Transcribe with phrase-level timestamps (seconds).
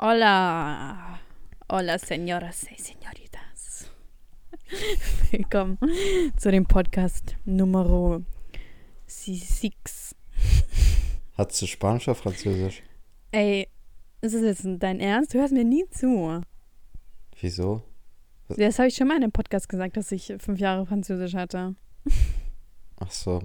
[0.00, 1.18] Hola.
[1.66, 3.90] Hola, señoras y señoritas.
[5.32, 5.76] Willkommen
[6.36, 8.22] zu dem Podcast Numero
[9.08, 10.14] 6.
[11.36, 12.84] Hattest du Spanisch oder Französisch?
[13.32, 13.66] Ey,
[14.20, 15.34] ist das jetzt dein Ernst?
[15.34, 16.42] Du hörst mir nie zu.
[17.40, 17.82] Wieso?
[18.50, 21.74] Das habe ich schon mal in einem Podcast gesagt, dass ich fünf Jahre Französisch hatte.
[23.00, 23.42] Ach so.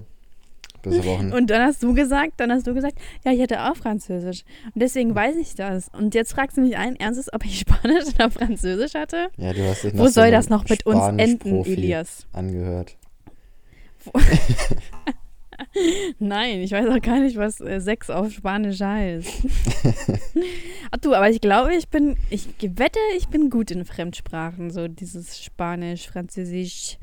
[0.88, 3.76] Auch ein, Und dann hast du gesagt, dann hast du gesagt, ja, ich hatte auch
[3.76, 4.44] Französisch.
[4.74, 5.90] Und deswegen weiß ich das.
[5.90, 9.30] Und jetzt fragst du mich ein, ernstes, ob ich Spanisch oder Französisch hatte?
[9.38, 12.28] ja, du hast dich Wo so soll das noch mit uns enden, Elias?
[12.34, 12.98] angehört.
[16.20, 19.28] Nein, ich weiß auch gar nicht, was äh, Sex auf Spanisch heißt.
[20.92, 24.88] Ach du, aber ich glaube, ich bin, ich wette, ich bin gut in Fremdsprachen, so
[24.88, 26.98] dieses Spanisch, Französisch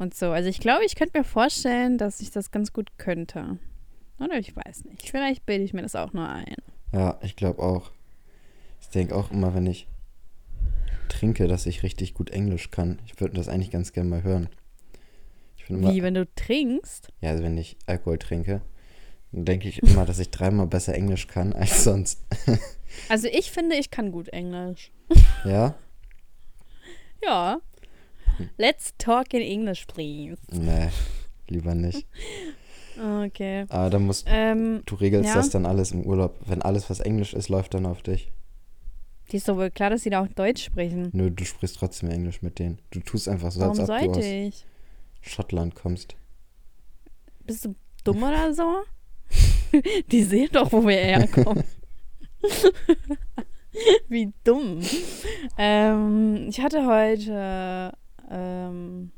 [0.00, 0.30] und so.
[0.30, 3.58] Also ich glaube, ich könnte mir vorstellen, dass ich das ganz gut könnte.
[4.18, 5.08] Oder ich weiß nicht.
[5.08, 6.56] Vielleicht bilde ich mir das auch nur ein.
[6.92, 7.90] Ja, ich glaube auch.
[8.80, 9.86] Ich denke auch immer, wenn ich
[11.08, 12.98] trinke, dass ich richtig gut Englisch kann.
[13.06, 14.48] Ich würde das eigentlich ganz gerne mal hören.
[15.70, 17.12] Immer, Wie, wenn du trinkst?
[17.20, 18.60] ja, also wenn ich Alkohol trinke,
[19.30, 22.24] dann denke ich immer, dass ich dreimal besser Englisch kann als sonst.
[23.08, 24.90] Also ich finde, ich kann gut Englisch.
[25.44, 25.76] Ja?
[27.22, 27.60] Ja.
[28.58, 30.36] Let's talk in English, please.
[30.52, 30.88] Nee,
[31.48, 32.06] lieber nicht.
[32.98, 33.64] Okay.
[33.68, 35.34] Aber dann musst Ähm, du regelst Ja.
[35.36, 36.38] das dann alles im Urlaub.
[36.46, 38.30] Wenn alles, was Englisch ist, läuft dann auf dich.
[39.32, 41.08] die ist doch wohl klar, dass sie da auch Deutsch sprechen.
[41.12, 42.78] Nö, du sprichst trotzdem Englisch mit denen.
[42.90, 44.66] Du tust einfach so, Warum als ob du sollte aus ich?
[45.22, 46.16] Schottland kommst.
[47.46, 47.74] Bist du
[48.04, 48.82] dumm oder so?
[50.10, 51.62] Die sehen doch, wo wir herkommen.
[54.08, 54.80] Wie dumm.
[55.56, 57.92] Ähm, ich hatte heute,
[58.30, 59.10] ähm,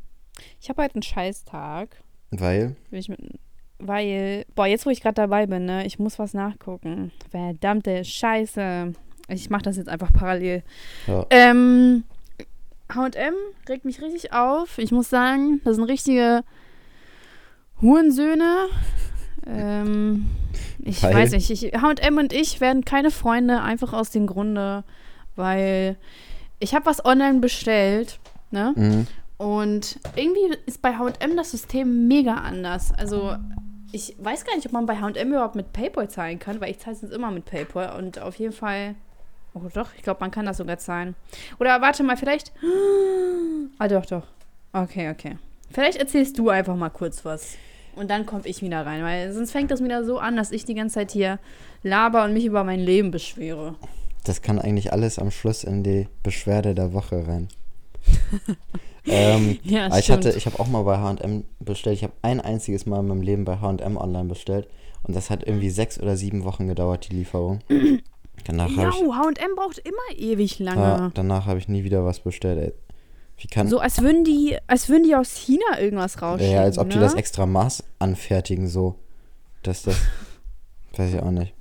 [0.60, 3.06] ich habe heute einen Scheißtag, Weil, mit,
[3.78, 7.12] weil, boah, jetzt wo ich gerade dabei bin, ne, ich muss was nachgucken.
[7.30, 8.92] Verdammte Scheiße.
[9.28, 10.62] Ich mache das jetzt einfach parallel.
[11.06, 12.04] ja, Ähm,
[12.92, 13.34] H&M
[13.68, 14.78] regt mich richtig auf.
[14.78, 16.42] Ich muss sagen, das sind richtige
[17.80, 18.66] Hurensöhne.
[19.46, 20.26] Ähm,
[20.78, 21.14] ich Weil?
[21.14, 24.84] weiß nicht, ich- H&M und ich werden keine Freunde, einfach aus dem Grunde,
[25.36, 25.96] weil
[26.60, 28.20] ich habe was online bestellt,
[28.52, 28.72] ne?
[28.76, 29.06] mhm.
[29.38, 32.92] Und irgendwie ist bei H&M das System mega anders.
[32.96, 33.34] Also
[33.90, 36.78] ich weiß gar nicht, ob man bei H&M überhaupt mit PayPal zahlen kann, weil ich
[36.78, 38.94] zahle es jetzt immer mit PayPal und auf jeden Fall
[39.54, 41.14] Oh doch, ich glaube, man kann das sogar zahlen.
[41.58, 42.52] Oder warte mal, vielleicht
[43.78, 44.26] Ah, doch, doch.
[44.72, 45.36] Okay, okay.
[45.70, 47.56] Vielleicht erzählst du einfach mal kurz was.
[47.94, 50.64] Und dann komme ich wieder rein, weil sonst fängt das wieder so an, dass ich
[50.64, 51.38] die ganze Zeit hier
[51.82, 53.74] laber und mich über mein Leben beschwere.
[54.24, 57.48] das kann eigentlich alles am Schluss in die Beschwerde der Woche rein.
[59.06, 61.96] ähm, Ja, aber ich hatte, ich habe auch mal bei H&M bestellt.
[61.96, 64.68] Ich habe ein einziges Mal in meinem Leben bei H&M online bestellt.
[65.04, 67.60] Und das hat irgendwie sechs oder sieben Wochen gedauert, die Lieferung.
[68.44, 70.80] Danach Ja, H&M braucht immer ewig lange.
[70.80, 72.58] ja, danach habe ich nie wieder was bestellt.
[72.58, 72.72] Ey.
[73.38, 76.54] Wie kann, So, als würden die, als würden die aus China irgendwas rausschicken.
[76.54, 77.02] ja, als ob die ne?
[77.02, 78.96] das extra Maß anfertigen, so.
[79.62, 79.96] Dass das,
[80.96, 81.54] weiß ich auch nicht.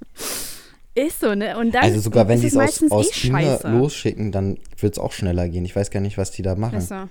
[0.93, 1.57] Ist so, ne?
[1.57, 3.69] Und dann Also sogar wenn ist die es aus, meistens aus eh China scheiße.
[3.69, 5.63] losschicken, dann wird es auch schneller gehen.
[5.63, 6.77] Ich weiß gar nicht, was die da machen.
[6.77, 7.07] Ist so.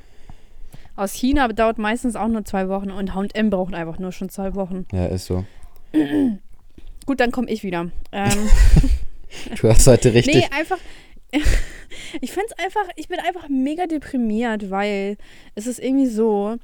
[0.97, 4.55] Aus China dauert meistens auch nur zwei Wochen und H&M braucht einfach nur schon zwei
[4.55, 4.87] Wochen.
[4.93, 5.45] Ja, ist so.
[7.07, 7.91] Gut, dann komme ich wieder.
[8.13, 8.31] Ähm,
[9.61, 10.35] Du hast heute richtig.
[10.35, 10.79] nee, einfach.
[12.21, 15.17] ich finde es einfach, ich bin einfach mega deprimiert, weil
[15.55, 16.57] es ist irgendwie so.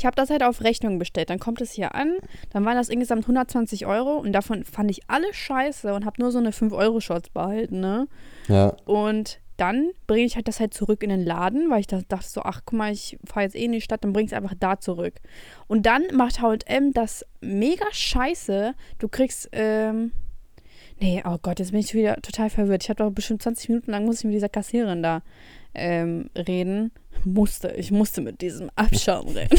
[0.00, 1.28] Ich habe das halt auf Rechnung bestellt.
[1.28, 2.14] Dann kommt es hier an.
[2.54, 6.32] Dann waren das insgesamt 120 Euro und davon fand ich alle scheiße und habe nur
[6.32, 8.08] so eine 5-Euro-Shorts behalten, ne?
[8.48, 12.00] Ja, Und dann bringe ich halt das halt zurück in den Laden, weil ich da
[12.08, 14.32] dachte so, ach guck mal, ich fahre jetzt eh in die Stadt, dann bring ich
[14.32, 15.16] es einfach da zurück.
[15.66, 18.74] Und dann macht H&M das mega scheiße.
[18.98, 20.12] Du kriegst, ähm,
[20.98, 22.84] nee, oh Gott, jetzt bin ich wieder total verwirrt.
[22.84, 25.20] Ich habe doch bestimmt 20 Minuten lang muss ich mit dieser Kassiererin da
[25.74, 26.92] ähm, reden.
[27.24, 29.58] Musste, ich musste mit diesem Abschaum reden.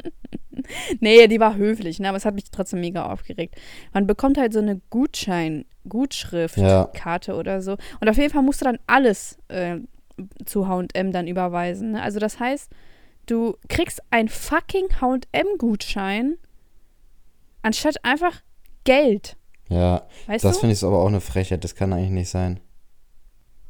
[1.00, 3.56] nee, die war höflich, ne, aber es hat mich trotzdem mega aufgeregt.
[3.92, 6.56] Man bekommt halt so eine Gutschein, Gutschrift.
[6.56, 6.86] ja.
[6.94, 7.76] Karte oder so.
[8.00, 9.78] Und auf jeden Fall musst du dann alles äh,
[10.44, 11.92] zu HM dann überweisen.
[11.92, 12.02] Ne?
[12.02, 12.70] Also das heißt,
[13.26, 16.36] du kriegst ein fucking HM-Gutschein
[17.62, 18.42] anstatt einfach
[18.84, 19.36] Geld.
[19.68, 21.64] Ja, Weißt das finde ich aber auch eine Frechheit.
[21.64, 22.60] Das kann eigentlich nicht sein.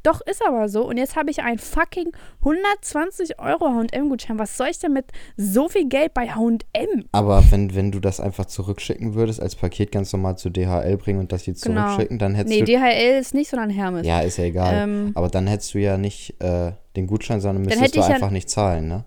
[0.02, 0.86] Doch, ist aber so.
[0.86, 2.10] Und jetzt habe ich einen fucking
[2.40, 4.38] 120 Euro HM-Gutschein.
[4.38, 5.06] Was soll ich denn mit
[5.36, 7.04] so viel Geld bei HM?
[7.12, 11.20] Aber wenn, wenn du das einfach zurückschicken würdest, als Paket ganz normal zu DHL bringen
[11.20, 11.82] und das die Genau.
[11.86, 12.72] zurückschicken, dann hättest Nee, du.
[12.72, 14.06] DHL ist nicht, sondern Hermes.
[14.06, 14.74] Ja, ist ja egal.
[14.74, 18.14] Ähm, aber dann hättest du ja nicht äh, den Gutschein, sondern müsstest du ich ja-
[18.14, 19.04] einfach nicht zahlen, ne?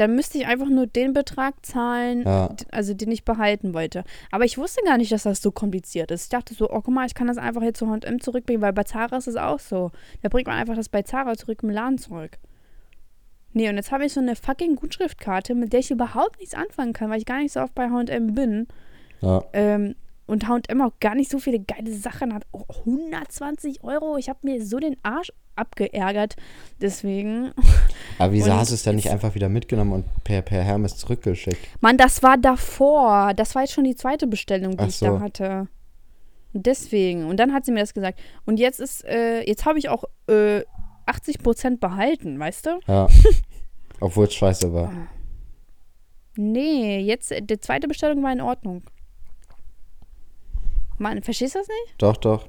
[0.00, 2.48] Dann müsste ich einfach nur den Betrag zahlen, Ja.
[2.70, 4.02] also den ich behalten wollte.
[4.30, 6.22] Aber ich wusste gar nicht, dass das so kompliziert ist.
[6.24, 8.72] Ich dachte so, oh guck mal, ich kann das einfach jetzt zu H&M zurückbringen, weil
[8.72, 9.90] bei Zara ist es auch so.
[10.22, 12.38] Da bringt man einfach das bei Zara zurück im Laden zurück.
[13.52, 16.92] Nee, und jetzt habe ich so eine fucking Gutschriftkarte, mit der ich überhaupt nichts anfangen
[16.92, 18.68] kann, weil ich gar nicht so oft bei H&M bin.
[19.20, 19.42] Ja.
[19.52, 19.96] Ähm,
[20.30, 22.44] und H&M auch gar nicht so viele geile Sachen hat.
[22.52, 26.36] Oh, 120 Euro, ich habe mir so den Arsch abgeärgert.
[26.80, 27.52] Deswegen,
[28.18, 30.96] Aber wieso Und hast du es dann nicht einfach wieder mitgenommen und per, per Hermes
[30.96, 31.58] zurückgeschickt?
[31.80, 33.34] Mann, das war davor.
[33.34, 35.06] Das war jetzt schon die zweite Bestellung, die Ach ich so.
[35.06, 35.68] da hatte.
[36.52, 37.26] Und Deswegen.
[37.26, 38.18] Und dann hat sie mir das gesagt.
[38.46, 40.62] Und jetzt ist, äh, jetzt habe ich auch äh,
[41.06, 42.80] 80% behalten, weißt du?
[42.86, 43.08] Ja.
[44.00, 44.92] Obwohl es scheiße war.
[46.36, 48.82] Nee, jetzt, die zweite Bestellung war in Ordnung.
[51.00, 51.94] Mann, verstehst du das nicht?
[51.98, 52.46] Doch, doch.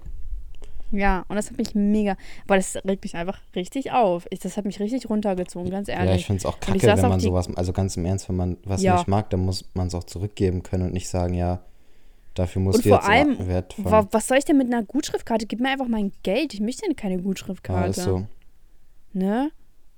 [0.92, 4.28] Ja, und das hat mich mega, aber das regt mich einfach richtig auf.
[4.30, 6.10] Ich, das hat mich richtig runtergezogen, ganz ehrlich.
[6.10, 8.58] Ja, ich finde es auch kacke, wenn man sowas, also ganz im Ernst, wenn man
[8.66, 8.96] was Ja.
[8.96, 11.62] nicht mag, dann muss man es auch zurückgeben können und nicht sagen, ja,
[12.34, 13.86] dafür musst Und du vor jetzt allem, Wert von.
[13.86, 15.46] Wa- Was soll ich denn mit einer Gutschriftkarte?
[15.46, 16.54] Gib mir einfach mein Geld.
[16.54, 17.90] Ich möchte keine ja, Gutschriftkarte.
[17.92, 18.26] ist so.
[19.14, 19.50] Ne?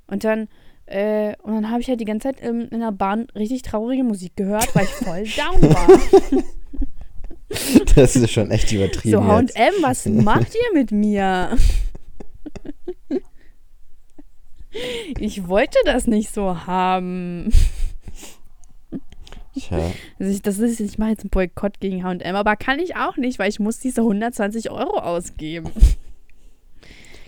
[0.05, 0.47] Und dann,
[0.85, 4.03] äh, und dann habe ich halt die ganze Zeit ähm, in der Bahn richtig traurige
[4.03, 6.43] Musik gehört, weil ich voll down war.
[7.95, 9.23] Das ist schon echt übertrieben so.
[9.23, 11.57] H&M, was macht ihr mit mir?
[15.19, 17.51] Ich wollte das nicht so haben.
[19.55, 22.95] Tja, Also ich, das ist, ich mache jetzt einen Boykott gegen H&M, aber kann ich
[22.95, 25.71] auch nicht, weil ich muss diese 120 Euro ausgeben.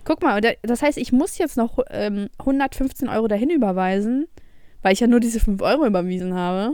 [0.03, 4.27] Guck mal, das heißt, ich muss jetzt noch ähm, 115 Euro dahin überweisen,
[4.81, 6.73] weil ich ja nur diese 5 Euro überwiesen habe.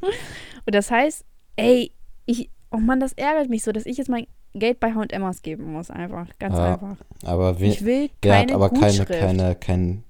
[0.00, 1.24] und das heißt,
[1.60, 1.92] ey,
[2.26, 5.72] ich, oh Mann, das ärgert mich so, dass ich jetzt mein Geld bei H&M ausgeben
[5.72, 6.96] muss, einfach, ganz Ja, einfach.
[7.24, 9.08] aber, we Ich will der keine hat aber keine, Gutschrift.
[9.10, 10.04] keine, kein,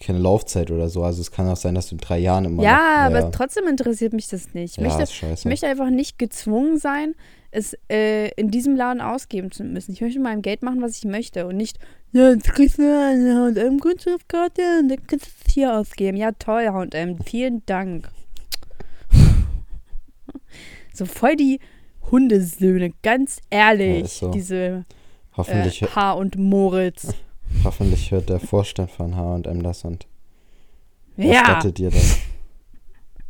[0.00, 1.02] keine Laufzeit oder so.
[1.02, 3.66] Also es kann auch sein, dass du in drei Jahren immer ja, noch, aber trotzdem
[3.66, 4.78] interessiert mich das nicht.
[4.78, 5.32] Ich ja, möchte.
[5.34, 7.14] Ich möchte einfach nicht gezwungen sein,
[7.50, 9.92] es äh, in diesem Laden ausgeben zu müssen.
[9.92, 11.78] Ich möchte mit meinem Geld machen, was ich möchte und nicht,
[12.12, 16.16] ja, jetzt kriegst du eine H&M Gutschriftkarte und dann kannst du es hier ausgeben.
[16.16, 18.10] Ja, toll, H&M, vielen Dank.
[20.96, 21.60] so voll die
[22.10, 24.30] Hundesöhne, ganz ehrlich, Ja, so.
[24.30, 24.82] diese äh,
[25.36, 26.12] hoffentlich, H.
[26.12, 27.12] und Moritz.
[27.64, 30.06] hoffentlich hört der Vorstand von H&M das und
[31.16, 32.18] Ja, erstattet dir das.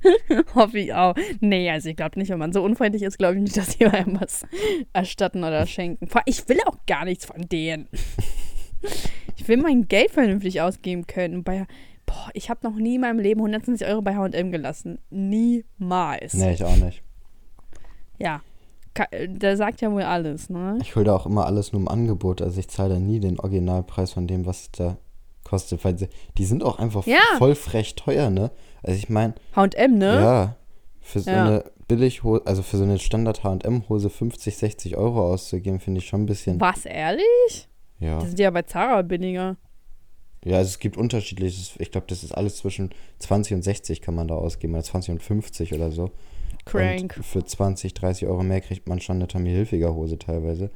[0.55, 1.15] hoffe ich auch.
[1.41, 3.87] Nee, also ich glaube nicht, wenn man so unfreundlich ist, glaube ich nicht, dass die
[3.87, 4.45] einem was
[4.93, 6.09] erstatten oder schenken.
[6.27, 7.89] Ich will auch gar nichts von denen.
[9.39, 11.43] Ich will mein Geld vernünftig ausgeben können.
[11.45, 11.67] Bei,
[12.05, 14.99] boah, ich habe noch nie in meinem Leben 120 Euro bei H&M gelassen.
[15.11, 16.35] Niemals.
[16.35, 17.03] Nee, ich auch nicht.
[18.19, 18.41] Ja,
[19.13, 20.79] der sagt ja wohl alles, ne?
[20.81, 22.41] Ich hole da auch immer alles nur im Angebot.
[22.41, 24.97] Also ich zahle da nie den Originalpreis von dem, was es da
[25.45, 25.85] kostet.
[25.85, 26.09] Weil sie,
[26.39, 27.19] die sind auch einfach Ja.
[27.39, 28.51] voll frech teuer, ne?
[28.83, 30.07] Also ich meine, H&M, ne?
[30.21, 30.57] ja,
[31.01, 31.45] für so Ja.
[31.45, 36.23] eine Billighose, also für so eine Standard H&M-Hose 50, 60 Euro auszugeben, finde ich schon
[36.23, 37.69] ein bisschen, Was, ehrlich?
[38.01, 38.19] ja.
[38.19, 39.57] Das sind ja bei Zara billiger.
[40.45, 44.15] Ja, also es gibt unterschiedliches, ich glaube, das ist alles zwischen 20 und 60 kann
[44.15, 46.11] man da ausgeben, oder 20 und 50 oder so.
[46.67, 47.15] Crank.
[47.17, 50.71] Und für 20, 30 Euro mehr kriegt man schon eine Tommy Hilfiger Hose teilweise.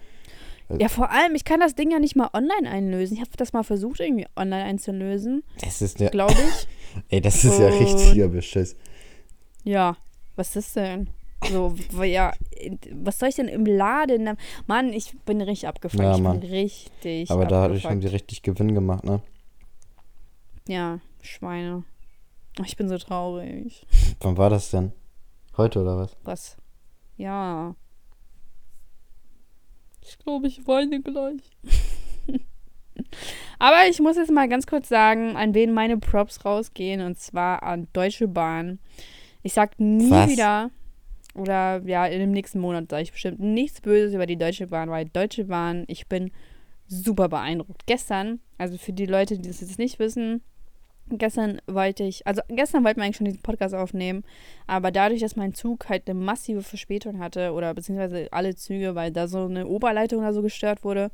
[0.78, 3.14] Ja, vor allem, ich kann das Ding ja nicht mal online einlösen.
[3.16, 6.69] Ich habe das mal versucht, irgendwie online einzulösen, Das ist der, glaube ich.
[7.08, 8.76] ey, das ist ja Und- richtiger Beschiss.
[9.64, 9.96] Ja,
[10.37, 11.10] was ist denn?
[11.50, 12.32] So, ja,
[12.92, 14.37] was soll ich denn im Laden?
[14.66, 16.02] Mann, ich bin richtig abgefuckt.
[16.02, 16.38] Ja, ich Mann.
[16.38, 19.20] bin richtig Aber dadurch haben die richtig Gewinn gemacht, ne?
[20.68, 21.82] Ja, Schweine.
[22.64, 23.87] Ich bin so traurig.
[24.20, 24.92] Wann war das denn?
[25.57, 26.16] Heute oder was?
[26.25, 26.57] Was?
[27.16, 27.75] Ja.
[30.02, 31.42] Ich glaube, ich weine gleich.
[33.59, 37.00] Aber ich muss jetzt mal ganz kurz sagen, an wen meine Props rausgehen.
[37.02, 38.78] Und zwar an Deutsche Bahn.
[39.42, 40.30] Ich sag nie Was?
[40.30, 40.71] wieder,
[41.35, 44.90] oder ja, in dem nächsten Monat sage ich bestimmt nichts Böses über die Deutsche Bahn,
[44.90, 46.30] weil Deutsche Bahn, ich bin
[46.87, 47.87] super beeindruckt.
[47.87, 50.42] Gestern, also für die Leute, die das jetzt nicht wissen,
[51.19, 54.25] gestern wollte ich, also gestern wollten wir eigentlich schon diesen Podcast aufnehmen,
[54.67, 59.11] aber dadurch, dass mein Zug halt eine massive Verspätung hatte, oder beziehungsweise alle Züge, weil
[59.11, 61.11] da so eine Oberleitung oder so gestört wurde,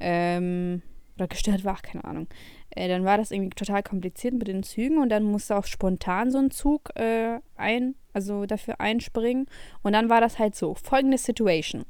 [0.00, 0.82] ähm,
[1.16, 2.26] oder gestört war, keine Ahnung,
[2.70, 6.30] äh, dann war das irgendwie total kompliziert mit den Zügen und dann musste auch spontan
[6.30, 9.46] so ein Zug äh, ein, also dafür einspringen.
[9.82, 11.84] Und dann war das halt so, folgende Situation.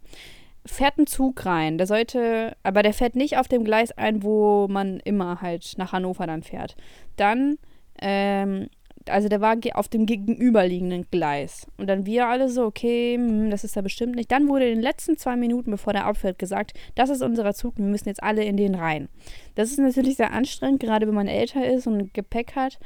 [0.67, 4.67] Fährt ein Zug rein, der sollte, aber der fährt nicht auf dem Gleis ein, wo
[4.69, 6.75] man immer halt nach Hannover dann fährt.
[7.17, 7.59] Dann,
[8.01, 8.69] ähm,
[9.07, 11.67] also der war auf dem gegenüberliegenden Gleis.
[11.77, 14.33] Und dann wir alle so, okay, hm, das ist ja bestimmt nicht.
[14.33, 17.77] Dann wurde in den letzten zwei Minuten, bevor der abfährt, gesagt, das ist unser Zug,
[17.77, 19.09] wir müssen jetzt alle in den rein.
[19.57, 22.79] Das ist natürlich sehr anstrengend, gerade wenn man älter ist und Gepäck hat.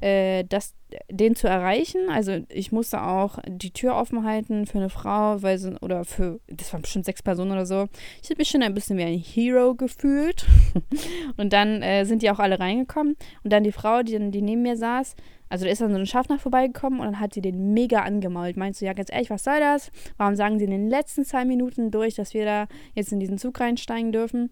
[0.00, 0.74] Äh, das,
[1.10, 2.08] den zu erreichen.
[2.10, 6.40] Also ich musste auch die Tür offen halten für eine Frau, weil sie, oder für,
[6.48, 7.86] das waren bestimmt sechs Personen oder so.
[8.22, 10.46] Ich habe mich schon ein bisschen wie ein Hero gefühlt.
[11.36, 13.16] und dann äh, sind die auch alle reingekommen.
[13.42, 15.16] Und dann die Frau, die, die neben mir saß,
[15.48, 18.56] also da ist dann so ein Schaffner vorbeigekommen und dann hat sie den mega angemault.
[18.56, 19.92] Meinst du, ja, ganz ehrlich, was soll das?
[20.16, 23.38] Warum sagen sie in den letzten zwei Minuten durch, dass wir da jetzt in diesen
[23.38, 24.50] Zug reinsteigen dürfen?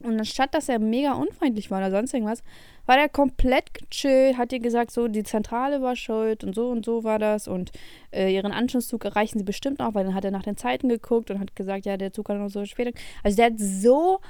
[0.00, 2.42] Und anstatt, dass er mega unfreundlich war oder sonst irgendwas,
[2.86, 6.84] war der komplett gechillt, hat ihr gesagt, so, die Zentrale war schuld und so und
[6.84, 7.72] so war das und
[8.12, 11.30] äh, ihren Anschlusszug erreichen sie bestimmt auch, weil dann hat er nach den Zeiten geguckt
[11.30, 12.94] und hat gesagt, ja, der Zug hat noch so spät.
[13.22, 14.20] Also der hat so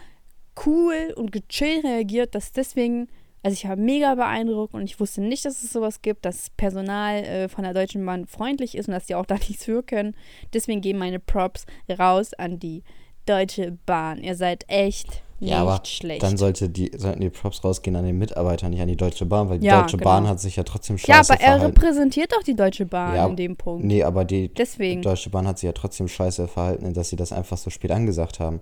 [0.66, 3.08] cool und gechillt reagiert, dass deswegen,
[3.42, 7.24] also ich war mega beeindruckt und ich wusste nicht, dass es sowas gibt, dass Personal
[7.24, 10.16] äh, von der Deutschen Bahn freundlich ist und dass die auch da nichts für können.
[10.54, 11.66] Deswegen gehen meine Props
[11.98, 12.82] raus an die
[13.26, 14.22] Deutsche Bahn.
[14.22, 16.22] Ihr seid echt ja, aber schlecht.
[16.22, 19.48] dann sollte die, sollten die Props rausgehen an den Mitarbeiter, nicht an die Deutsche Bahn,
[19.48, 20.10] weil die Ja, Deutsche genau.
[20.10, 21.66] Bahn hat sich ja trotzdem scheiße ja, aber er verhalten.
[21.66, 23.84] repräsentiert doch die Deutsche Bahn Ja, in dem Punkt.
[23.84, 25.02] Nee, aber die Deswegen.
[25.02, 28.40] Deutsche Bahn hat sich ja trotzdem scheiße verhalten, dass sie das einfach so spät angesagt
[28.40, 28.60] haben.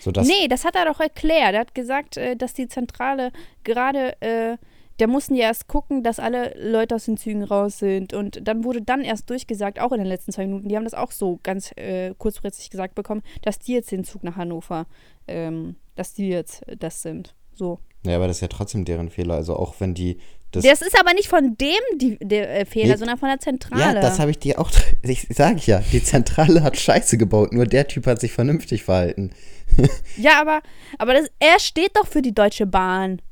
[0.00, 1.54] So dass, nee, das hat er doch erklärt.
[1.54, 3.32] Er hat gesagt, äh, dass die Zentrale
[3.64, 4.56] gerade, äh,
[4.98, 8.12] da mussten die erst gucken, dass alle Leute aus den Zügen raus sind.
[8.12, 10.94] Und dann wurde dann erst durchgesagt, auch in den letzten zwei Minuten, die haben das
[10.94, 14.86] auch so ganz äh, kurzfristig gesagt bekommen, dass die jetzt den Zug nach Hannover,
[15.26, 17.34] ähm, dass die jetzt das sind.
[17.52, 17.80] So.
[18.04, 19.34] Ja, aber das ist ja trotzdem deren Fehler.
[19.34, 20.18] Also auch wenn die
[20.52, 20.64] das.
[20.64, 22.96] Das, ist aber nicht von dem die, der äh, Fehler, Nee.
[22.96, 24.00] sondern von der ja, Zentrale.
[24.00, 24.70] das habe ich dir auch.
[25.02, 27.52] Ich sage ja, die Zentrale hat Scheiße gebaut.
[27.52, 29.30] Nur der Typ hat sich vernünftig verhalten.
[30.16, 30.62] ja, aber,
[30.98, 33.22] aber das, er steht doch für die Deutsche Bahn.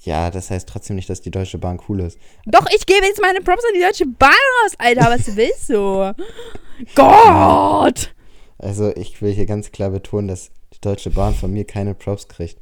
[0.00, 2.18] Ja, das heißt trotzdem nicht, dass die Deutsche Bahn cool ist.
[2.46, 5.02] Doch, ich gebe jetzt meine Props an die Deutsche Bahn raus, Alter.
[5.02, 6.14] Was willst du?
[6.96, 8.12] Gott!
[8.58, 10.50] Also ich will hier ganz klar betonen, dass
[10.82, 12.58] Deutsche Bahn von mir keine Props kriegt.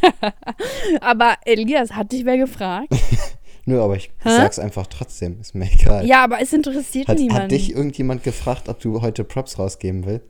[1.00, 2.88] Aber Elias, hat dich wer gefragt?
[3.66, 4.30] Nö, aber ich Hä?
[4.30, 5.38] sag's einfach trotzdem.
[5.42, 6.06] Ist mir egal.
[6.06, 7.42] Ja, aber es interessiert hat, niemanden.
[7.42, 10.24] hat dich irgendjemand gefragt, ob du heute Props rausgeben willst?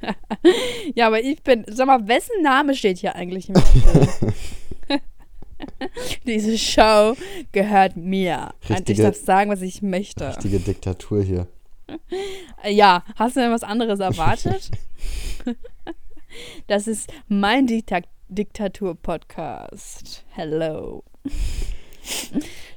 [0.94, 1.66] ja, aber ich bin.
[1.68, 4.08] Sag mal, wessen Name steht hier eigentlich im Titel?
[6.26, 7.16] Diese Show
[7.52, 8.54] gehört mir.
[8.62, 10.28] Und ich Richtige- darf sagen, was ich möchte.
[10.28, 11.46] Richtige Diktatur hier.
[12.66, 14.70] Ja, hast du denn was anderes erwartet?
[16.66, 20.24] Das ist mein Dikta Diktatur-Podcast.
[20.30, 21.04] Hello.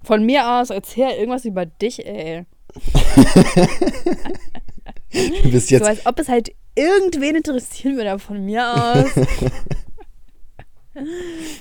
[0.04, 2.46] Von mir aus, erzähl irgendwas über dich, ey.
[5.12, 5.88] Du bist So jetzt.
[5.88, 9.10] als ob es halt irgendwen interessieren würde, aber von mir aus.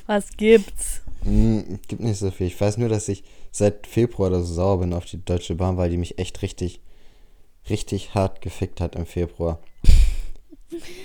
[0.07, 1.03] Was gibt's?
[1.23, 2.47] Hm, gibt nicht so viel.
[2.49, 5.77] Ich weiß nur, dass ich seit Februar oder so sauer bin auf die Deutsche Bahn,
[5.77, 6.81] weil die mich echt richtig,
[7.71, 9.61] richtig hart gefickt hat im Februar.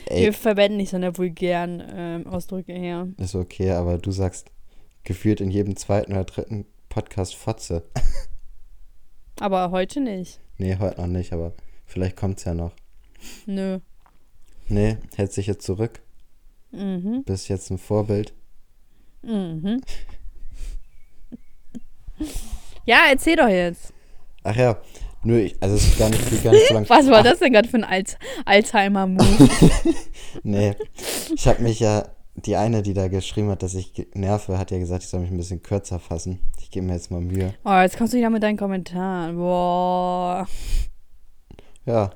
[0.06, 3.08] Ey, Wir verwenden nicht so eine vulgären ähm, Ausdrücke her.
[3.18, 4.52] ist okay, aber du sagst
[5.04, 7.84] gefühlt in jedem zweiten oder dritten Podcast Fotze.
[9.40, 10.40] Aber heute nicht.
[10.58, 11.54] Nee, heute noch nicht, aber
[11.86, 12.74] vielleicht kommt's ja noch.
[13.48, 13.80] Nö.
[14.68, 16.00] Nee, hältst dich jetzt zurück.
[16.72, 17.24] Mhm.
[17.26, 18.34] Bist jetzt ein Vorbild.
[19.24, 19.82] Mhm.
[22.86, 23.94] Ja, erzähl doch jetzt.
[24.44, 24.82] Ach ja,
[25.24, 26.86] nö, ich, also es ist gar nicht, gar nicht so lang.
[26.90, 29.50] Was war das denn gerade für ein Alz Alzheimer-Move?
[30.44, 30.76] Nee,
[31.36, 34.80] ich habe mich ja, die eine, die da geschrieben hat, dass ich nerve, hat ja
[34.80, 36.40] gesagt, ich soll mich ein bisschen kürzer fassen.
[36.62, 37.54] Ich gebe mir jetzt mal Mühe.
[37.66, 39.36] oh, jetzt kommst du wieder mit deinen Kommentaren.
[39.36, 40.48] Boah.
[41.86, 42.12] Ja,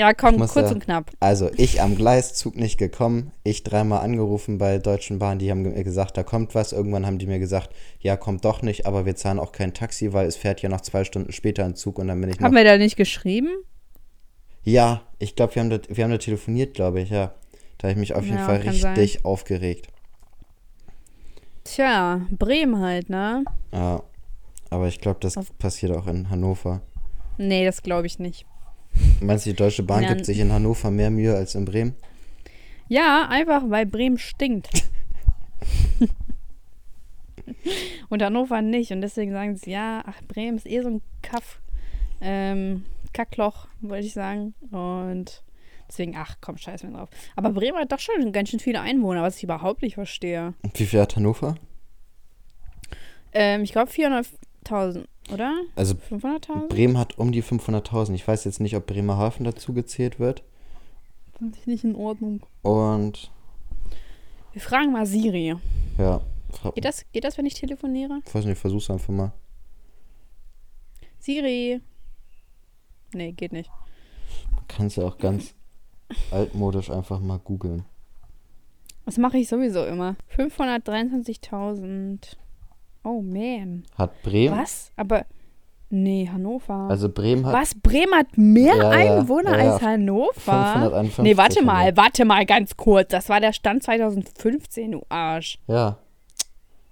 [0.00, 1.10] Ja, komm, Ich muss kurz und knapp.
[1.20, 3.32] also ich am Gleiszug nicht gekommen.
[3.44, 6.72] Ich dreimal angerufen bei Deutschen Bahn, die haben mir gesagt, da kommt was.
[6.72, 10.14] Irgendwann haben die mir gesagt, ja, kommt doch nicht, aber wir zahlen auch kein Taxi,
[10.14, 12.46] weil es fährt ja noch zwei Stunden später ein Zug und dann bin ich noch.
[12.46, 13.50] Haben wir da nicht geschrieben?
[14.62, 17.34] Ja, ich glaube, wir haben da, wir haben da telefoniert, glaube ich, ja.
[17.76, 18.94] Da habe ich mich auf jeden Ja, Fall kann sein.
[18.96, 19.88] richtig aufgeregt.
[21.64, 23.44] Tja, Bremen halt, ne?
[23.72, 24.02] Ja,
[24.70, 26.80] aber ich glaube, das Auf- passiert auch in Hannover.
[27.36, 28.46] Nee, das glaube ich nicht.
[29.20, 31.94] Meinst du, die Deutsche Bahn Ja, gibt sich in Hannover mehr Mühe als in Bremen?
[32.88, 34.68] Ja, einfach, weil Bremen stinkt.
[38.08, 38.92] und Hannover nicht.
[38.92, 41.60] Und deswegen sagen sie, ja, ach, Bremen ist eh so ein Kaff,
[42.20, 44.54] ähm, Kackloch, wollte ich sagen.
[44.70, 45.42] Und
[45.88, 47.10] deswegen, ach komm, scheiß mir drauf.
[47.36, 50.54] Aber Bremen hat doch schon ganz schön viele Einwohner, was ich überhaupt nicht verstehe.
[50.62, 51.56] Und wie viel hat Hannover?
[53.32, 55.54] Ähm, ich glaube 400.000, oder?
[55.76, 56.68] Also 500.000?
[56.68, 58.14] Bremen hat um die 500.000.
[58.14, 60.42] Ich weiß jetzt nicht, ob Bremerhaven dazu gezählt wird.
[61.38, 62.40] Finde ich nicht in Ordnung.
[62.62, 63.30] Und
[64.52, 65.54] Wir fragen mal Siri.
[65.98, 66.20] ja,
[66.74, 68.20] Geht das, geht das, wenn ich telefoniere?
[68.26, 69.32] ich weiß nicht, versuch's einfach mal.
[71.20, 71.80] Siri.
[73.14, 73.70] Nee, geht nicht.
[74.68, 75.54] Kannst ja auch ganz
[76.30, 77.84] altmodisch einfach mal googeln.
[79.06, 80.16] Das mache ich sowieso immer.
[80.36, 82.36] 523.000
[83.04, 83.84] Oh man.
[83.96, 84.56] Hat Bremen.
[84.58, 84.92] Was?
[84.96, 85.24] Aber.
[85.92, 86.86] Nee, Hannover.
[86.88, 87.52] Also Bremen hat.
[87.52, 87.74] Was?
[87.74, 89.72] Bremen hat mehr Ja, Einwohner ja, ja.
[89.72, 90.32] als Hannover?
[90.34, 93.08] 551 Nee, warte mal, warte mal ganz kurz.
[93.08, 95.58] Das war der Stand 2015, du Arsch.
[95.66, 95.96] Ja.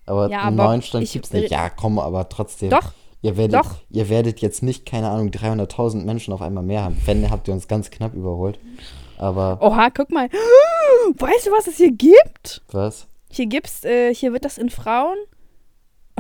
[0.05, 1.51] Aber Ja, einen neuen Stand gibt's nicht.
[1.51, 2.71] Ja, komm, aber trotzdem.
[2.71, 3.77] Doch, Ihr werdet, doch.
[3.91, 6.97] ihr werdet jetzt nicht, keine Ahnung, 300.000 Menschen auf einmal mehr haben.
[7.05, 8.59] Wenn, habt ihr uns ganz knapp überholt.
[9.17, 10.29] Aber, Oha, guck mal.
[11.15, 12.63] Weißt du, was es hier gibt?
[12.73, 13.07] was?
[13.31, 15.17] Hier gibt's, äh, hier wird das in Frauen.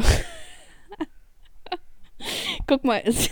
[2.66, 3.30] guck mal, ist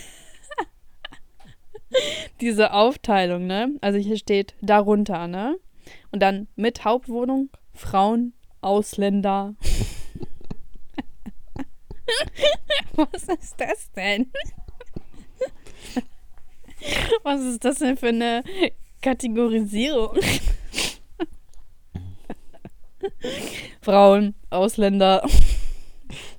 [2.41, 3.69] diese Aufteilung, ne?
[3.81, 5.57] Also hier steht darunter, ne?
[6.11, 9.55] Und dann mit Hauptwohnung Frauen, Ausländer.
[12.93, 14.31] Was ist das denn?
[17.23, 18.43] Was ist das denn für eine
[19.01, 20.17] Kategorisierung?
[23.81, 25.27] Frauen, Ausländer,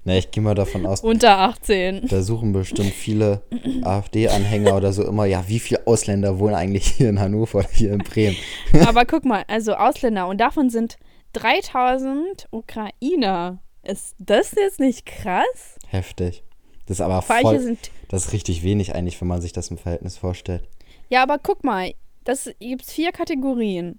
[0.05, 2.07] Ne, ich gehe mal davon aus, unter 18.
[2.09, 3.43] da suchen bestimmt viele
[3.83, 7.93] AfD-Anhänger oder so immer, ja, wie viele Ausländer wohnen eigentlich hier in Hannover oder hier
[7.93, 8.37] in Bremen?
[8.87, 10.97] Aber guck mal, also Ausländer und davon sind
[11.35, 13.61] 3000 Ukrainer.
[13.83, 15.79] Ist das jetzt nicht krass?
[15.89, 16.43] Heftig.
[16.87, 17.77] Das ist aber voll,
[18.09, 20.67] das ist richtig wenig eigentlich, wenn man sich das im Verhältnis vorstellt.
[21.11, 21.93] Ja, aber guck mal,
[22.25, 23.99] das gibt's vier Kategorien.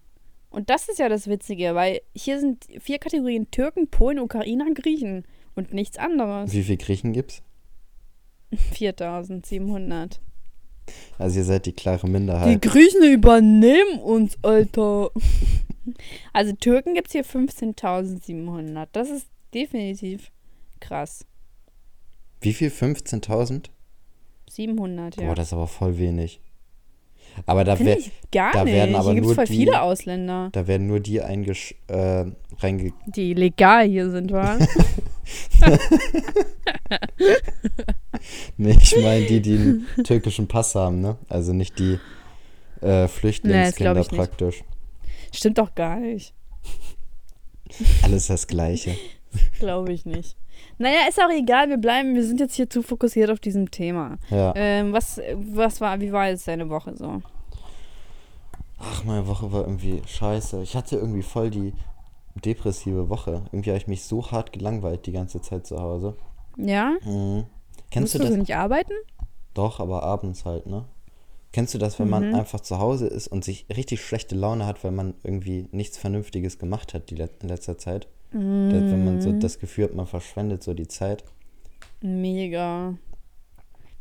[0.49, 5.25] Und das ist ja das Witzige, weil hier sind vier Kategorien Türken, Polen, Ukrainer, Griechen
[5.59, 6.51] und nichts anderes.
[6.53, 7.43] Wie viele Griechen gibt's?
[8.73, 10.19] 4700.
[11.19, 12.61] Also ihr seid die klare Die Minderheit.
[12.63, 15.11] Griechen übernehmen uns, Alter.
[16.33, 18.87] Also Türken gibt es hier 15.700.
[18.91, 19.25] Das ist
[19.55, 20.29] definitiv
[20.79, 21.25] krass.
[22.41, 22.69] Wie viel?
[22.69, 23.65] 15.000?
[24.51, 25.25] 700, ja.
[25.27, 26.41] Boah, das ist aber voll wenig.
[27.47, 27.97] Aber da, wär,
[28.31, 28.73] gar da nicht.
[28.75, 31.73] werden aber hier gibt es nur voll die- viele Ausländer, da werden nur die eingesch
[31.87, 32.25] äh,
[32.59, 34.59] reinge die legal hier sind, wa?
[38.57, 41.17] Nee, ich meine die, die einen türkischen Pass haben, ne?
[41.29, 41.99] Also nicht die
[42.81, 44.17] äh, Flüchtlingskinder Nee, ich nicht.
[44.19, 44.63] praktisch.
[45.31, 46.33] Stimmt doch gar nicht.
[48.03, 48.95] Alles das Gleiche.
[49.59, 50.35] Glaube ich nicht.
[50.77, 54.17] Naja, ist auch egal, wir bleiben, wir sind jetzt hier zu fokussiert auf diesem Thema.
[54.29, 54.53] Ja.
[54.55, 57.21] Ähm, was, was war, wie war jetzt deine Woche so?
[58.79, 60.61] Ach, meine Woche war irgendwie scheiße.
[60.63, 61.73] Ich hatte irgendwie voll die
[62.35, 63.43] depressive Woche.
[63.51, 66.15] Irgendwie habe ich mich so hart gelangweilt die ganze Zeit zu Hause.
[66.57, 66.97] Ja?
[67.05, 67.45] Mhm.
[67.91, 68.33] Kennst Musst du du das?
[68.33, 68.93] so nicht arbeiten?
[69.53, 70.85] Doch, aber abends halt, ne?
[71.51, 72.35] Kennst du das, wenn man Mhm.
[72.35, 76.59] einfach zu Hause ist und sich richtig schlechte Laune hat, weil man irgendwie nichts Vernünftiges
[76.59, 78.07] gemacht hat die let in letzter Zeit?
[78.31, 79.21] Da- Wenn man Mhm.
[79.21, 81.23] so das Gefühl hat, man verschwendet so die Zeit.
[82.01, 82.93] Mega.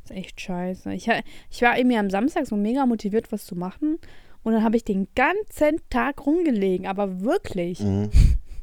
[0.05, 0.93] ist echt scheiße.
[0.95, 1.09] Ich,
[1.51, 3.99] ich war irgendwie am Samstag so mega motiviert, was zu machen.
[4.49, 7.81] Und dann habe ich den ganzen Tag rumgelegen, aber wirklich.
[7.81, 8.09] Mhm.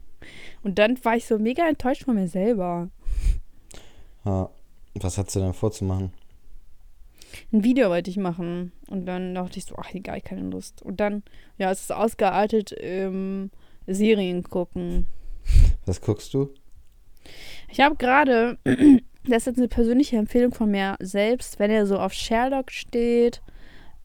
[0.63, 2.89] Und dann war ich so mega enttäuscht von mir selber.
[4.25, 4.49] Ja.
[4.95, 6.11] Was hast du denn vorzumachen?
[7.53, 8.71] Ein Video wollte ich machen.
[8.87, 10.81] Und dann dachte ich so, ach egal, keine Lust.
[10.81, 11.21] Und dann,
[11.59, 13.51] ja, es ist ausgeartet, ähm,
[13.85, 15.05] Serien gucken.
[15.85, 16.49] Was guckst du?
[17.69, 18.57] Ich habe gerade,
[19.23, 23.43] das ist jetzt eine persönliche Empfehlung von mir selbst, wenn ihr so auf Sherlock steht,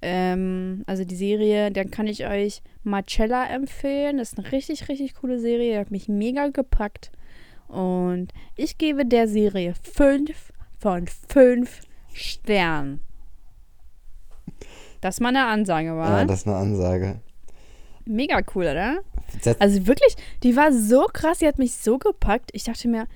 [0.02, 4.18] ähm, also die Serie, dann kann ich euch Marcella empfehlen.
[4.18, 5.72] Das ist eine richtig, richtig coole Serie.
[5.72, 7.10] Die hat mich mega gepackt.
[7.68, 11.80] Und ich gebe der Serie 5 von 5
[12.12, 13.00] Sternen.
[15.00, 16.20] Das mal eine Ansage war.
[16.20, 17.20] Ja, das ist eine Ansage.
[18.04, 18.98] Mega cool, oder?
[19.60, 22.50] Also wirklich, die war so krass, die hat mich so gepackt.
[22.52, 23.06] Ich dachte mir,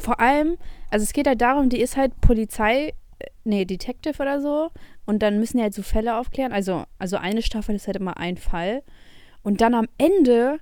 [0.00, 0.56] vor allem,
[0.90, 2.94] also es geht halt darum, die ist halt Polizei,
[3.44, 4.70] nee, Detective oder so.
[5.06, 6.52] Und dann müssen die halt so Fälle aufklären.
[6.52, 8.82] Also, also eine Staffel ist halt immer ein Fall.
[9.42, 10.60] Und dann am Ende,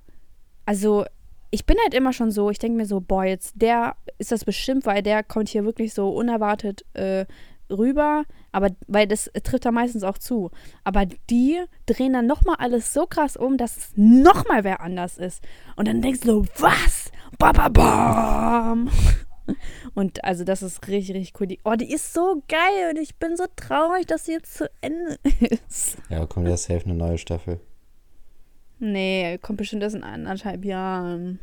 [0.65, 1.05] also
[1.51, 4.45] ich bin halt immer schon so, ich denke mir so, boah, jetzt der ist das
[4.45, 7.25] bestimmt, weil der kommt hier wirklich so unerwartet äh,
[7.69, 8.23] rüber.
[8.51, 10.51] Aber weil das trifft da meistens auch zu.
[10.83, 15.43] Aber die drehen dann nochmal alles so krass um, dass es nochmal wer anders ist.
[15.75, 17.11] Und dann denkst du so, was?
[17.37, 18.89] Ba, ba, bam.
[19.93, 21.47] Und also das ist richtig, richtig cool.
[21.47, 24.69] Die, oh, die ist so geil und ich bin so traurig, dass sie jetzt zu
[24.81, 25.17] Ende
[25.67, 25.97] ist.
[26.09, 27.59] ja, kommt ja safe eine neue Staffel.
[28.79, 31.39] Nee, kommt bestimmt erst in anderthalb Jahren.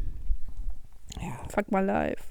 [1.20, 1.38] Ja.
[1.48, 2.22] Fuck my life.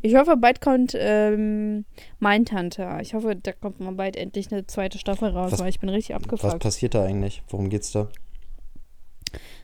[0.00, 1.84] Ich hoffe, bald kommt ähm,
[2.18, 2.98] Mindhunter.
[3.02, 5.90] Ich hoffe, da kommt mal bald endlich eine zweite Staffel raus, Was- weil ich bin
[5.90, 6.58] richtig Was abgefuckt.
[6.62, 7.42] passiert da eigentlich?
[7.48, 8.08] Worum geht's da?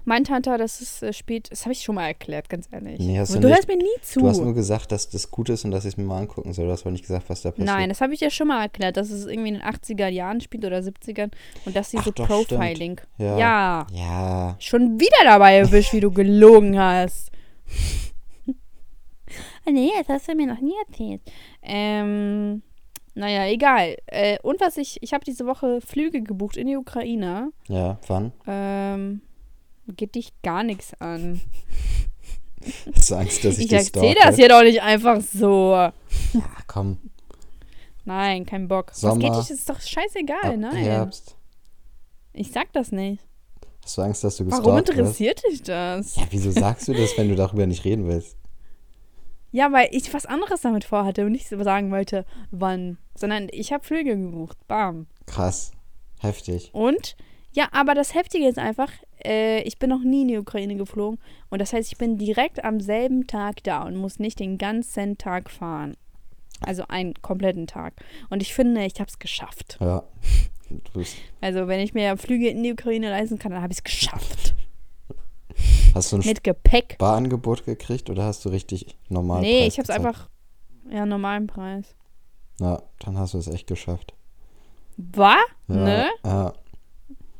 [0.05, 2.99] Mindhunter, das ist äh, spielt, das habe ich schon mal erklärt, ganz ehrlich.
[2.99, 3.57] Nee, hast du du nicht.
[3.57, 4.21] hörst mir nie zu.
[4.21, 6.53] Du hast nur gesagt, dass das gut ist und dass ich es mir mal angucken
[6.53, 6.67] soll.
[6.67, 7.67] Du hast aber nicht gesagt, was da passiert.
[7.67, 10.41] Nein, das habe ich ja schon mal erklärt, dass es irgendwie in den 80er Jahren
[10.41, 11.31] spielt oder 70ern
[11.65, 13.01] und dass sie Ach so doch, Profiling.
[13.19, 13.39] Ja.
[13.39, 13.87] ja.
[13.93, 14.57] Ja.
[14.59, 17.31] Schon wieder dabei erwischt, wie du gelogen hast.
[19.65, 21.21] Ah, nee, das hast du mir noch nie erzählt.
[21.63, 22.63] Ähm,
[23.15, 23.97] naja, egal.
[24.07, 27.53] Äh, und was ich, ich habe diese Woche Flüge gebucht in die Ukraine.
[27.69, 28.33] Ja, wann?
[28.47, 29.21] Ähm,
[29.89, 31.41] geht dich gar nichts an.
[32.95, 35.73] Hast du Angst, dass ich, Ich erzähle das hier doch nicht einfach so.
[35.73, 35.93] Ja,
[36.67, 36.99] komm.
[38.05, 38.93] Nein, kein Bock.
[38.95, 39.15] Sommer.
[39.15, 39.49] Was geht dich?
[39.49, 40.77] Das ist doch scheißegal, Ab nein.
[40.77, 41.37] Herbst.
[42.33, 43.23] Ich sag das nicht.
[43.85, 44.91] Hast du Angst, dass du gestalkt Warum wirst?
[44.91, 46.17] interessiert dich das?
[46.17, 48.37] Ja, wieso sagst du das, wenn du darüber nicht reden willst?
[49.51, 52.97] Ja, weil ich was anderes damit vorhatte und nicht sagen wollte, wann.
[53.15, 54.57] Sondern ich habe Flüge gebucht.
[54.67, 55.07] Bam.
[55.27, 55.73] Krass.
[56.21, 56.71] Heftig.
[56.73, 57.17] Und,
[57.53, 58.91] ja, aber das Heftige ist einfach,
[59.25, 61.19] äh, ich bin noch nie in die Ukraine geflogen.
[61.51, 65.19] Und das heißt, ich bin direkt am selben Tag da und muss nicht den ganzen
[65.19, 65.97] Tag fahren.
[66.61, 67.95] Also einen kompletten Tag.
[68.31, 69.79] Und ich finde, ich habe es geschafft.
[69.81, 70.05] Ja.
[71.41, 74.55] Also, wenn ich mir Flüge in die Ukraine leisten kann, dann habe ich es geschafft.
[75.95, 76.95] hast du ein Mit Gepäck.
[76.95, 80.29] Sparangebot gekriegt oder hast du richtig normal Nee, Preis ich habe es einfach,
[80.91, 81.95] ja, normalen Preis.
[82.61, 84.15] Ja, dann hast du es echt geschafft.
[84.97, 85.39] War?
[85.69, 86.11] Ja, Ne?
[86.25, 86.53] Ja.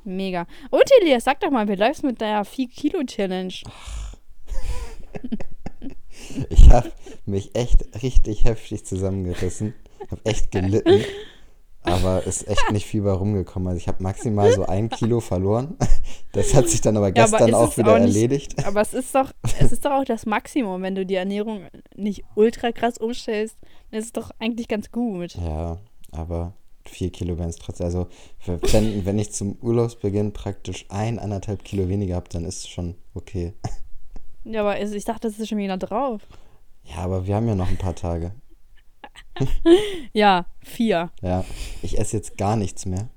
[0.05, 0.47] Mega.
[0.71, 3.53] Und Elias, sag doch mal, wie läufst mit der 4-Kilo-Challenge?
[6.51, 6.91] Ich habe
[7.27, 9.75] mich echt richtig heftig zusammengerissen.
[10.11, 11.05] Habe echt gelitten.
[11.83, 13.69] Aber ist echt nicht viel bei rumgekommen.
[13.69, 15.77] Also ich habe maximal so ein Kilo verloren.
[16.33, 18.65] Das hat sich dann aber Ja, aber gestern auch wieder auch nicht- erledigt.
[18.65, 22.23] Aber es ist doch, es ist doch auch das Maximum, wenn du die Ernährung nicht
[22.37, 23.57] ultra krass umstellst,
[23.91, 25.35] dann ist es doch eigentlich ganz gut.
[25.35, 25.79] Ja,
[26.13, 27.87] aber vier Kilo wären es trotzdem.
[27.87, 28.09] Also
[28.47, 32.97] wenn, wenn ich zum Urlaubsbeginn praktisch ein, anderthalb Kilo weniger habe, dann ist es schon
[33.15, 33.55] okay.
[34.45, 36.23] Ja, aber ich dachte, das ist schon wieder drauf.
[36.85, 38.33] Ja, aber wir haben ja noch ein paar Tage.
[40.13, 41.11] Ja, vier.
[41.23, 41.45] Ja,
[41.81, 43.09] ich esse jetzt gar nichts mehr.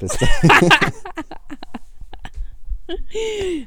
[0.00, 0.18] Bis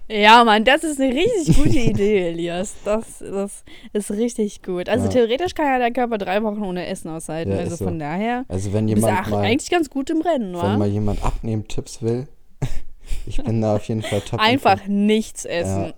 [0.09, 2.75] Ja, Mann, das ist eine richtig gute Idee, Elias.
[2.83, 4.89] Das, das ist richtig gut.
[4.89, 5.11] Also Ja.
[5.11, 7.51] theoretisch kann ja der Körper drei Wochen ohne Essen aushalten.
[7.51, 7.85] Ja, also so.
[7.85, 10.77] von daher also wenn jemand mal, eigentlich ganz gut im Rennen, wenn wa?
[10.77, 12.27] mal jemand Abnehmen-Tipps will,
[13.25, 14.39] ich bin da auf jeden Fall top.
[14.39, 15.93] Einfach nichts essen.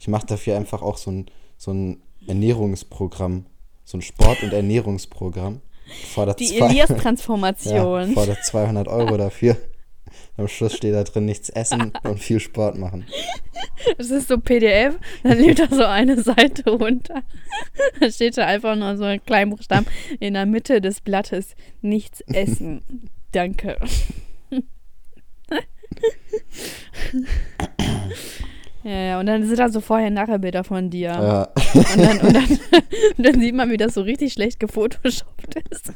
[0.00, 3.46] Ich mache dafür einfach auch so ein, so ein Ernährungsprogramm,
[3.84, 5.60] so ein Sport- und Ernährungsprogramm.
[6.38, 8.12] Die zwei- Ja, Elias-Transformation.
[8.12, 9.56] fordert 200 Euro dafür.
[10.40, 13.04] Am Schluss steht da drin nichts essen und viel Sport machen.
[13.98, 17.22] Das ist so PDF, dann nimmt er so eine Seite runter.
[18.00, 19.86] Da steht da einfach nur so ein kleiner Buchstaben
[20.18, 21.54] in der Mitte des Blattes.
[21.82, 22.82] Nichts essen.
[23.32, 23.76] Danke.
[28.82, 31.08] Ja, ja, und dann sind da so vorher-nachher-Bilder von dir.
[31.08, 31.48] Ja.
[31.74, 32.58] Und, dann, und, dann,
[33.18, 35.92] und dann sieht man, wie das so richtig schlecht gefotoshoppt ist.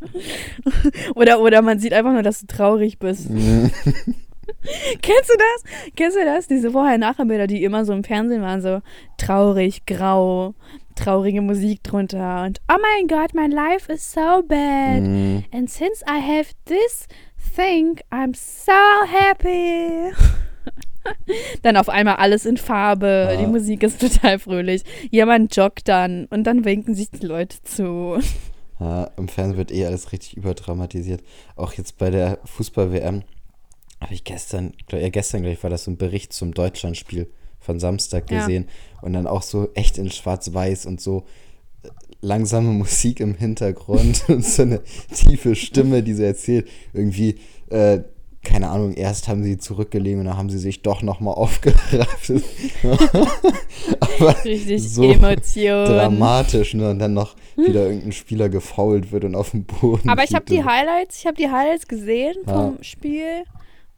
[1.14, 3.28] Oder, oder man sieht einfach nur, dass du traurig bist.
[5.02, 5.92] Kennst du das?
[5.96, 6.46] Kennst du das?
[6.48, 8.80] Diese Vorher-Nachher-Bilder, die immer so im Fernsehen waren, so
[9.16, 10.54] traurig, grau,
[10.96, 15.02] traurige Musik drunter und oh mein Gott, my life is so bad.
[15.02, 17.06] Mm, And since I have this
[17.54, 18.72] thing, I'm so
[19.06, 20.12] happy.
[21.62, 23.36] dann auf einmal alles in Farbe, Ja.
[23.36, 24.82] die Musik ist total fröhlich.
[25.10, 28.18] Jemand joggt dann und dann winken sich die Leute zu.
[28.80, 31.22] Ja, Im Fernsehen wird eh alles richtig überdramatisiert.
[31.56, 33.22] Auch jetzt bei der Fußball-WM
[34.00, 37.78] habe ich gestern, glaub, ja, gestern gleich war das so ein Bericht zum Deutschlandspiel von
[37.78, 38.38] Samstag Ja.
[38.38, 38.68] gesehen.
[39.02, 41.24] Und dann auch so echt in schwarz-weiß und so
[41.82, 41.88] äh,
[42.22, 44.80] langsame Musik im Hintergrund und so eine
[45.14, 47.36] tiefe Stimme, die so erzählt, irgendwie,
[47.68, 48.00] äh,
[48.42, 52.32] keine Ahnung, erst haben sie zurückgelegen und dann haben sie sich doch nochmal aufgerafft.
[54.00, 55.84] Aber Richtig so Emotion.
[55.86, 56.90] dramatisch, ne?
[56.90, 60.08] Und dann noch wieder irgendein Spieler gefault wird und auf dem Boden.
[60.08, 62.52] Aber ich habe die Highlights, ich habe die Highlights gesehen Ja.
[62.54, 63.44] vom Spiel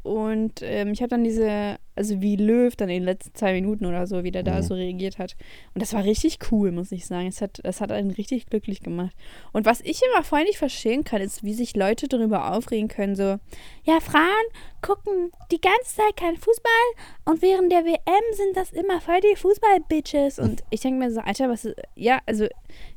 [0.03, 3.87] und ähm, ich habe dann diese, also wie Löw dann in den letzten zwei Minuten
[3.87, 4.63] oder so wieder da Mhm.
[4.63, 5.37] so reagiert hat.
[5.75, 7.29] Und das war richtig cool, muss ich sagen.
[7.29, 9.15] Es hat, das hat einen richtig glücklich gemacht.
[9.53, 13.15] Und was ich immer voll nicht verstehen kann, ist, wie sich Leute darüber aufregen können,
[13.15, 13.39] so,
[13.85, 14.27] ja, Frauen
[14.81, 16.73] gucken die ganze Zeit keinen Fußball
[17.27, 20.41] und während der WM sind das immer voll die Fußball-Bitches.
[20.41, 22.47] Und ich denke mir so, Alter, was ist, ja, also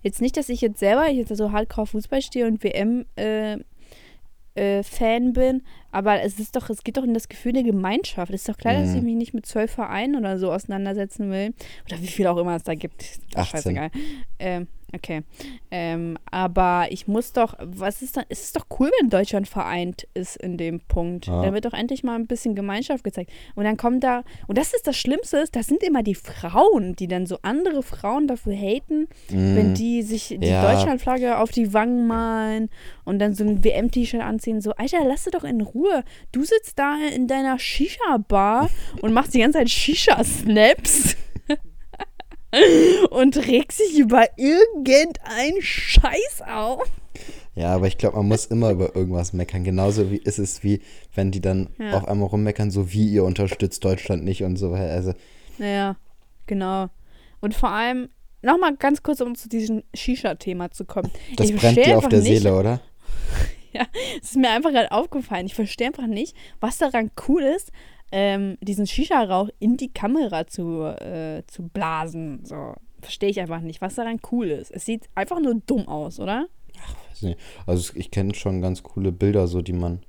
[0.01, 3.57] jetzt nicht, dass ich jetzt selber jetzt so hardcore Fußball stehe und WM äh,
[4.55, 8.33] äh, Fan bin, aber es ist doch, es geht doch um das Gefühl der Gemeinschaft.
[8.33, 8.97] Es ist doch klar, dass Mhm.
[8.97, 11.53] ich mich nicht mit zwölf Vereinen oder so auseinandersetzen will.
[11.87, 13.01] Oder wie viel auch immer es da gibt.
[13.03, 13.57] Ist doch 18.
[13.75, 13.91] Scheißegal.
[14.39, 15.23] Ähm, okay.
[15.71, 20.07] Ähm, aber ich muss doch, was ist dann, es ist doch cool, wenn Deutschland vereint
[20.13, 21.27] ist in dem Punkt.
[21.27, 21.41] Ja.
[21.43, 23.31] Dann wird doch endlich mal ein bisschen Gemeinschaft gezeigt.
[23.55, 26.95] Und dann kommt da, und das ist das Schlimmste, ist, das sind immer die Frauen,
[26.95, 30.71] die dann so andere Frauen dafür haten, wenn Mm, die sich die Ja.
[30.71, 32.69] Deutschlandflagge auf die Wangen malen
[33.03, 36.03] und dann so ein WM-T-Shirt anziehen, so, Alter, lass sie doch in Ruhe.
[36.31, 38.69] Du sitzt da in deiner Shisha-Bar
[39.01, 41.15] und machst die ganze Zeit Shisha-Snaps.
[43.09, 46.83] Und regt sich über irgendeinen Scheiß auf.
[47.55, 49.63] Ja, aber ich glaube, man muss immer über irgendwas meckern.
[49.63, 50.81] Genauso wie ist es wie,
[51.13, 51.93] wenn die dann Ja.
[51.97, 54.91] auf einmal rummeckern, so wie ihr unterstützt Deutschland nicht und so weiter.
[54.91, 55.13] Also,
[55.57, 55.95] Naja,
[56.47, 56.89] genau.
[57.39, 58.09] Und vor allem,
[58.41, 61.09] nochmal ganz kurz, um zu diesem Shisha-Thema zu kommen.
[61.37, 62.81] das ich brennt dir auf der nicht, Seele, oder?
[64.21, 65.45] Es ist mir einfach gerade aufgefallen.
[65.47, 67.71] Ich verstehe einfach nicht, was daran cool ist,
[68.11, 72.43] ähm, diesen Shisha-Rauch in die Kamera zu, äh, zu blasen.
[72.43, 72.73] So.
[73.01, 74.71] Verstehe ich einfach nicht, was daran cool ist.
[74.71, 76.47] Es sieht einfach nur dumm aus, oder?
[77.09, 77.39] Weiß nicht.
[77.65, 80.01] Also ich kenne schon ganz coole Bilder, so die man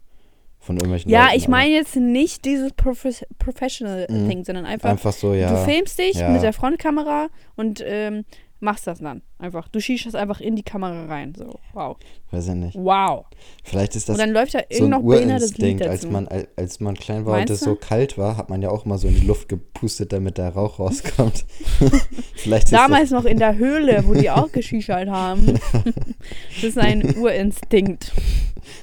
[0.58, 4.28] von irgendwelchen Ja, Leuten, ich meine jetzt nicht dieses Profes Professional Mhm.
[4.28, 5.50] Thing, sondern einfach, einfach so, ja.
[5.50, 6.28] du filmst dich ja.
[6.30, 8.24] mit der Frontkamera und ähm,
[8.60, 9.22] machst das dann.
[9.38, 9.68] Einfach.
[9.68, 11.34] Du schießt das einfach in die Kamera rein.
[11.36, 11.96] So, wow.
[12.30, 12.76] Weiß ich nicht.
[12.76, 13.26] Wow.
[13.64, 15.90] Vielleicht ist das und dann läuft da so irgend ein noch behindertes Lied Urinstinkt, dazu.
[15.90, 17.66] als man, als, man klein war und Meinst es du?
[17.66, 20.50] so kalt war, hat man ja auch mal so in die Luft gepustet, damit der
[20.50, 21.44] Rauch rauskommt.
[22.34, 25.46] Vielleicht Damals noch in der Höhle, wo die auch geschischert haben.
[26.54, 28.12] das ist ein Urinstinkt.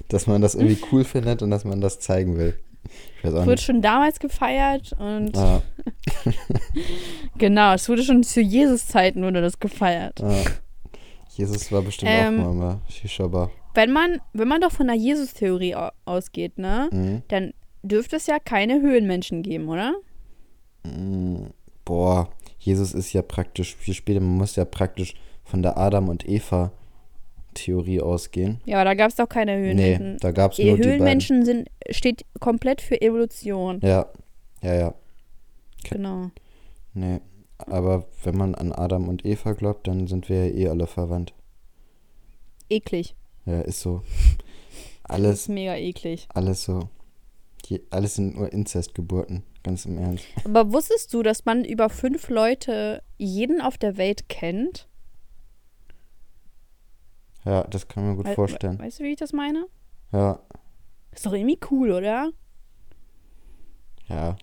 [0.07, 2.55] das, dass man das irgendwie cool findet und dass man das zeigen will.
[3.23, 5.61] Wurde schon damals gefeiert und Ah,
[7.37, 10.21] genau, es wurde schon zu Jesus-Zeiten wurde das gefeiert.
[10.23, 10.43] ah.
[11.35, 13.49] Jesus war bestimmt Ähm, auch mal Shisha-Bar.
[13.73, 17.23] Wenn man, wenn man doch von der Jesus-Theorie au- ausgeht, ne, Mhm.
[17.29, 19.95] dann dürfte es ja keine Höhlenmenschen geben, oder?
[20.83, 21.47] Mm,
[21.85, 24.19] Boah, Jesus ist ja praktisch viel später.
[24.21, 26.25] Man muss ja praktisch von der Adam- und
[27.53, 28.59] Eva-Theorie ausgehen.
[28.65, 30.13] Ja, aber da gab es doch keine Höhlenmenschen.
[30.13, 30.85] Nee, da gab es nur die beiden.
[30.91, 33.79] Höhlenmenschen sind, steht komplett für Evolution.
[33.83, 34.07] Ja,
[34.61, 34.93] ja, ja.
[35.89, 36.29] Genau.
[36.93, 37.19] Nee,
[37.57, 41.33] aber wenn man an Adam und Eva glaubt, dann sind wir ja eh alle verwandt.
[42.69, 43.15] Eklig.
[43.45, 44.01] Ja, ist so.
[45.05, 46.27] Das Alles, ist mega eklig.
[46.33, 46.87] alles so.
[47.67, 50.23] Je, alles sind nur Inzestgeburten, ganz im Ernst.
[50.45, 54.87] Aber wusstest du, dass man über fünf Leute jeden auf der Welt kennt?
[57.45, 58.79] Ja, das kann man gut We- vorstellen.
[58.79, 59.65] we- Weißt du, wie ich das meine?
[60.11, 60.39] Ja,
[61.11, 62.31] Ist doch irgendwie cool, oder?
[64.07, 64.35] ja.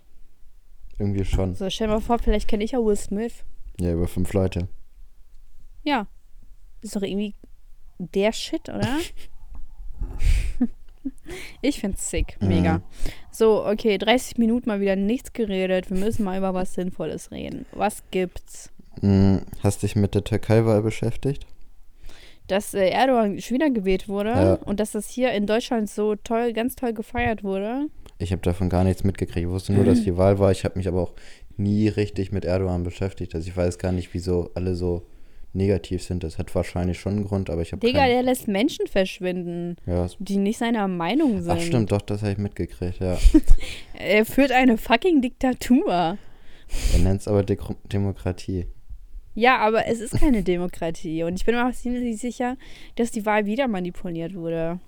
[0.98, 1.54] Irgendwie schon.
[1.54, 3.44] So, stell dir mal vor, vielleicht kenne ich ja Will Smith.
[3.80, 4.68] Ja, über fünf Leute.
[5.82, 6.06] Ja.
[6.82, 7.34] Ist doch irgendwie
[7.98, 8.98] der Shit, oder?
[11.62, 12.36] ich find's sick.
[12.40, 12.78] Mega.
[12.78, 12.82] Mhm.
[13.30, 15.88] So, okay, 30 Minuten mal wieder nichts geredet.
[15.90, 17.64] Wir müssen mal über was Sinnvolles reden.
[17.72, 18.70] Was gibt's?
[19.00, 21.46] Mm, Hast dich mit der Türkei-Wahl beschäftigt?
[22.50, 24.54] Dass äh, Erdogan schon wieder gewählt wurde Ja.
[24.54, 27.86] und dass das hier in Deutschland so toll, ganz toll gefeiert wurde.
[28.18, 29.46] Ich habe davon gar nichts mitgekriegt.
[29.46, 30.50] Ich wusste nur, dass die Wahl war.
[30.50, 31.12] Ich habe mich aber auch
[31.56, 33.34] nie richtig mit Erdogan beschäftigt.
[33.34, 35.06] Also ich weiß gar nicht, wieso alle so
[35.52, 36.22] negativ sind.
[36.22, 38.10] Das hat wahrscheinlich schon einen Grund, aber ich habe Digga, keinen.
[38.10, 41.50] der lässt Menschen verschwinden, Ja, die nicht seiner Meinung sind.
[41.50, 43.18] ach stimmt, doch, das habe ich mitgekriegt, ja.
[43.98, 45.92] Er führt eine fucking Diktatur.
[46.92, 47.60] Er nennt es aber Dek
[47.92, 48.66] Demokratie.
[49.34, 51.22] Ja, aber es ist keine Demokratie.
[51.22, 52.56] Und ich bin mir auch ziemlich sicher,
[52.96, 54.80] dass die Wahl wieder manipuliert wurde.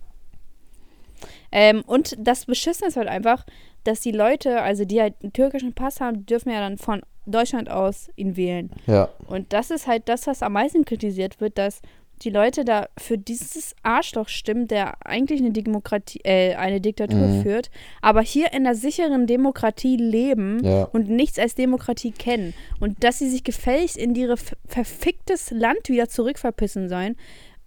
[1.52, 3.46] Ähm, und das Beschissene ist halt einfach,
[3.84, 7.70] dass die Leute, also die halt einen türkischen Pass haben, dürfen ja dann von Deutschland
[7.70, 8.70] aus ihn wählen.
[8.86, 11.80] Ja, Und das ist halt das, was am meisten kritisiert wird, dass
[12.24, 17.42] die Leute da für dieses Arschloch stimmen, der eigentlich eine Demokratie, äh, eine Diktatur Mhm.
[17.42, 20.84] führt, aber hier in der sicheren Demokratie leben ja.
[20.84, 22.54] und nichts als Demokratie kennen.
[22.80, 27.16] Und dass sie sich gefälligst in ihre verficktes Land wieder zurückverpissen sollen,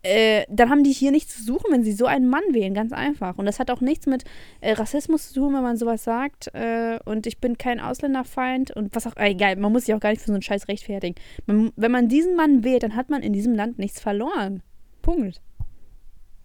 [0.05, 2.93] äh, dann haben die hier nichts zu suchen, wenn sie so einen Mann wählen, ganz
[2.93, 3.37] einfach.
[3.37, 4.23] Und das hat auch nichts mit
[4.61, 6.53] äh, Rassismus zu tun, wenn man sowas sagt.
[6.53, 9.99] Äh, und ich bin kein Ausländerfeind und was auch, äh, egal, man muss sich auch
[9.99, 11.15] gar nicht für so einen Scheiß rechtfertigen.
[11.47, 14.61] Man, wenn man diesen Mann wählt, dann hat man in diesem Land nichts verloren.
[15.01, 15.41] Punkt.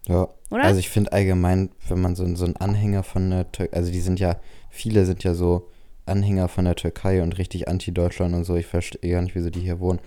[0.07, 0.63] Ja, Oder?
[0.63, 4.01] also ich finde allgemein, wenn man so, so ein Anhänger von der Türkei, also die
[4.01, 4.37] sind ja,
[4.71, 5.69] viele sind ja so
[6.05, 8.55] Anhänger von der Türkei und richtig anti-Deutschland und so.
[8.55, 9.99] Ich verstehe gar nicht, wieso die hier wohnen.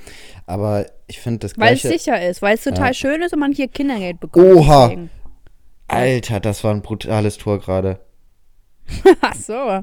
[0.47, 2.95] Aber ich finde das Weil es sicher ist, weil es total Ja.
[2.95, 4.45] schön ist und man hier Kindergeld bekommt.
[4.47, 4.89] Oha!
[4.89, 5.11] deswegen.
[5.89, 8.01] Alter, das war ein brutales Tor gerade.
[9.21, 9.83] Ach so.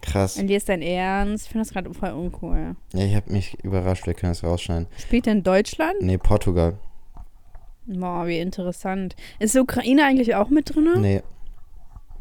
[0.00, 0.36] Krass.
[0.36, 1.46] Und dir ist dein Ernst?
[1.46, 2.74] Ich finde das gerade voll uncool.
[2.92, 4.86] Ja, ich habe mich überrascht, wir können das rausschneiden.
[4.98, 5.94] Spielt in Deutschland?
[6.00, 6.78] Nee, Portugal.
[7.86, 9.14] Boah, wie interessant.
[9.38, 11.00] Ist die Ukraine eigentlich auch mit drin?
[11.00, 11.22] Nee,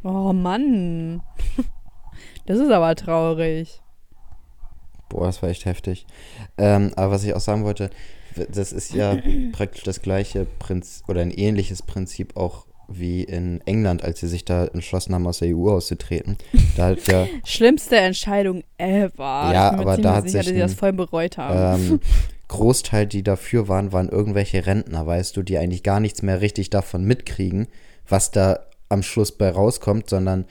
[0.04, 1.22] Oh Mann.
[2.46, 3.82] Das ist aber traurig.
[5.10, 6.06] boah, das war echt heftig.
[6.58, 7.90] Ähm, aber was ich auch sagen wollte,
[8.52, 9.18] das ist ja
[9.52, 14.44] praktisch das gleiche Prinzip oder ein ähnliches Prinzip auch wie in England, als sie sich
[14.44, 16.38] da entschlossen haben, aus der EU auszutreten.
[16.76, 19.52] Da hat ja Schlimmste Entscheidung ever.
[19.54, 21.92] Ja, aber da hat sicher, sich sie das ein, voll bereut haben.
[21.92, 22.00] ähm,
[22.50, 26.70] Großteil, die dafür waren, waren irgendwelche Rentner, weißt du, die eigentlich gar nichts mehr richtig
[26.70, 27.68] davon mitkriegen,
[28.10, 30.46] was da am Schluss bei rauskommt, sondern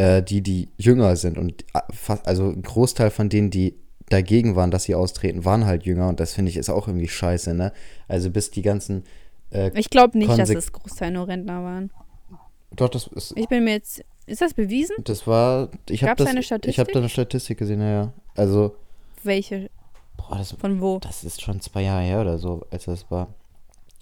[0.00, 3.74] äh, die, die jünger sind und äh, fast, also ein Großteil von denen, die
[4.08, 7.08] dagegen waren, dass sie austreten, waren halt jünger und das finde ich ist auch irgendwie
[7.08, 7.72] scheiße, ne?
[8.08, 9.04] Also bis die ganzen.
[9.52, 11.90] Äh, Ich glaube nicht, dass Konse- es Großteil nur Rentner waren.
[12.74, 13.32] doch, das ist.
[13.36, 14.02] Ich bin mir jetzt.
[14.26, 14.94] Ist das bewiesen?
[15.04, 15.70] Das war.
[15.88, 16.92] Ich habe eine Ich habe Statistik?
[16.92, 18.12] da eine Statistik gesehen, ja, ja.
[18.36, 18.76] Also,
[19.24, 19.70] Welche?
[20.16, 20.98] boah, das, Von wo?
[21.00, 23.34] das ist schon zwei Jahre her oder so, als das war.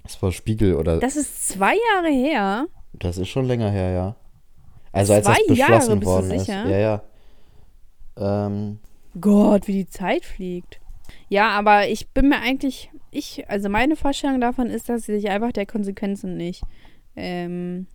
[0.03, 0.99] Das war Spiegel oder.
[1.01, 2.67] Das ist zwei Jahre her.
[2.93, 4.17] Das ist schon länger her, ja.
[4.93, 6.47] Also als das Zwei Jahre, beschlossen bist du worden ist.
[6.47, 6.69] sicher?
[6.69, 7.03] Ja,
[8.17, 8.47] ja.
[8.47, 8.79] Ähm,
[9.21, 10.81] Gott, wie die Zeit fliegt.
[11.29, 15.29] Ja, aber ich bin mir eigentlich, ich, also meine Vorstellung davon ist, dass sie sich
[15.31, 16.63] einfach der Konsequenzen nicht
[17.17, 17.87] ähm,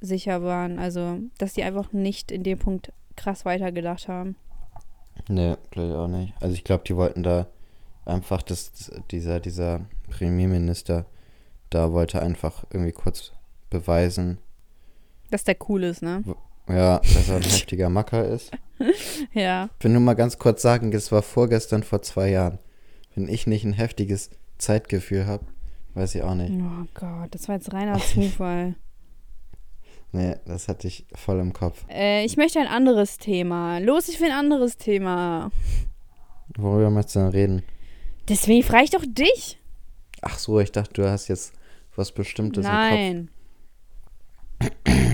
[0.00, 0.78] sicher waren.
[0.78, 4.36] Also, dass sie einfach nicht in dem Punkt krass weitergedacht haben.
[5.28, 6.34] ne, glaube ich auch nicht.
[6.40, 7.46] Also ich glaube, die wollten da
[8.04, 11.06] einfach, dass dieser, dieser Premierminister
[11.70, 13.32] da wollte einfach irgendwie kurz
[13.70, 14.38] beweisen,
[15.30, 16.22] Dass der cool ist, ne?
[16.68, 18.50] ja, dass er ein heftiger Macker ist.
[19.32, 19.68] Ja.
[19.78, 22.60] Ich will nur mal ganz kurz sagen, das war vorgestern vor zwei Jahren.
[23.16, 25.44] Wenn ich nicht ein heftiges Zeitgefühl habe,
[25.94, 26.52] weiß ich auch nicht.
[26.52, 28.76] Oh Gott, das war jetzt reiner Zufall.
[30.12, 31.84] Nee, das hatte ich voll im Kopf.
[31.90, 33.78] äh, ich möchte ein anderes Thema.
[33.78, 35.50] Los, ich will ein anderes Thema.
[36.56, 37.62] Worüber möchtest du denn reden?
[38.28, 39.58] Deswegen frage ich doch dich.
[40.22, 41.52] Ach so, ich dachte, du hast jetzt
[41.96, 42.80] was Bestimmtes im Kopf.
[42.90, 43.30] Nein.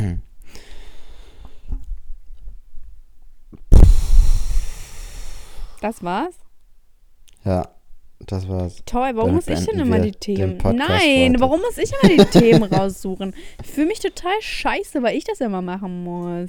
[5.84, 6.34] Das war's?
[7.44, 7.68] Ja,
[8.20, 8.82] das war's.
[8.86, 10.56] Toll, warum muss ich denn immer die Themen?
[10.56, 11.40] Nein, heute.
[11.40, 13.34] warum muss ich immer die Themen raussuchen?
[13.62, 16.48] Ich fühle mich total scheiße, weil ich das immer machen muss.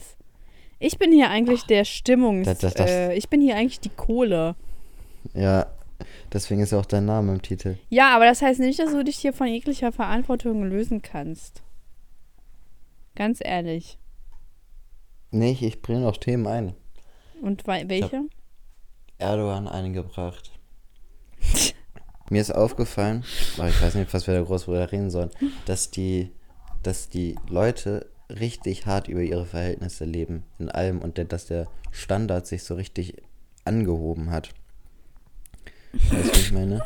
[0.79, 2.45] Ich bin hier eigentlich der Stimmungs...
[2.45, 4.55] Das- das- das- Äh, ich bin hier eigentlich die Kohle.
[5.33, 5.65] Ja,
[6.31, 7.77] deswegen ist ja auch dein Name im Titel.
[7.89, 11.61] Ja, aber das heißt nicht, dass du dich hier von jeglicher Verantwortung lösen kannst.
[13.15, 13.97] Ganz ehrlich.
[15.31, 16.73] Nee, ich, bringe noch Themen ein.
[17.41, 18.29] Und welche?
[19.17, 20.51] Erdogan eingebracht.
[22.29, 23.23] Mir ist aufgefallen,
[23.57, 25.29] aber ich weiß nicht, was wir da groß drüber reden sollen,
[25.65, 26.31] dass die,
[26.81, 31.67] dass die Leute richtig hart über ihre Verhältnisse leben in allem und der, dass der
[31.91, 33.21] Standard sich so richtig
[33.63, 34.49] angehoben hat.
[35.93, 36.81] Weißt du, was ich meine?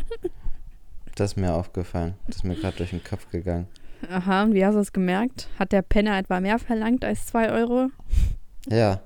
[1.15, 2.15] Das ist mir aufgefallen.
[2.28, 3.68] Das ist mir gerade durch den Kopf gegangen.
[4.10, 5.50] Aha, und wie hast du es gemerkt?
[5.58, 7.89] Hat der Penner etwa mehr verlangt als 2 Euro?
[8.67, 9.02] Ja,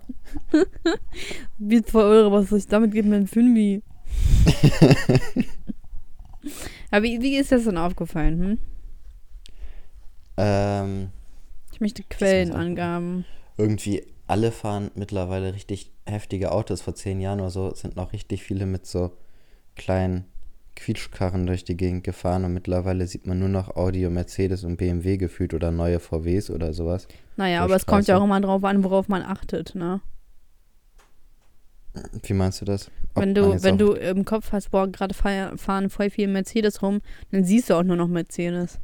[1.57, 3.81] Wie 2 Euro, was soll ich damit geben, mein Fünfi?
[6.91, 8.59] Aber wie, wie ist das denn aufgefallen, hm?
[10.37, 11.09] ähm,
[11.71, 13.25] Ich möchte Quellenangaben.
[13.57, 16.81] irgendwie alle fahren mittlerweile richtig heftige Autos.
[16.81, 19.11] Vor zehn Jahren oder so sind noch richtig viele mit so
[19.75, 20.25] kleinen
[20.75, 24.77] Quietschkarren durch die Gegend gefahren und mittlerweile sieht man nur noch Audi und Mercedes und
[24.77, 27.07] BMW gefühlt oder neue VWs oder sowas.
[27.37, 28.21] Naja, aber es kommt ja Straße.
[28.21, 30.01] auch immer drauf an, worauf man achtet, ne?
[32.23, 32.89] Wie meinst du das?
[33.13, 36.81] Ob wenn du, wenn du im Kopf hast, boah, gerade fahr- fahren voll viel Mercedes
[36.81, 38.79] rum, dann siehst du auch nur noch Mercedes.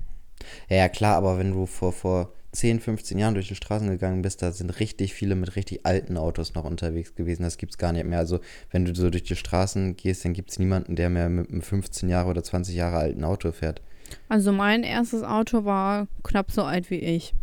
[0.69, 4.21] Ja, ja, klar, aber wenn du vor, vor 10, 15 Jahren durch die Straßen gegangen
[4.21, 7.43] bist, da sind richtig viele mit richtig alten Autos noch unterwegs gewesen.
[7.43, 8.19] Das gibt's gar nicht mehr.
[8.19, 8.39] Also,
[8.71, 12.09] wenn du so durch die Straßen gehst, dann gibt's niemanden, der mehr mit einem 15
[12.09, 13.81] Jahre oder 20 Jahre alten Auto fährt.
[14.27, 17.33] Also mein erstes Auto war knapp so alt wie ich.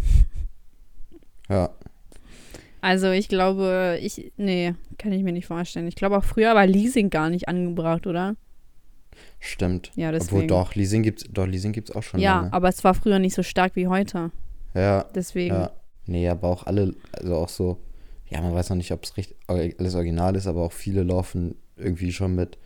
[1.48, 1.70] Ja,
[2.80, 5.86] Also ich glaube, ich, nee, kann ich mir nicht vorstellen.
[5.86, 8.34] Ich glaube auch früher war Leasing gar nicht angebracht, oder?
[9.40, 9.90] Stimmt.
[9.96, 10.48] Ja, Obwohl deswegen.
[10.48, 12.52] doch, Leasing gibt's, doch, Leasing gibt's auch schon ja, lange.
[12.52, 14.30] aber es war früher nicht so stark wie heute.
[14.74, 15.54] Ja, Deswegen.
[15.54, 15.70] ja.
[16.06, 17.78] Nee, aber auch alle, also auch so,
[18.28, 21.56] ja, man weiß noch nicht, ob es richtig alles original ist, aber auch viele laufen
[21.76, 22.58] irgendwie schon mit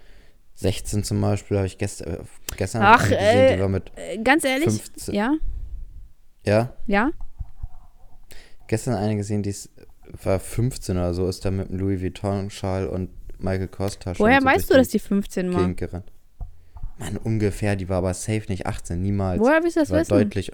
[0.56, 2.18] 16 zum Beispiel, habe ich gestern, äh,
[2.56, 5.14] gestern Ach, gesehen, äh, die war mit, Äh, ganz ehrlich, 15.
[5.14, 5.34] ja,
[6.44, 7.10] ja, ja.
[8.66, 9.70] gestern eine gesehen, die ist,
[10.24, 14.46] war 15 oder so, ist da mit einem Louis Vuitton-Schal und Michael Kors-Tasche Woher so
[14.46, 15.72] weißt du, dass die 15 die war?
[15.72, 16.12] Gerannt.
[17.00, 19.40] Mann, ungefähr, die war aber safe nicht 18, niemals.
[19.40, 20.10] Woher willst du das war wissen?
[20.10, 20.52] deutlich,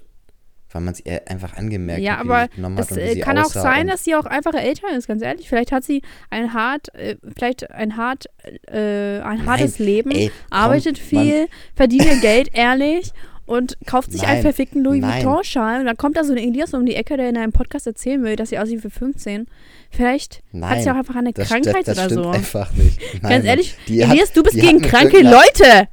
[0.73, 3.45] weil man sie ihr einfach angemerkt Ja, hat, aber Das hat und äh, kann auch
[3.47, 5.49] sein, dass sie auch einfach älter ist, ganz ehrlich.
[5.49, 8.27] Vielleicht hat sie ein hart, äh, vielleicht ein hart,
[8.69, 11.25] äh, ein Nein, hartes Leben, ey, komm, arbeitet Mann.
[11.25, 13.11] viel, verdient ihr Geld ehrlich
[13.47, 15.25] und kauft sich einen Nein, verfickten Louis nein.
[15.25, 17.87] Vuitton-Schal und dann kommt da so ein Elias um die Ecke, der in einem Podcast
[17.87, 19.47] erzählen will, dass sie aussieht wie 15.
[19.91, 22.29] Vielleicht hat sie auch Nein, einfach eine Das, Krankheit st- das oder so.
[22.31, 23.01] einfach nicht.
[23.15, 23.45] Nein, Ganz Mann.
[23.45, 25.89] ehrlich, Elias, hat, du bist gegen kranke Leute.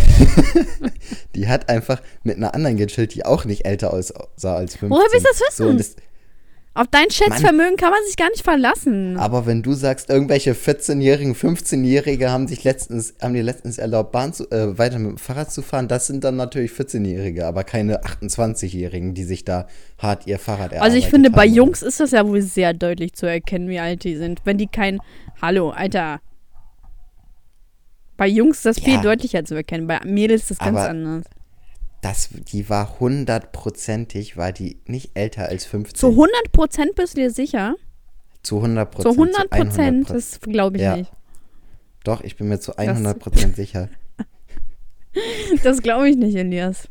[1.34, 4.90] Die hat einfach mit einer anderen gechillt, die auch nicht älter aussah als 15.
[4.90, 5.96] Woher willst du das So, wissen?
[6.76, 9.16] Auf dein Schätzvermögen kann man sich gar nicht verlassen.
[9.16, 14.32] aber wenn du sagst, irgendwelche 14-jährigen, 15-jährige haben sich letztens, haben dir letztens erlaubt, Bahn
[14.32, 18.02] zu, äh, weiter mit dem Fahrrad zu fahren, das sind dann natürlich 14-jährige, aber keine
[18.02, 19.68] 28-jährigen, die sich da
[19.98, 21.54] hart ihr Fahrrad erarbeitet Also ich finde, bei haben.
[21.54, 24.40] Jungs ist das ja wohl sehr deutlich zu erkennen, wie alt die sind.
[24.44, 24.98] Wenn die kein
[25.40, 26.20] Hallo, Alter.
[28.16, 29.02] Bei Jungs ist das viel Ja.
[29.02, 29.86] deutlicher zu erkennen.
[29.86, 31.24] Bei Mädels ist das ganz Aber- anders.
[32.02, 35.98] Das, die war hundertprozentig, war die nicht älter als 15.
[35.98, 37.76] Zu 100 Prozent bist du dir sicher?
[38.42, 39.18] Zu 100 Zu Prozent.
[39.18, 40.10] 100 Prozent?
[40.10, 40.96] Das glaube ich Ja.
[40.96, 41.10] nicht.
[42.04, 43.88] Doch, ich bin mir zu 100 Prozent sicher.
[45.62, 46.88] Das glaube ich nicht, Elias.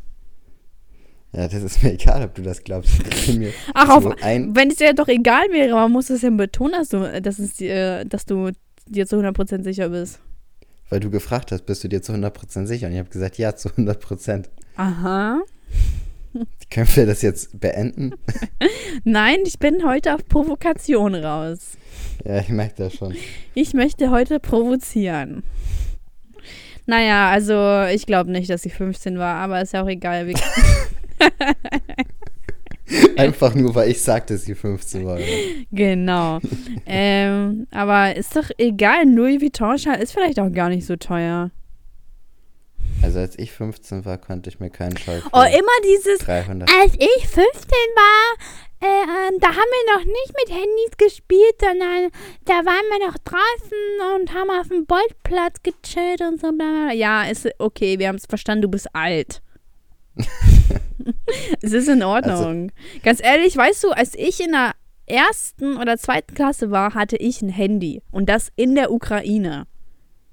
[1.33, 2.91] Ja, das ist mir egal, ob du das glaubst.
[3.73, 7.21] Ach, auf, wenn es dir doch egal wäre, man muss es ja betonen, dass du,
[7.21, 8.51] dass, es, dir- dass du
[8.87, 10.19] dir zu 100 Prozent sicher bist.
[10.89, 12.87] Weil du gefragt hast, bist du dir zu 100 Prozent sicher?
[12.87, 14.49] Und ich habe gesagt, ja, zu 100 Prozent.
[14.75, 15.41] Aha.
[16.69, 18.13] Können wir das jetzt beenden?
[19.03, 21.77] Nein, ich bin heute auf Provokation raus.
[22.25, 23.15] ja, ich merke das schon.
[23.53, 25.43] Ich möchte heute provozieren.
[26.85, 30.27] Naja, also ich glaube nicht, dass ich 15 war, aber ist ja auch egal.
[33.17, 35.19] Einfach nur, weil ich sagte, dass sie 15 war.
[35.71, 36.39] genau.
[36.85, 41.51] ähm, aber ist doch egal, Louis Vuitton-Schal ist vielleicht auch gar nicht so teuer.
[43.01, 46.69] Also als ich 15 war, konnte ich mir keinen Schall für Oh, immer dieses, 300.
[46.81, 47.43] als ich 15
[47.95, 48.45] war,
[48.79, 52.09] äh, da haben wir noch nicht mit Handys gespielt, sondern
[52.45, 56.51] da waren wir noch draußen und haben auf dem Bolzplatz gechillt und so.
[56.51, 56.85] Bla bla.
[56.85, 56.93] bla.
[56.93, 59.41] Ja, ist okay, wir haben es verstanden, du bist alt.
[61.61, 62.71] es ist in Ordnung.
[63.03, 64.73] Ganz ehrlich, weißt du, als ich in der
[65.05, 68.01] ersten oder zweiten Klasse war, hatte ich ein Handy.
[68.11, 69.65] Und das in der Ukraine.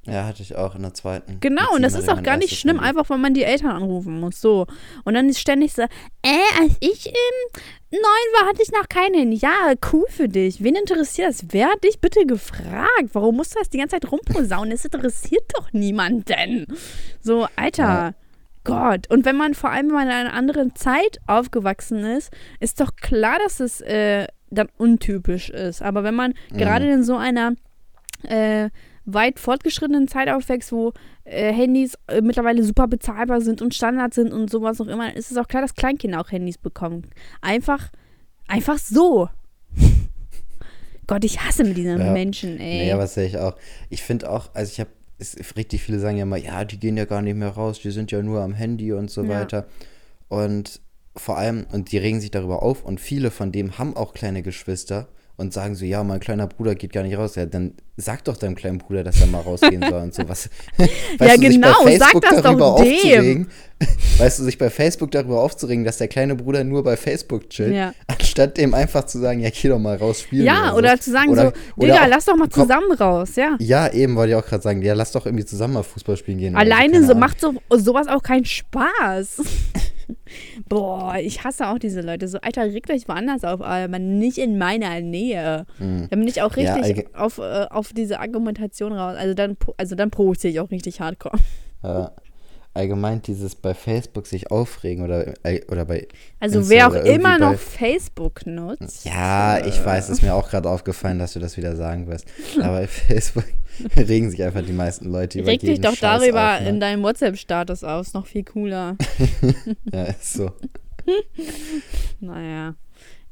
[0.07, 1.39] Ja, hatte ich auch in der zweiten.
[1.41, 2.89] Genau, und das ist auch gar nicht schlimm, Handy.
[2.89, 4.41] einfach weil man die Eltern anrufen muss.
[4.41, 4.67] So.
[5.05, 8.01] Und dann ist ständig so, äh, als ich ähm, neun
[8.39, 9.37] war, hatte ich noch kein Handy.
[9.37, 10.65] Ja, cool für dich.
[10.65, 11.45] Wen interessiert das?
[11.51, 13.11] Wer hat dich bitte gefragt?
[13.13, 14.73] Warum musst du das die ganze Zeit rumposaunen?
[14.73, 16.67] Es interessiert doch niemanden.
[17.21, 17.83] So, Alter.
[17.83, 18.15] Ja.
[18.65, 19.11] Gott.
[19.11, 22.31] Und wenn man vor allem, wenn man in einer anderen Zeit aufgewachsen ist,
[22.61, 25.83] ist doch klar, dass es äh, dann untypisch ist.
[25.83, 26.59] Aber wenn man Mhm.
[26.59, 27.53] gerade in so einer
[28.25, 28.69] äh,
[29.07, 30.93] weit fortgeschrittenen Zeit aufwächst, wo
[31.25, 35.31] äh, Handys äh, mittlerweile super bezahlbar sind und Standard sind und sowas auch immer, ist
[35.31, 37.07] es auch klar, dass Kleinkinder auch Handys bekommen.
[37.41, 37.89] Einfach,
[38.47, 39.29] einfach so.
[41.07, 42.13] Gott, ich hasse mit diesen Ja.
[42.13, 42.87] Menschen, ey.
[42.93, 43.57] Nee, was sehe ich auch.
[43.89, 44.91] Ich finde auch, also ich habe,
[45.57, 48.11] richtig viele sagen ja immer, ja, die gehen ja gar nicht mehr raus, die sind
[48.13, 49.29] ja nur am Handy und so Ja.
[49.29, 49.67] weiter.
[50.29, 50.81] Und
[51.17, 54.43] vor allem, und die regen sich darüber auf und viele von dem haben auch kleine
[54.43, 57.35] Geschwister und sagen so, ja, mein kleiner Bruder geht gar nicht raus.
[57.35, 60.51] Ja, dann sag doch deinem kleinen Bruder, dass er mal rausgehen soll und sowas.
[61.19, 62.63] Ja, genau, sag das doch dem.
[62.63, 63.49] aufzuregen,
[64.19, 67.75] weißt du, sich bei Facebook darüber aufzuregen, dass der kleine Bruder nur bei Facebook chillt,
[67.75, 67.93] Ja.
[68.41, 70.45] Anstatt dem einfach zu sagen, ja, geh doch mal raus spielen.
[70.47, 70.77] ja, so.
[70.79, 73.57] oder zu sagen Oder- so, Digga, lass doch mal komm- zusammen raus, ja.
[73.61, 76.39] Ja, eben wollte ich auch gerade sagen, ja, lass doch irgendwie zusammen mal Fußball spielen
[76.39, 76.57] gehen.
[76.57, 79.43] Alleine so macht so, sowas auch keinen Spaß.
[80.69, 82.29] Boah, ich hasse auch diese Leute.
[82.29, 85.67] So, Alter, regt euch woanders auf, aber nicht in meiner Nähe.
[85.79, 86.07] Hm.
[86.11, 89.17] Da bin ich auch Ja, richtig allge- auf, äh, auf diese Argumentation raus.
[89.19, 91.37] Also dann, also dann provoziere ich auch richtig hardcore.
[91.83, 92.07] Äh,
[92.75, 96.07] allgemein dieses bei Facebook sich aufregen oder, äh, oder bei.
[96.39, 99.05] Also Insta wer auch immer noch Facebook nutzt.
[99.05, 102.27] Ja, ich weiß, ist mir auch gerade aufgefallen, dass du das wieder sagen wirst.
[102.63, 103.45] Aber bei Facebook
[103.97, 106.69] regen sich einfach die meisten Leute über Reg dich doch Scheiß darüber auf, ne?
[106.69, 108.13] in deinem WhatsApp-Status aus.
[108.13, 108.97] Noch viel cooler.
[109.93, 110.53] Ja, ist so.
[112.21, 112.75] naja.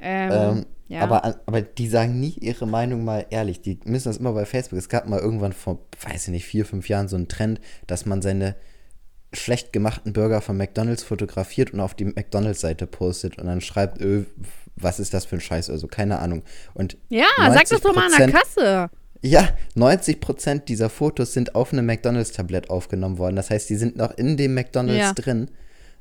[0.01, 1.01] Ähm, Ähm, ja.
[1.03, 3.61] aber, aber die sagen nie ihre Meinung mal ehrlich.
[3.61, 4.78] Die müssen das immer bei Facebook.
[4.78, 8.07] Es gab mal irgendwann vor, weiß ich nicht, vier, fünf Jahren so einen Trend, dass
[8.07, 8.57] man seine
[9.33, 14.24] schlecht gemachten Burger von McDonalds fotografiert und auf die McDonalds-Seite postet und dann schreibt, öh,
[14.76, 16.43] was ist das für ein Scheiß oder so, keine Ahnung.
[16.74, 18.91] Und ja, sag das doch mal an der 90%, Kasse.
[19.20, 23.37] Ja, 90% dieser Fotos sind auf einem McDonalds-Tablett aufgenommen worden.
[23.37, 25.12] Das heißt, die sind noch in dem McDonalds Ja.
[25.12, 25.51] drin.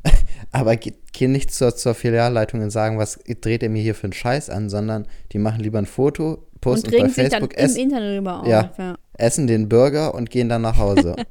[0.51, 4.03] Aber ge- gehen nicht zur, zur Filialleitung und sagen, was dreht ihr mir hier für
[4.05, 7.49] einen Scheiß an, sondern die machen lieber ein Foto, posten Und bei regen sich dann
[7.49, 8.47] Facebook, im Internet darüber auf.
[8.47, 8.71] Ja.
[8.77, 8.95] ja.
[9.17, 11.15] essen den Burger und gehen dann nach Hause.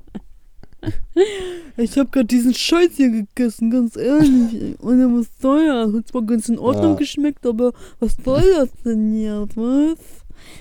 [1.76, 4.78] Ich habe gerade diesen Scheiß hier gegessen, ganz ehrlich.
[4.80, 5.92] Und er muss teuer.
[5.92, 6.98] Hat zwar ganz in Ordnung Ja.
[6.98, 9.46] geschmeckt, aber was soll das denn hier?
[9.54, 9.98] Was?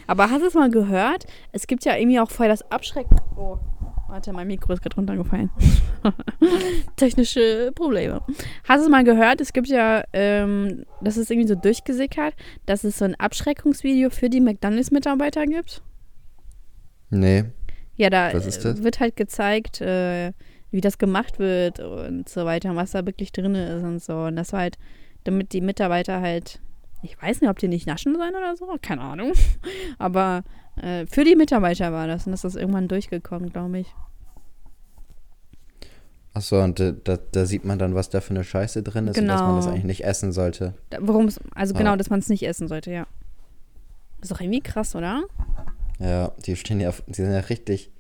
[0.07, 1.26] Aber hast du es mal gehört?
[1.51, 3.15] Es gibt ja irgendwie auch voll das Abschrecken.
[3.38, 3.57] Oh,
[4.07, 5.49] warte, mein Mikro ist gerade runtergefallen.
[6.95, 8.21] Technische Probleme.
[8.63, 9.41] Hast du es mal gehört?
[9.41, 12.34] Es gibt ja, ähm, das ist irgendwie so durchgesickert,
[12.65, 15.82] dass es so ein Abschreckungsvideo für die McDonalds-Mitarbeiter gibt.
[17.09, 17.45] nee.
[17.98, 20.34] Ja, da äh, wird halt gezeigt, äh,
[20.72, 24.24] wie das gemacht wird und so weiter, und was da wirklich drin ist und so.
[24.24, 24.78] Und das war halt,
[25.24, 26.60] damit die Mitarbeiter halt,
[27.02, 29.32] ich weiß nicht, ob die nicht naschen sollen oder so, keine Ahnung.
[29.98, 30.43] Aber
[30.82, 33.93] äh, für die Mitarbeiter war das und das ist irgendwann durchgekommen, glaube ich.
[36.34, 39.18] Achso, und da, da, da sieht man dann, was da für eine Scheiße drin ist
[39.18, 39.74] und dass man das Genau.
[39.76, 40.74] eigentlich nicht essen sollte.
[41.00, 41.78] Worum es, also Ah.
[41.78, 43.08] genau, dass man es nicht essen sollte, ja.
[44.22, 45.24] Ist doch irgendwie krass, oder?
[46.00, 47.91] Ja, die stehen ja, die sind ja richtig,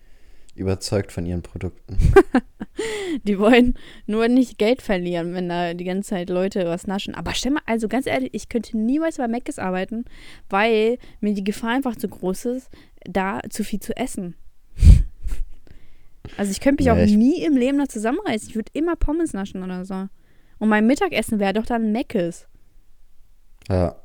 [0.55, 1.97] überzeugt von ihren Produkten.
[3.23, 3.75] Die wollen
[4.07, 7.15] nur nicht Geld verlieren, wenn da die ganze Zeit Leute was naschen.
[7.15, 10.03] Aber stell mal, also ganz ehrlich, ich könnte niemals bei Mc's arbeiten,
[10.49, 12.69] weil mir die Gefahr einfach zu groß ist,
[13.05, 14.35] da zu viel zu essen.
[16.37, 18.49] Also ich könnte mich Nee, auch ich- nie im Leben da zusammenreißen.
[18.49, 20.07] Ich würde immer Pommes naschen oder so.
[20.59, 22.47] Und mein Mittagessen wäre doch dann Mc's.
[23.69, 23.95] Ja.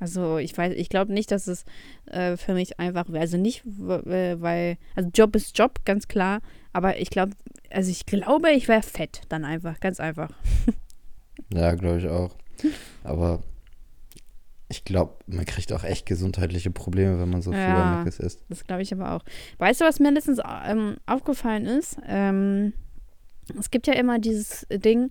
[0.00, 1.64] Also ich weiß, ich glaube nicht, dass es
[2.06, 3.20] äh, für mich einfach wäre.
[3.20, 6.40] Also nicht, weil, also Job ist Job, ganz klar.
[6.72, 7.32] Aber ich glaube,
[7.70, 10.30] also ich glaube, ich wäre fett dann einfach, ganz einfach.
[11.52, 12.36] Ja, glaube ich auch.
[13.02, 13.42] Aber
[14.68, 18.04] ich glaube, man kriegt auch echt gesundheitliche Probleme, wenn man so viel Ja.
[18.04, 18.44] Mc's isst.
[18.48, 19.24] Das glaube ich aber auch.
[19.58, 21.96] Weißt du, was mir letztens ähm, aufgefallen ist?
[22.06, 22.72] Ähm,
[23.58, 25.10] es gibt ja immer dieses Ding,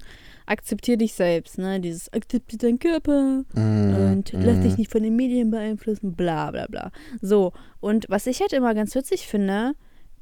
[0.49, 1.79] akzeptier dich selbst, ne?
[1.79, 4.61] Dieses akzeptier deinen Körper Mm, und lass mm.
[4.61, 6.91] dich nicht von den Medien beeinflussen, bla bla bla.
[7.21, 9.73] So, und was ich halt immer ganz witzig finde,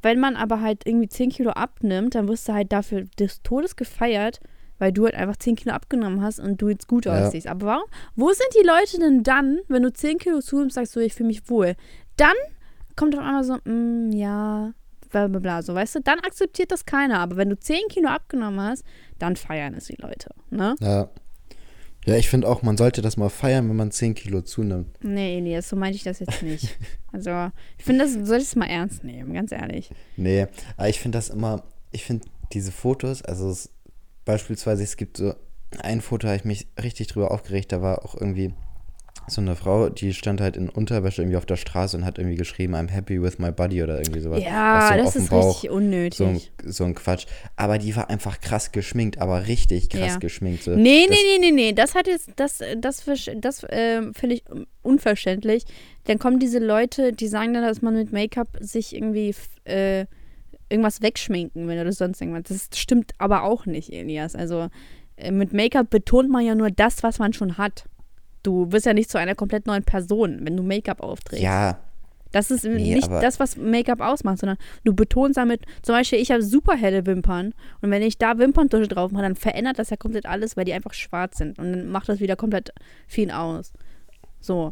[0.01, 3.75] wenn man aber halt irgendwie 10 Kilo abnimmt, dann wirst du halt dafür des Todes
[3.75, 4.39] gefeiert,
[4.79, 7.25] weil du halt einfach 10 Kilo abgenommen hast und du jetzt gut Ja.
[7.27, 7.47] aussiehst.
[7.47, 7.85] Aber warum?
[8.15, 11.27] Wo sind die Leute denn dann, wenn du 10 Kilo zunimmst, sagst du, ich fühle
[11.27, 11.75] mich wohl?
[12.17, 12.35] Dann
[12.95, 14.73] kommt auf einmal so, mm, ja,
[15.09, 15.99] bla bla bla, so, weißt du?
[16.01, 17.19] Dann akzeptiert das keiner.
[17.19, 18.83] Aber wenn du 10 Kilo abgenommen hast,
[19.19, 20.75] dann feiern es die Leute, ne?
[20.79, 21.09] Ja.
[22.05, 24.97] Ja, ich finde auch, man sollte das mal feiern, wenn man 10 Kilo zunimmt.
[25.03, 26.77] Nee, Elias, so meinte ich das jetzt nicht.
[27.13, 29.89] Also, ich finde, das sollte es mal ernst nehmen, ganz ehrlich.
[30.17, 30.45] Nee,
[30.75, 33.71] aber ich finde das immer, ich finde diese Fotos, also es,
[34.23, 35.33] beispielsweise, es gibt so
[35.79, 38.53] ein Foto, da habe ich mich richtig drüber aufgeregt, da war auch irgendwie
[39.29, 42.37] so eine Frau, die stand halt in Unterwäsche irgendwie auf der Straße und hat irgendwie
[42.37, 44.41] geschrieben, I'm happy with my body oder irgendwie sowas.
[44.41, 46.17] Ja, so das ist Bauch, richtig unnötig.
[46.17, 47.25] So ein, so ein Quatsch.
[47.57, 50.17] Aber die war einfach krass geschminkt, aber richtig krass Ja.
[50.17, 50.63] geschminkt.
[50.63, 50.71] So.
[50.71, 51.73] Nee, nee, das, nee, nee, nee.
[51.73, 54.43] Das hat jetzt, das, das, versch- das ähm, finde ich
[54.81, 55.65] unverständlich.
[56.05, 60.05] Dann kommen diese Leute, die sagen dann, dass man mit Make-up sich irgendwie äh,
[60.69, 62.43] irgendwas wegschminken will oder sonst irgendwas.
[62.43, 64.35] Das stimmt aber auch nicht, Elias.
[64.35, 64.69] Also
[65.17, 67.85] äh, mit Make-up betont man ja nur das, was man schon hat.
[68.47, 71.43] Du wirst ja nicht zu einer komplett neuen Person, wenn du Make-up aufträgst.
[71.43, 71.79] Ja,
[72.31, 76.31] Das ist Nee, nicht das, was Make-up ausmacht, sondern du betonst damit, zum Beispiel, ich
[76.31, 79.97] habe super helle Wimpern und wenn ich da Wimperntusche drauf mache, dann verändert das ja
[79.97, 82.71] komplett alles, weil die einfach schwarz sind und dann macht das wieder komplett
[83.05, 83.73] viel aus.
[84.39, 84.71] So.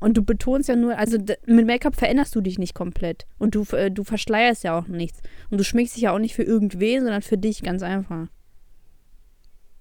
[0.00, 3.64] Und du betonst ja nur, also mit Make-up veränderst du dich nicht komplett und du,
[3.74, 5.20] äh, du verschleierst ja auch nichts.
[5.48, 8.26] Und du schminkst dich ja auch nicht für irgendwen, sondern für dich, ganz einfach.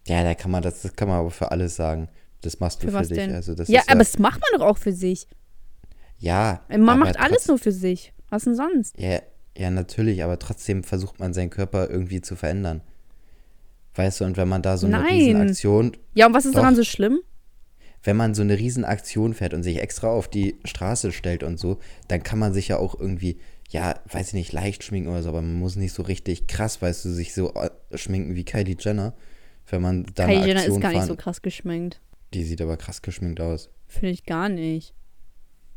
[0.08, 2.08] ja, da kann man das, das kann man aber für alles sagen.
[2.48, 3.18] Das machst du Für für, dich.
[3.18, 3.34] denn?
[3.36, 5.28] Also das ja, aber das macht man doch auch für sich.
[6.18, 8.14] ja, Man macht alles nur für sich.
[8.30, 8.98] Was denn sonst?
[9.00, 9.20] Ja,
[9.58, 12.82] ja, natürlich, aber trotzdem versucht man seinen Körper irgendwie zu verändern.
[13.96, 15.14] Weißt du, und wenn man da so eine Nein.
[15.16, 16.62] Riesenaktion, Ja, und was ist Doch.
[16.62, 17.20] daran so schlimm?
[18.04, 21.80] wenn man so eine Riesenaktion fährt und sich extra auf die Straße stellt und so,
[22.08, 23.38] dann kann man sich ja auch irgendwie,
[23.70, 26.82] ja, weiß ich nicht, leicht schminken oder so, aber man muss nicht so richtig krass,
[26.82, 29.14] weißt du, sich so äh, schminken wie Kylie Jenner,
[29.70, 31.08] wenn man da Kylie Jenner ist gar nicht fahren.
[31.08, 32.00] so krass geschminkt.
[32.34, 33.70] Die sieht aber krass geschminkt aus.
[33.88, 34.94] Finde ich gar nicht.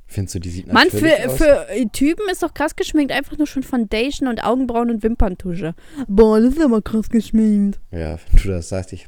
[0.07, 1.37] Findest du, die sieht Mann, natürlich für, aus?
[1.37, 5.77] für Typen ist doch krass geschminkt, einfach nur schon Foundation und Augenbrauen und Wimperntusche.
[6.09, 7.79] Boah, das ist aber krass geschminkt.
[7.93, 9.07] Ja, wenn du das sagst, ich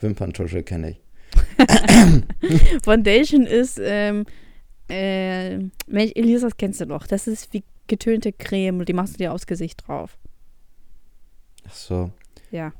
[0.00, 1.00] Wimperntusche kenne ich.
[2.84, 4.26] Foundation ist, ähm,
[4.90, 5.56] äh,
[5.86, 7.06] Mensch, Elisa, das kennst du doch.
[7.06, 10.18] Das ist wie getönte Creme und die machst du dir aufs Gesicht drauf.
[11.66, 12.10] Ach so.
[12.50, 12.72] Ja.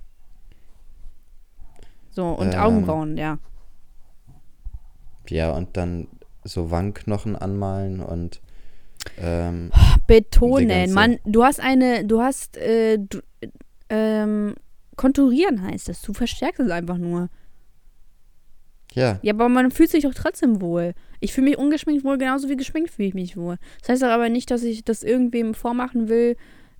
[2.10, 2.60] So, und Ähm.
[2.60, 3.38] Augenbrauen, ja.
[5.30, 6.08] Ja, und dann
[6.44, 8.40] so Wangenknochen anmalen und
[9.18, 9.70] ähm,
[10.06, 10.92] Betonen.
[10.92, 13.20] Mann, du hast eine, du hast, äh, du,
[13.88, 14.54] ähm,
[14.96, 16.02] konturieren heißt es.
[16.02, 17.28] Du verstärkst es einfach nur.
[18.92, 20.94] ja, Ja, aber man fühlt sich doch trotzdem wohl.
[21.20, 23.56] Ich fühle mich ungeschminkt wohl, genauso wie geschminkt fühle ich mich wohl.
[23.80, 26.36] Das heißt doch aber nicht, dass ich das irgendwem vormachen will,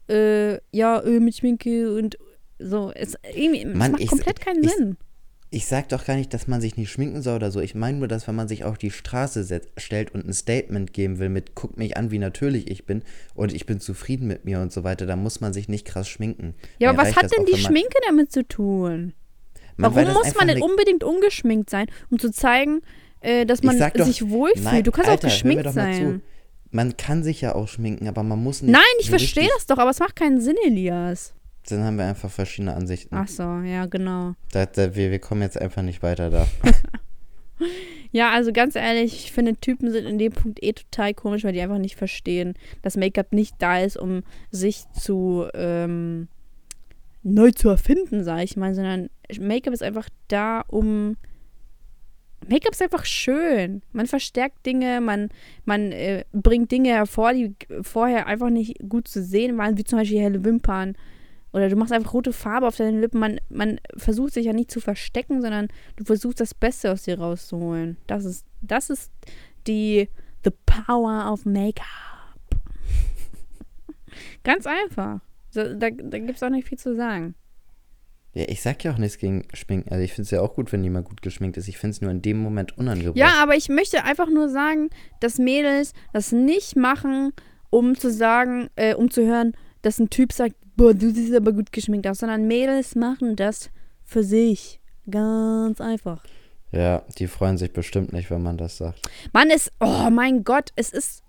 [0.08, 2.16] äh, ja, äh, mit Schminke und
[2.58, 2.90] so.
[2.94, 4.96] Es, irgendwie, Mann, macht ich- komplett keinen ich- Sinn.
[5.50, 7.60] Ich sag doch gar nicht, dass man sich nicht schminken soll oder so.
[7.60, 10.92] Ich meine nur, dass wenn man sich auf die Straße set- stellt und ein Statement
[10.92, 13.02] geben will mit, guck mich an, wie natürlich ich bin
[13.34, 16.08] und ich bin zufrieden mit mir und so weiter, dann muss man sich nicht krass
[16.08, 16.54] schminken.
[16.78, 19.12] Ja, Mir aber was hat denn auch, die Schminke damit zu tun?
[19.76, 22.80] Man- Warum muss man denn unbedingt ungeschminkt sein, um zu zeigen,
[23.20, 24.64] äh, dass man doch- sich wohlfühlt?
[24.64, 26.20] Nein, du kannst Alter, auch geschminkt doch mal sein.
[26.20, 26.20] zu.
[26.72, 28.72] Man kann sich ja auch schminken, aber man muss nicht.
[28.72, 31.32] Nein, ich so verstehe das doch, aber es macht keinen Sinn, Elias.
[31.66, 33.14] Dann haben wir einfach verschiedene Ansichten.
[33.14, 34.34] Ach so, ja, genau.
[34.52, 36.46] Da, da, wir, wir kommen jetzt einfach nicht weiter da.
[38.12, 41.52] Ja, also ganz ehrlich, ich finde, Typen sind in dem Punkt eh total komisch, weil
[41.52, 46.28] die einfach nicht verstehen, dass Make-up nicht da ist, um sich zu ähm,
[47.22, 51.16] neu zu erfinden, sage ich mal, sondern Make-up ist einfach da, um
[52.48, 53.82] Make-up ist einfach schön.
[53.92, 55.30] Man verstärkt Dinge, man,
[55.64, 59.98] man äh, bringt Dinge hervor, die vorher einfach nicht gut zu sehen waren, wie zum
[59.98, 60.96] Beispiel helle Wimpern.
[61.52, 63.18] Oder du machst einfach rote Farbe auf deinen Lippen.
[63.18, 67.18] Man, man versucht sich ja nicht zu verstecken, sondern du versuchst das Beste aus dir
[67.18, 67.96] rauszuholen.
[68.06, 69.10] Das ist, das ist
[69.66, 70.08] die
[70.44, 72.60] The Power of Make-up.
[74.44, 75.20] Ganz einfach.
[75.54, 77.34] Da, da, da gibt es auch nicht viel zu sagen.
[78.36, 79.90] Ja, ich sag ja auch nichts gegen Schminken.
[79.90, 81.68] Also ich finde es ja auch gut, wenn jemand gut geschminkt ist.
[81.68, 83.16] Ich finde es nur in dem Moment unangebracht.
[83.16, 84.90] Ja, aber ich möchte einfach nur sagen,
[85.20, 87.32] dass Mädels das nicht machen,
[87.70, 91.52] um zu sagen, äh, um zu hören, dass ein Typ sagt, boah, du siehst aber
[91.52, 93.70] gut geschminkt aus, sondern Mädels machen das
[94.04, 94.80] für sich.
[95.10, 96.22] Ganz einfach.
[96.72, 99.00] Ja, die freuen sich bestimmt nicht, wenn man das sagt.
[99.32, 101.22] Mann, es, oh mein Gott, es ist.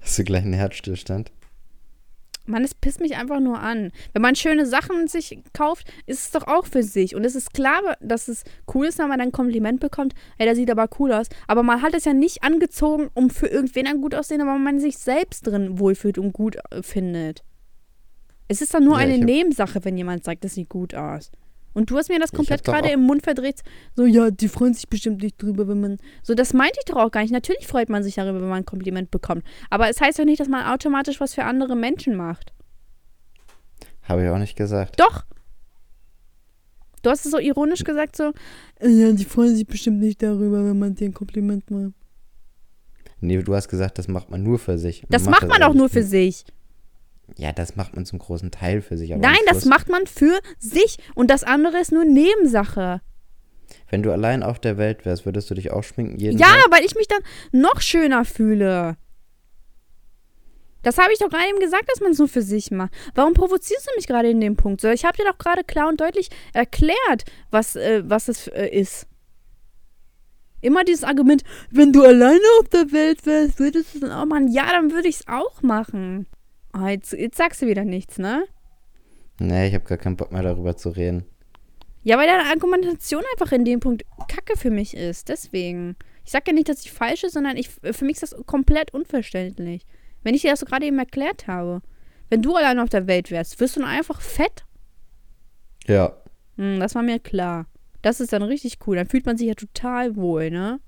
[0.00, 1.30] Hast du gleich einen Herzstillstand?
[2.44, 3.92] Mann, es pisst mich einfach nur an.
[4.12, 7.14] Wenn man schöne Sachen sich kauft, ist es doch auch für sich.
[7.14, 10.14] Und es ist klar, dass es cool ist, wenn man dann ein Kompliment bekommt.
[10.38, 11.28] Ey, der sieht aber cool aus.
[11.46, 14.80] Aber man hat es ja nicht angezogen, um für irgendwen dann gut aussehen, aber man
[14.80, 17.44] sich selbst drin wohlfühlt und gut äh, findet.
[18.48, 21.30] Es ist dann nur Ja, eine Nebensache, wenn jemand sagt, das sieht gut aus.
[21.74, 23.60] Und du hast mir das komplett gerade auch- im Mund verdreht.
[23.96, 25.98] So, ja, die freuen sich bestimmt nicht drüber, wenn man.
[26.22, 27.30] So, das meinte ich doch auch gar nicht.
[27.32, 29.44] Natürlich freut man sich darüber, wenn man ein Kompliment bekommt.
[29.70, 32.52] Aber es heißt doch nicht, dass man automatisch was für andere Menschen macht.
[34.02, 34.98] Habe ich auch nicht gesagt.
[35.00, 35.24] Doch.
[37.02, 38.32] Du hast es so ironisch gesagt, so,
[38.80, 41.92] "Äh, ja, die freuen sich bestimmt nicht darüber, wenn man dir ein Kompliment macht.
[43.20, 45.04] Nee, du hast gesagt, das macht man nur für sich.
[45.08, 46.44] Das macht man aber doch nur für sich.
[47.36, 49.10] Ja, das macht man zum großen Teil für sich.
[49.10, 50.98] Nein, das macht man für sich.
[51.14, 53.00] Und das andere ist nur Nebensache.
[53.88, 56.66] Wenn du allein auf der Welt wärst, würdest du dich auch schminken jeden Ja, Tag?
[56.70, 57.20] weil ich mich dann
[57.52, 58.96] noch schöner fühle.
[60.82, 62.92] Das habe ich doch gerade eben gesagt, dass man es nur für sich macht.
[63.14, 64.80] Warum provozierst du mich gerade in dem Punkt?
[64.80, 68.66] So, ich habe dir doch gerade klar und deutlich erklärt, was, äh, was es äh,
[68.66, 69.06] ist.
[70.60, 74.26] Immer dieses Argument, wenn du alleine auf der Welt wärst, würdest du es dann auch
[74.26, 74.48] machen.
[74.48, 76.26] Ja, dann würde ich es auch machen.
[76.72, 78.44] Ah, jetzt, jetzt sagst du wieder nichts, ne?
[79.38, 81.24] Nee, ich habe gar keinen Bock mehr darüber zu reden.
[82.02, 85.28] Ja, weil deine Argumentation einfach in dem Punkt kacke für mich ist.
[85.28, 85.96] Deswegen.
[86.24, 88.94] Ich sag ja nicht, dass ich falsch ist, sondern ich, für mich ist das komplett
[88.94, 89.86] unverständlich.
[90.22, 91.82] Wenn ich dir das so gerade eben erklärt habe.
[92.30, 94.64] Wenn du allein auf der Welt wärst, wirst du dann einfach fett?
[95.86, 96.16] Ja.
[96.56, 97.66] Hm, das war mir klar.
[98.02, 98.96] Das ist dann richtig cool.
[98.96, 100.80] Dann fühlt man sich ja total wohl, ne?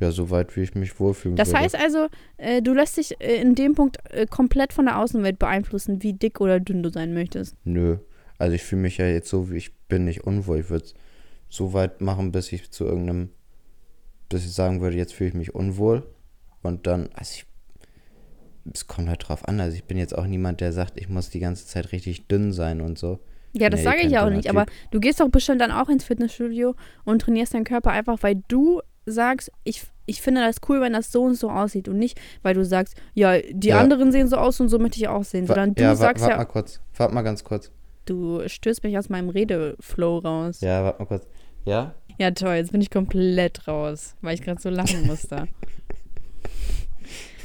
[0.00, 1.60] Ja, soweit wie ich mich wohlfühlen Das würde.
[1.60, 5.38] heißt also, äh, du lässt dich äh, in dem Punkt äh, komplett von der Außenwelt
[5.40, 7.56] beeinflussen, wie dick oder dünn du sein möchtest.
[7.64, 7.98] Nö.
[8.38, 10.60] Also ich fühle mich ja jetzt so, wie ich bin, nicht unwohl.
[10.60, 10.94] Ich würde es
[11.48, 13.30] so weit machen, bis ich zu irgendeinem,
[14.28, 16.06] bis ich sagen würde, jetzt fühle ich mich unwohl.
[16.62, 17.46] Und dann, also ich,
[18.72, 19.60] es kommt halt drauf an.
[19.60, 22.52] Also ich bin jetzt auch niemand, der sagt, ich muss die ganze Zeit richtig dünn
[22.52, 23.18] sein und so.
[23.54, 24.48] Ja, das Nee, sage ich ja auch nicht.
[24.50, 24.74] Aber Typ.
[24.92, 26.74] du gehst doch bestimmt dann auch ins Fitnessstudio
[27.04, 31.10] und trainierst deinen Körper einfach, weil du sagst, ich, ich finde das cool, wenn das
[31.12, 31.88] so und so aussieht.
[31.88, 33.80] Und nicht, weil du sagst, ja, die Ja.
[33.80, 35.46] anderen sehen so aus und so möchte ich auch sehen.
[35.46, 36.80] Sondern du ja, sagst warte ja, mal kurz.
[36.96, 37.70] Warte mal ganz kurz.
[38.06, 40.60] du stößt mich aus meinem Redeflow raus.
[40.60, 40.78] Ja.
[40.80, 41.26] Ja, warte mal kurz.
[41.64, 41.94] Ja?
[42.34, 45.46] toll, jetzt bin ich komplett raus, weil ich gerade so lachen musste.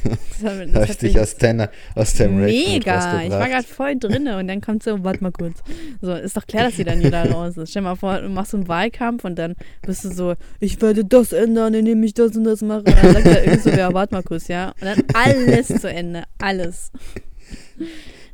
[0.04, 4.48] Das Habe ich dich aus, deiner, aus deinem Mega, ich war gerade voll drinne und
[4.48, 5.60] dann kommt so, warte mal kurz.
[6.02, 7.70] So, ist doch klar, dass sie dann wieder raus ist.
[7.72, 11.06] Stell mal vor, du machst so einen Wahlkampf und dann bist du so, ich werde
[11.06, 12.80] das ändern, indem ich das und das mache.
[12.80, 14.74] Und dann sagt er irgendwie so, ja, warte mal kurz, ja.
[14.82, 16.92] Und dann alles zu Ende, alles.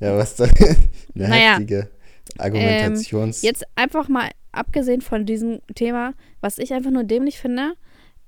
[0.02, 0.78] Ja, was da eine
[1.14, 1.90] Naja, heftige
[2.38, 3.42] Argumentations...
[3.42, 7.74] Jetzt einfach mal, abgesehen von diesem Thema, was ich einfach nur dämlich finde,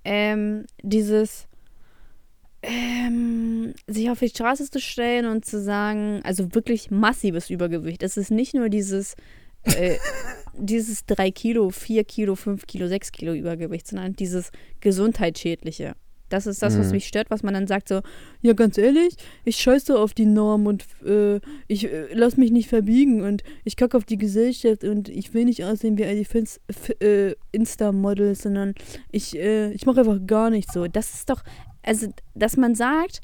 [0.03, 1.47] ähm, dieses
[2.63, 8.03] ähm, sich auf die Straße zu stellen und zu sagen, also wirklich massives Übergewicht.
[8.03, 9.15] Es ist nicht nur dieses,
[9.63, 9.97] äh,
[10.57, 15.95] dieses 3 Kilo, 4 Kilo, 5 Kilo, 6 Kilo Übergewicht, sondern dieses gesundheitsschädliche.
[16.29, 16.91] Das ist das, was Mhm.
[16.93, 18.01] mich stört, was man dann sagt, so,
[18.41, 22.69] ja, ganz ehrlich, ich scheiße auf die Norm und äh, ich äh, lass mich nicht
[22.69, 26.25] verbiegen und ich kacke auf die Gesellschaft und ich will nicht aussehen wie all die
[27.05, 28.75] äh, Insta-Models, sondern
[29.11, 30.87] ich, äh, ich mache einfach gar nichts so.
[30.87, 31.43] Das ist doch,
[31.83, 33.21] also, dass man sagt,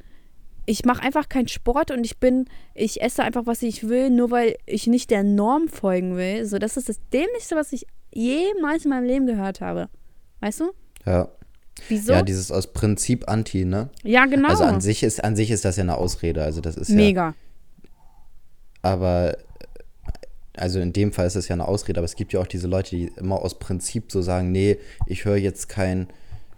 [0.65, 4.31] ich mache einfach keinen Sport und ich bin, ich esse einfach, was ich will, nur
[4.31, 6.45] weil ich nicht der Norm folgen will.
[6.45, 9.89] So, das ist das Dämlichste, was ich jemals in meinem Leben gehört habe.
[10.41, 10.71] Weißt du?
[11.05, 11.29] ja.
[11.89, 12.11] Wieso?
[12.11, 13.89] ja, dieses aus Prinzip Anti, ne?
[14.03, 14.49] Ja, genau.
[14.49, 16.43] Also an sich, ist, an sich ist das ja eine Ausrede.
[16.43, 16.95] Also das ist ja...
[16.95, 17.35] Mega.
[18.81, 19.41] Aber äh,
[20.55, 22.67] also in dem Fall ist es ja eine Ausrede, aber es gibt ja auch diese
[22.67, 26.07] Leute, die immer aus Prinzip so sagen, nee, ich höre jetzt kein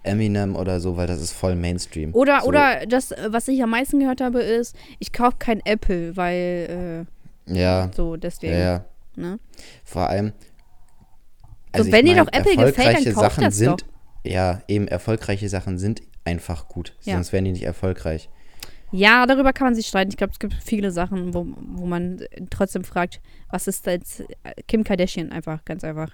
[0.02, 2.14] Eminem oder so, weil das ist voll Mainstream.
[2.14, 6.16] Oder, so, oder das, was ich am meisten gehört habe, ist, ich kaufe kein Apple,
[6.16, 7.06] weil
[7.46, 8.52] Ja, äh, so deswegen.
[8.54, 8.84] ja, ja.
[9.16, 9.38] Ne?
[9.84, 10.32] Vor allem.
[11.76, 13.68] So, wenn dir doch Apple gefällt, dann kauf Sachen das sind.
[13.82, 13.86] doch.
[14.24, 16.94] Ja, eben erfolgreiche Sachen sind einfach gut.
[17.02, 17.14] Ja.
[17.14, 18.28] Sonst wären die nicht erfolgreich.
[18.92, 20.10] Ja, darüber kann man sich streiten.
[20.10, 21.46] Ich glaube, es gibt viele Sachen, wo,
[21.76, 23.20] wo man trotzdem fragt,
[23.50, 24.24] was ist jetzt
[24.66, 26.10] Kim Kardashian einfach, ganz einfach.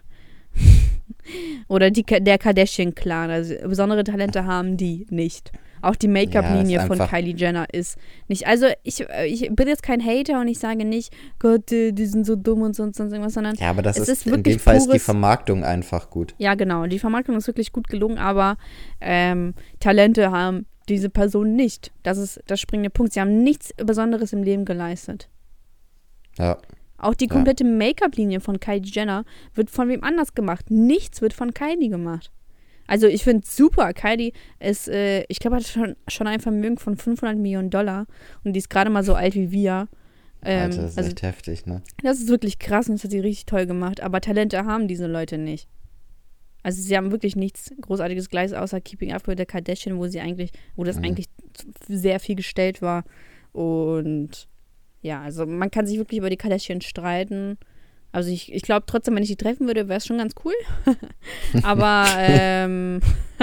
[1.69, 3.31] Oder die, der Kardashian-Clan.
[3.31, 5.53] Also besondere Talente haben die nicht.
[5.83, 7.97] Auch die Make-up-Linie Ja, von Kylie Jenner ist
[8.29, 8.47] nicht.
[8.47, 12.27] Also ich, ich bin jetzt kein Hater und ich sage nicht, Gott, äh, die sind
[12.27, 14.59] so dumm und sonst sonst irgendwas, sondern Ja, aber das Es ist, ist in dem
[14.59, 16.35] Fall ist die Vermarktung einfach gut.
[16.39, 16.87] Ja, genau.
[16.87, 18.57] Die Vermarktung ist wirklich gut gelungen, aber
[19.01, 21.93] ähm, Talente haben diese Personen nicht.
[22.03, 23.13] Das ist der springende Punkt.
[23.13, 25.29] Sie haben nichts Besonderes im Leben geleistet.
[26.39, 26.59] Ja.
[26.99, 27.33] Auch die Ja.
[27.33, 29.25] komplette Make-up-Linie von Kylie Jenner
[29.55, 30.71] wird von wem anders gemacht.
[30.71, 32.31] Nichts wird von Kylie gemacht.
[32.89, 33.93] Also ich finde es super.
[33.93, 38.07] Kylie ist, äh, ich glaube, hat schon, schon ein Vermögen von 500 Millionen Dollar
[38.45, 39.89] und die ist gerade mal so alt wie wir.
[40.43, 41.83] Ähm, Alter, das ist also echt heftig, ne?
[42.03, 44.01] das ist wirklich krass und das hat sie richtig toll gemacht.
[44.03, 45.69] Aber Talente haben diese Leute nicht.
[46.63, 50.21] Also sie haben wirklich nichts Großartiges gleich außer Keeping Up with the Kardashian, wo sie
[50.21, 51.05] eigentlich, wo das Mhm.
[51.05, 51.27] eigentlich
[51.89, 53.05] sehr viel gestellt war.
[53.53, 54.49] Und
[55.03, 57.59] ja, also man kann sich wirklich über die Kardashian streiten.
[58.13, 60.55] Also ich, ich glaube trotzdem, wenn ich die treffen würde, wäre es schon ganz cool.
[61.63, 63.01] Aber ähm,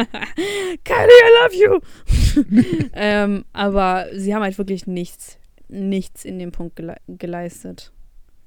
[0.83, 1.79] Kylie, I love you.
[2.93, 5.37] ähm, aber sie haben halt wirklich nichts,
[5.67, 7.91] nichts in dem Punkt gele geleistet.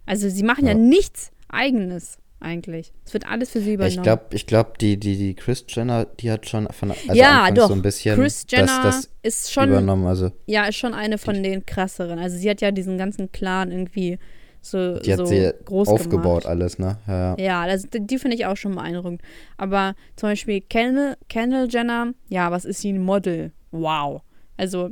[0.06, 0.78] Also sie machen ja, Ja.
[0.78, 2.92] nichts eigenes eigentlich.
[3.04, 3.96] Es wird alles für sie übernommen.
[3.98, 7.40] Ich glaube, ich glaub, die, die, die Chris Jenner, die hat schon von also ja,
[7.40, 7.68] anfangs doch.
[7.68, 10.06] so ein bisschen Chris Jenner das, das ist schon übernommen.
[10.06, 12.18] Also Ja, ist schon eine von den krasseren.
[12.18, 14.18] Also sie hat ja diesen ganzen Clan irgendwie
[14.60, 16.46] so, die hat so sie groß aufgebaut gemacht.
[16.46, 16.98] alles, ne?
[17.06, 17.66] Ja, ja.
[17.68, 19.22] Das, die finde ich auch schon beeindruckend.
[19.56, 23.52] Aber zum Beispiel Kendall, Kendall Jenner, ja, was ist sie ein Model?
[23.70, 24.22] Wow.
[24.56, 24.90] Also,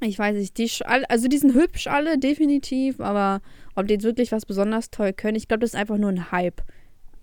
[0.00, 3.42] ich weiß nicht, die, also die sind hübsch alle, definitiv, aber
[3.76, 6.32] ob die jetzt wirklich was besonders toll können, ich glaube, das ist einfach nur ein
[6.32, 6.62] Hype.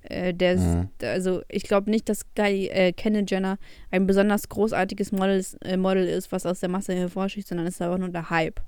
[0.04, 0.90] Äh, der ist, Mhm.
[1.02, 3.58] also ich glaube nicht, dass Guy, äh, Kendall Jenner
[3.90, 7.76] ein besonders großartiges Model, ist- äh, Model ist, was aus der Masse hervorsticht, sondern es
[7.76, 8.60] ist einfach nur der Hype.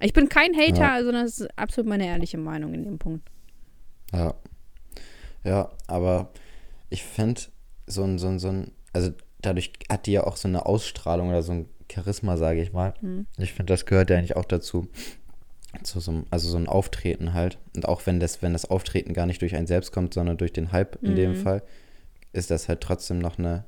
[0.00, 1.02] Ich bin kein Hater, Ja.
[1.02, 3.28] sondern es ist absolut meine ehrliche Meinung in dem Punkt.
[4.12, 4.34] Ja.
[5.44, 6.30] Ja, aber
[6.90, 7.40] ich finde,
[7.86, 9.10] so ein, so ein, so ein, also
[9.42, 12.94] dadurch hat die ja auch so eine Ausstrahlung oder so ein Charisma, sage ich mal.
[13.00, 13.26] Mhm.
[13.38, 14.88] Ich finde, das gehört ja eigentlich auch dazu.
[15.82, 17.58] Zu so einem, also so ein Auftreten halt.
[17.74, 20.52] Und auch wenn das, wenn das Auftreten gar nicht durch einen selbst kommt, sondern durch
[20.52, 21.36] den Hype in dem Mhm.
[21.36, 21.62] Fall,
[22.32, 23.64] ist das halt trotzdem noch eine,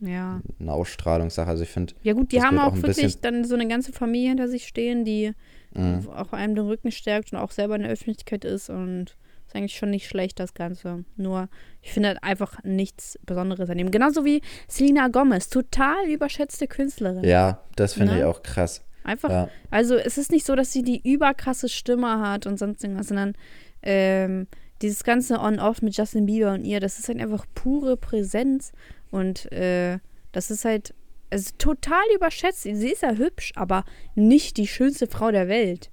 [0.00, 0.40] Ja.
[0.60, 1.48] eine Ausstrahlungssache.
[1.48, 4.28] Also ich finde, Ja gut, die haben auch, auch wirklich dann so eine ganze Familie
[4.28, 5.32] hinter sich stehen, die
[5.74, 9.54] mh, auch einem den Rücken stärkt und auch selber in der Öffentlichkeit ist und ist
[9.54, 11.04] eigentlich schon nicht schlecht, das Ganze.
[11.16, 11.48] Nur,
[11.82, 13.90] ich finde halt einfach nichts Besonderes an dem.
[13.90, 17.24] Genauso wie Selena Gomez, total überschätzte Künstlerin.
[17.24, 18.18] ja, das finde Ne?
[18.20, 18.82] ich auch krass.
[19.06, 19.48] Einfach, Ja.
[19.70, 23.34] also es ist nicht so, dass sie die überkrasse Stimme hat und sonst irgendwas, sondern
[23.82, 24.46] ähm,
[24.82, 28.72] dieses ganze On-Off mit Justin Bieber und ihr, das ist halt einfach pure Präsenz
[29.10, 29.98] und äh,
[30.32, 30.92] das ist halt
[31.30, 32.62] also total überschätzt.
[32.62, 33.84] Sie ist ja hübsch, aber
[34.14, 35.90] nicht die schönste Frau der Welt.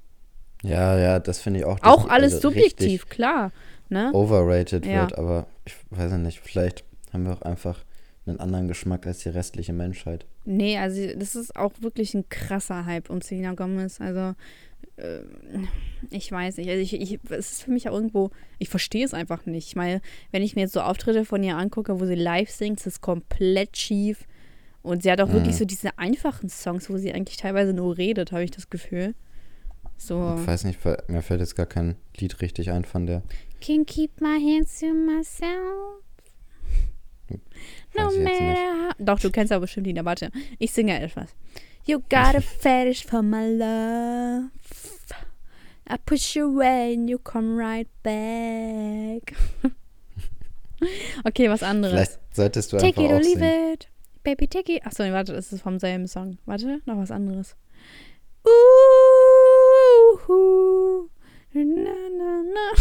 [0.64, 1.80] Ja, ja, das finde ich auch.
[1.82, 3.52] Auch alles also subjektiv, klar.
[3.90, 4.12] Ne?
[4.14, 5.02] overrated Ja.
[5.02, 7.84] wird, aber ich weiß ja nicht, vielleicht haben wir auch einfach
[8.26, 10.26] einen anderen Geschmack als die restliche Menschheit.
[10.46, 14.02] Nee, also das ist auch wirklich ein krasser Hype um Selena Gomez.
[14.02, 14.36] Also
[14.98, 15.20] äh,
[16.10, 16.70] ich weiß nicht.
[16.70, 18.30] Also ich, ich, es ist für mich auch irgendwo,
[18.60, 19.68] ich verstehe es einfach nicht.
[19.68, 22.80] Ich meine, wenn ich mir jetzt so Auftritte von ihr angucke, wo sie live singt,
[22.80, 24.26] ist es komplett schief.
[24.82, 25.60] Und sie hat auch wirklich Mhm.
[25.60, 29.16] so diese einfachen Songs, wo sie eigentlich teilweise nur redet, habe ich das Gefühl.
[29.98, 30.36] So.
[30.42, 33.24] Ich weiß nicht, mir fällt jetzt gar kein Lied richtig ein von der.
[33.62, 36.03] Can keep my hands to myself.
[37.96, 38.42] No ich jetzt nicht.
[38.42, 38.96] matter.
[39.00, 39.94] Doch, du kennst aber bestimmt die.
[39.94, 40.32] Na, warte.
[40.60, 41.36] Ich singe etwas.
[41.86, 44.50] You got a fetish for my love.
[45.90, 49.36] I push you away and you come right back.
[51.26, 51.92] okay, was anderes.
[51.94, 53.42] Vielleicht solltest du Take einfach it or leave
[53.74, 53.90] it.
[54.24, 54.86] Baby, take it.
[54.86, 56.38] Achso, nee, warte, das ist vom selben Song.
[56.46, 57.58] Warte, noch was anderes.
[60.16, 61.10] Uhu.
[61.54, 62.72] Na, na, na.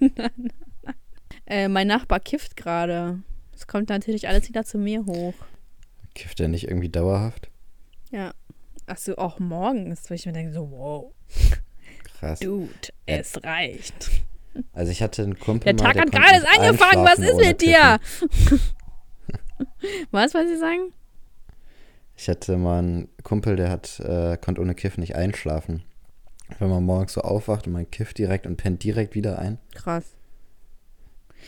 [0.00, 0.94] na, na.
[1.46, 3.22] Äh, mein Nachbar kifft gerade.
[3.58, 5.34] Es kommt natürlich alles wieder zu mir hoch.
[6.14, 7.50] Kifft der nicht irgendwie dauerhaft?
[8.12, 8.32] Ja.
[8.86, 11.12] Achso, auch morgens, wo ich mir denke, so, wow,
[12.18, 12.38] Krass.
[12.38, 12.68] Dude,
[13.04, 14.10] es reicht.
[14.72, 17.36] Also ich hatte einen Kumpel Der mal, Tag der hat gerade erst angefangen, was ist
[17.36, 17.98] mit dir?
[20.12, 20.92] Was, was Sie sagen?
[22.16, 25.82] Ich hatte mal einen Kumpel, der hat, äh, konnte ohne Kiffen nicht einschlafen.
[26.60, 29.58] Wenn man morgens so aufwacht und man kifft direkt und pennt direkt wieder ein.
[29.74, 30.14] Krass.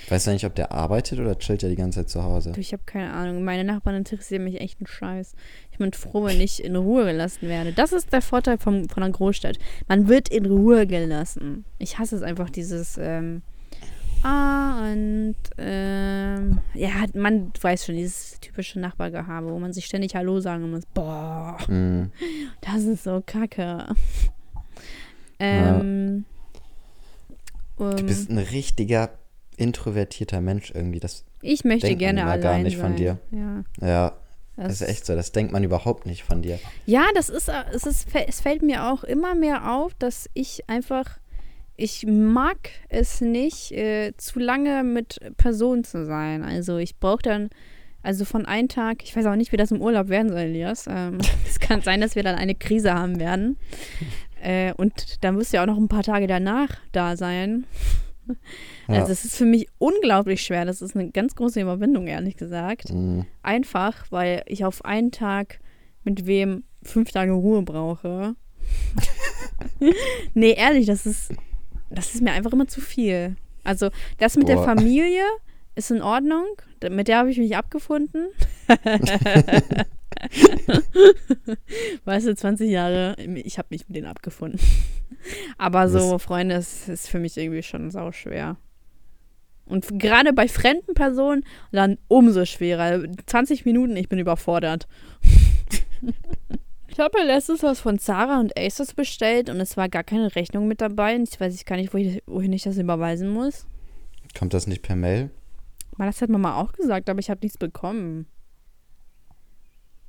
[0.09, 2.53] Weißt du nicht, ob der arbeitet oder chillt er die ganze Zeit zu Hause?
[2.53, 3.45] Du, ich habe keine Ahnung.
[3.45, 5.35] Meine Nachbarn interessieren mich echt einen Scheiß.
[5.73, 7.73] Ich bin froh, wenn ich in Ruhe gelassen werde.
[7.73, 9.59] Das ist der Vorteil vom, von einer Großstadt.
[9.89, 11.65] Man wird in Ruhe gelassen.
[11.79, 13.43] Ich hasse es einfach, dieses, ähm,
[14.23, 20.41] ah, und, ähm, ja, man weiß schon, dieses typische Nachbargehabe, wo man sich ständig Hallo
[20.41, 20.87] sagen muss.
[20.95, 22.11] Boah, Mhm.
[22.63, 23.87] das ist so kacke.
[25.39, 26.25] Ähm,
[27.79, 29.09] Du bist ein richtiger
[29.61, 31.01] introvertierter Mensch irgendwie.
[31.01, 32.87] Das, ich möchte gerne allein gar nicht sein.
[32.87, 33.19] von dir.
[33.31, 33.65] Ja.
[33.87, 34.13] ja,
[34.57, 35.15] Das das ist echt so.
[35.15, 36.59] Das denkt man überhaupt nicht von dir.
[36.87, 41.19] Ja, das ist, es ist, es fällt mir auch immer mehr auf, dass ich einfach,
[41.77, 46.43] ich mag es nicht, äh, zu lange mit Personen zu sein.
[46.43, 47.51] Also ich brauche dann,
[48.03, 50.87] also von einem Tag, ich weiß auch nicht, wie das im Urlaub werden soll, Elias.
[50.89, 53.57] Ähm, es kann sein, dass wir dann eine Krise haben werden.
[54.43, 57.67] Äh, und dann wirst du ja auch noch ein paar Tage danach da sein.
[58.89, 59.01] Ja.
[59.01, 60.65] Also es ist für mich unglaublich schwer.
[60.65, 62.93] Das ist eine ganz große Überwindung, ehrlich gesagt.
[62.93, 63.27] Mhm.
[63.43, 65.61] Einfach, weil ich auf einen Tag
[66.05, 68.35] mit wem fünf Tage Ruhe brauche.
[70.35, 71.33] nee, ehrlich, das ist,
[71.91, 73.37] das ist mir einfach immer zu viel.
[73.65, 74.65] Also, das mit der Boah.
[74.65, 75.23] Familie
[75.75, 76.47] ist in Ordnung.
[76.89, 78.29] Mit der habe ich mich abgefunden.
[82.05, 84.61] weißt du, 20 Jahre, ich habe mich mit denen abgefunden.
[85.59, 88.57] Aber so, Freunde, es ist für mich irgendwie schon sau schwer.
[89.67, 93.05] Und gerade bei fremden Personen dann umso schwerer.
[93.27, 94.89] 20 Minuten, ich bin überfordert.
[96.89, 100.35] ich habe ja letztens was von Zara und Asos bestellt und es war gar keine
[100.35, 101.15] Rechnung mit dabei.
[101.15, 103.67] Und ich weiß ich gar nicht, wo ich, wohin ich das überweisen muss.
[104.37, 105.31] Kommt das nicht per Mail?
[105.97, 108.27] Mal, das hat Mama auch gesagt, aber ich habe nichts bekommen.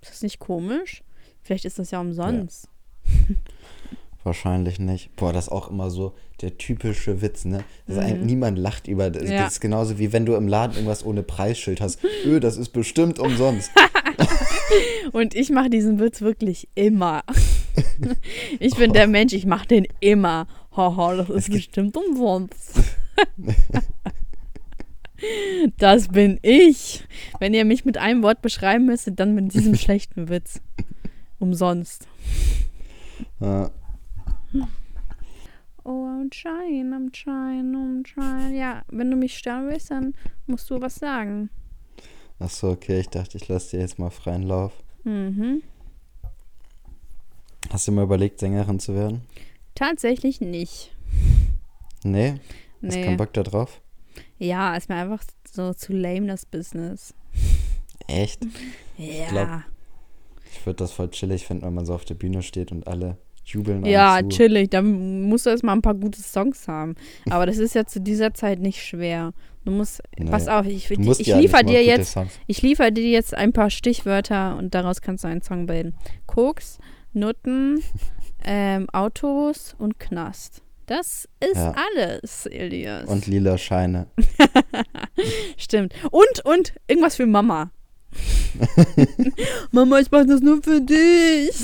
[0.01, 1.03] Ist das nicht komisch?
[1.41, 2.67] Vielleicht ist das ja umsonst.
[4.23, 5.15] Wahrscheinlich nicht.
[5.15, 7.63] Boah, das ist auch immer so der typische Witz, ne?
[7.87, 8.25] Mhm.
[8.25, 9.29] niemand lacht über das.
[9.29, 9.43] Ja.
[9.43, 11.99] Das ist genauso wie wenn du im Laden irgendwas ohne Preisschild hast.
[12.25, 13.71] Öh, das ist bestimmt umsonst.
[15.11, 17.23] Und ich mache diesen Witz wirklich immer.
[18.59, 20.47] ich bin der Mensch, ich mache den immer.
[20.75, 22.79] Haha, das ist bestimmt umsonst.
[25.77, 27.05] Das bin ich.
[27.39, 30.61] Wenn ihr mich mit einem Wort beschreiben müsstet, dann mit diesem schlechten Witz.
[31.39, 32.07] Umsonst.
[33.39, 33.71] Ja.
[35.83, 38.55] Oh, I'm trying, I'm trying, I'm trying.
[38.55, 40.13] Ja, wenn du mich stören willst, dann
[40.45, 41.49] musst du was sagen.
[42.37, 44.73] Achso, okay, ich dachte, ich lasse dir jetzt mal freien Lauf.
[45.03, 45.63] Mhm.
[47.71, 49.21] Hast du mal überlegt, Sängerin zu werden?
[49.73, 50.95] Tatsächlich nicht.
[52.03, 52.33] Nee?
[52.83, 53.03] Hast Nee.
[53.05, 53.81] keinen Bock da drauf?
[54.41, 57.13] Ja, ist mir einfach so zu lame, das Business.
[58.07, 58.41] Echt?
[58.97, 59.27] Ja.
[59.29, 59.47] glaub,
[60.51, 63.17] Ich würde das voll chillig finden, wenn man so auf der Bühne steht und alle
[63.45, 63.85] jubeln.
[63.85, 64.29] Ja, zu.
[64.29, 64.71] chillig.
[64.71, 66.95] Da musst du erstmal ein paar gute Songs haben.
[67.29, 69.33] Aber das ist ja zu dieser Zeit nicht schwer.
[69.63, 70.29] Du musst, Nee.
[70.31, 72.31] pass auf, ich, ich, ich ja liefere dir jetzt, Songs.
[72.47, 75.93] ich liefere dir jetzt ein paar Stichwörter und daraus kannst du einen Song bilden.
[76.25, 76.79] Koks,
[77.13, 77.83] Nutten,
[78.43, 80.63] ähm, Autos und Knast.
[80.85, 81.73] Das ist Ja.
[81.95, 83.07] alles, Elias.
[83.09, 84.07] Und lila Scheine.
[85.57, 85.93] Stimmt.
[86.11, 87.71] Und, und irgendwas für Mama.
[89.71, 91.55] Mama, ich mach das nur für dich.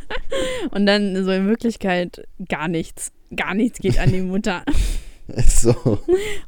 [0.70, 3.12] und dann so in Wirklichkeit gar nichts.
[3.34, 4.62] Gar nichts geht an die Mutter.
[5.46, 5.98] so.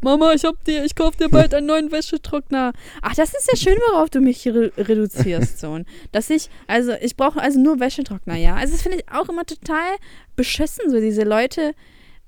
[0.00, 2.72] Mama, ich hab dir, ich kauf dir bald einen neuen Wäschetrockner.
[3.02, 5.86] Ach, das ist ja schön, worauf du mich hier re reduzierst, Sohn.
[6.12, 8.54] Dass ich, also ich brauche also nur Wäschetrockner, ja.
[8.56, 9.96] Also das finde ich auch immer total
[10.36, 11.72] beschissen, so diese Leute.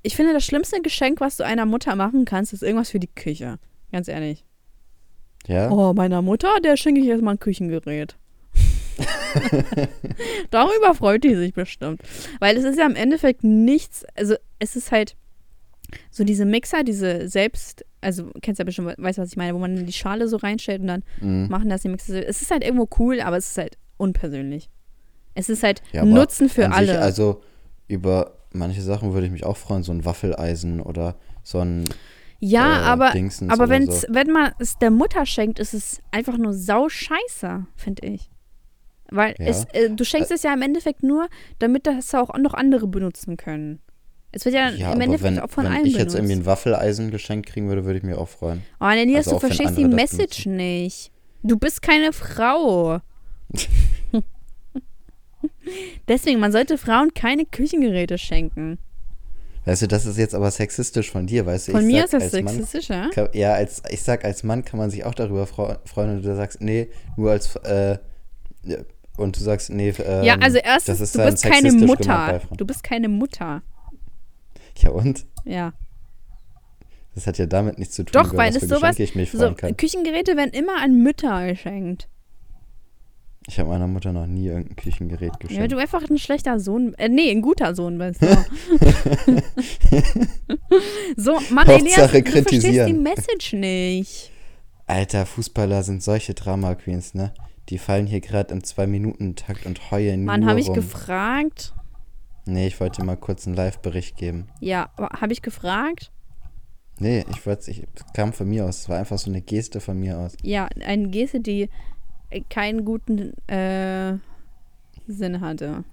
[0.06, 3.08] Ich finde, das schlimmste Geschenk, was du einer Mutter machen kannst, ist irgendwas für die
[3.08, 3.58] Küche.
[3.90, 4.44] Ganz ehrlich.
[5.48, 5.70] Ja?
[5.70, 8.16] Oh, meiner Mutter, der schenke ich erstmal ein Küchengerät.
[10.50, 12.00] Darüber freut die sich bestimmt.
[12.40, 15.16] Weil es ist ja im Endeffekt nichts, also es ist halt
[16.10, 19.58] so diese Mixer, diese selbst, also kennst ja bestimmt, weißt du, was ich meine, wo
[19.58, 21.48] man die Schale so reinstellt und dann Mhm.
[21.48, 22.26] machen das die Mixer.
[22.26, 24.68] Es ist halt irgendwo cool, aber es ist halt unpersönlich.
[25.34, 27.00] Es ist halt Ja, Nutzen für alle.
[27.00, 27.42] Also
[27.88, 31.84] über manche Sachen würde ich mich auch freuen, so ein Waffeleisen oder so ein
[32.38, 34.06] ja, äh, aber, Dingsens aber wenn's, so.
[34.10, 38.30] wenn man es der Mutter schenkt, ist es einfach nur sau scheiße, finde ich.
[39.10, 39.46] Weil Ja.
[39.46, 41.28] es, äh, du schenkst es ja im Endeffekt nur,
[41.60, 43.80] damit das auch noch andere benutzen können.
[44.32, 46.16] Es wird ja, Ja, im Endeffekt wenn, auch von wenn allen ich jetzt benutzt.
[46.16, 48.62] irgendwie ein Waffeleisen geschenkt kriegen würde, würde ich mich auch freuen.
[48.80, 51.10] oh, Elias, also du wenn verstehst die Message nicht.
[51.42, 52.98] Du bist keine Frau.
[56.08, 58.78] Deswegen, man sollte Frauen keine Küchengeräte schenken.
[59.64, 61.72] Weißt du, das ist jetzt aber sexistisch von dir, weißt du?
[61.72, 63.10] Von mir sag ist das als Mann, sexistisch, ja?
[63.12, 66.24] kann, ja, als, ich sag, als Mann kann man sich auch darüber freu- freuen und
[66.24, 67.98] du sagst, nee, nur als, äh,
[69.16, 72.40] und du sagst, nee, ähm, ja, also erstens, du bist keine sexistisch Mutter.
[72.56, 73.62] Du bist keine Mutter.
[74.78, 75.26] Ja, und?
[75.44, 75.72] Ja.
[77.16, 78.98] Das hat ja damit nichts zu tun, Doch, weil es sowas.
[78.98, 79.52] Ich mich So.
[79.54, 82.08] Küchengeräte werden immer an Mütter geschenkt.
[83.48, 85.72] Ich habe meiner Mutter noch nie irgendein Küchengerät Ja, weil geschenkt.
[85.72, 88.20] du einfach ein schlechter Sohn, äh, nee, ein guter Sohn bist.
[91.16, 93.02] So, so Mann, Elias, du verstehst die kritisieren.
[93.02, 94.30] Message nicht.
[94.86, 97.32] Alter, Fußballer sind solche Drama-Queens, ne?
[97.68, 101.74] Die fallen hier gerade im Zwei-Minuten-Takt und heulen Mann, nur habe ich gefragt.
[102.46, 104.46] Nee, ich wollte mal kurz einen Live-Bericht geben.
[104.60, 106.12] Ja, habe ich gefragt?
[106.98, 107.80] Nee, ich wollte es
[108.14, 108.82] kam von mir aus.
[108.82, 110.34] Es war einfach so eine Geste von mir aus.
[110.42, 111.68] Ja, eine Geste, die
[112.50, 114.14] keinen guten äh,
[115.06, 115.84] Sinn hatte.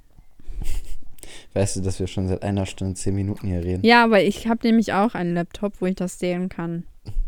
[1.54, 3.86] Weißt du, dass wir schon seit einer Stunde zehn Minuten hier reden?
[3.86, 6.84] Ja, weil ich habe nämlich auch einen Laptop, wo ich das sehen kann.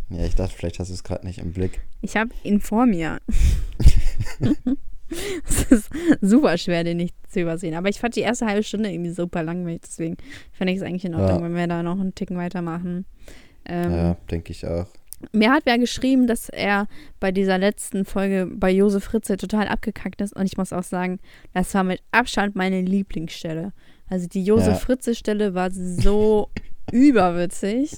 [0.09, 1.81] Ja, ich dachte, vielleicht hast du es gerade nicht im Blick.
[2.01, 3.19] Ich habe ihn vor mir.
[5.47, 5.89] Es ist
[6.19, 7.75] super schwer, den nicht zu übersehen.
[7.75, 9.81] Aber ich fand die erste halbe Stunde irgendwie super langweilig.
[9.85, 10.17] Deswegen
[10.51, 11.43] fände ich es eigentlich in Ordnung, Ja.
[11.45, 13.05] wenn wir da noch einen Ticken weitermachen.
[13.65, 14.87] Ähm, Ja, denke ich auch.
[15.31, 16.87] Mir hat wer geschrieben, dass er
[17.19, 20.35] bei dieser letzten Folge bei Josef Fritze total abgekackt ist.
[20.35, 21.19] Und ich muss auch sagen,
[21.53, 23.73] das war mit Abstand meine Lieblingsstelle.
[24.09, 24.75] Also die Josef Ja.
[24.75, 26.49] Fritze-Stelle war so
[26.91, 27.97] überwitzig.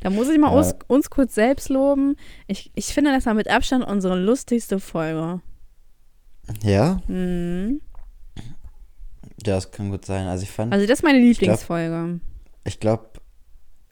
[0.00, 0.56] Da muss ich mal Ja.
[0.58, 2.16] uns, uns kurz selbst loben.
[2.46, 5.40] Ich, ich finde, das war mit Abstand unsere lustigste Folge.
[6.62, 7.02] Ja?
[7.08, 7.82] Mhm.
[9.44, 10.26] Ja, das kann gut sein.
[10.26, 12.20] Also ich fand, Also das ist meine Lieblingsfolge.
[12.64, 13.10] ich glaube,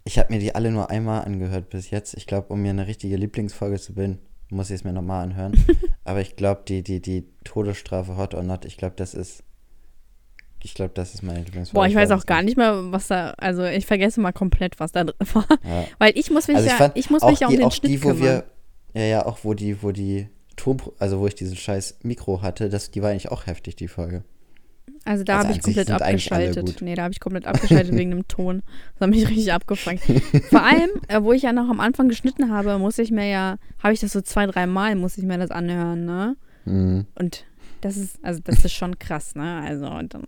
[0.07, 2.15] ich habe mir die alle nur einmal angehört bis jetzt.
[2.15, 5.53] Ich glaube, um mir eine richtige Lieblingsfolge zu bilden, muss ich es mir nochmal anhören.
[6.05, 9.43] Aber ich glaube, die, die, die Todesstrafe Hot or Not, ich glaube, das ist.
[10.63, 11.75] Ich glaube, das ist meine Lieblingsfolge.
[11.75, 14.93] Boah, ich weiß auch gar nicht mehr, was da, also ich vergesse mal komplett, was
[14.93, 15.47] da drin war.
[15.65, 15.85] Ja.
[15.99, 17.67] Weil ich muss mich Also ich ja, ich muss auch mich ja um die, den
[17.67, 18.23] auch Schnitt die, wo kümmern.
[18.23, 18.45] wir,
[18.95, 22.69] ja, ja, auch wo die, wo die Ton, also wo ich diesen scheiß Mikro hatte,
[22.69, 24.25] das, die war eigentlich auch heftig, die Folge.
[25.05, 26.83] Also da Also habe ich komplett abgeschaltet.
[26.83, 28.63] Nee, da habe ich komplett abgeschaltet wegen dem Ton.
[28.95, 30.01] Das hat mich richtig abgefangen.
[30.51, 33.57] Vor allem, äh, wo ich ja noch am Anfang geschnitten habe, muss ich mir ja,
[33.83, 36.37] habe ich das so zwei, drei Mal, muss ich mir das anhören, ne?
[36.65, 37.07] Mhm.
[37.15, 37.45] Und
[37.83, 39.63] das ist, also das ist schon krass, ne?
[39.65, 40.25] Also, und dann,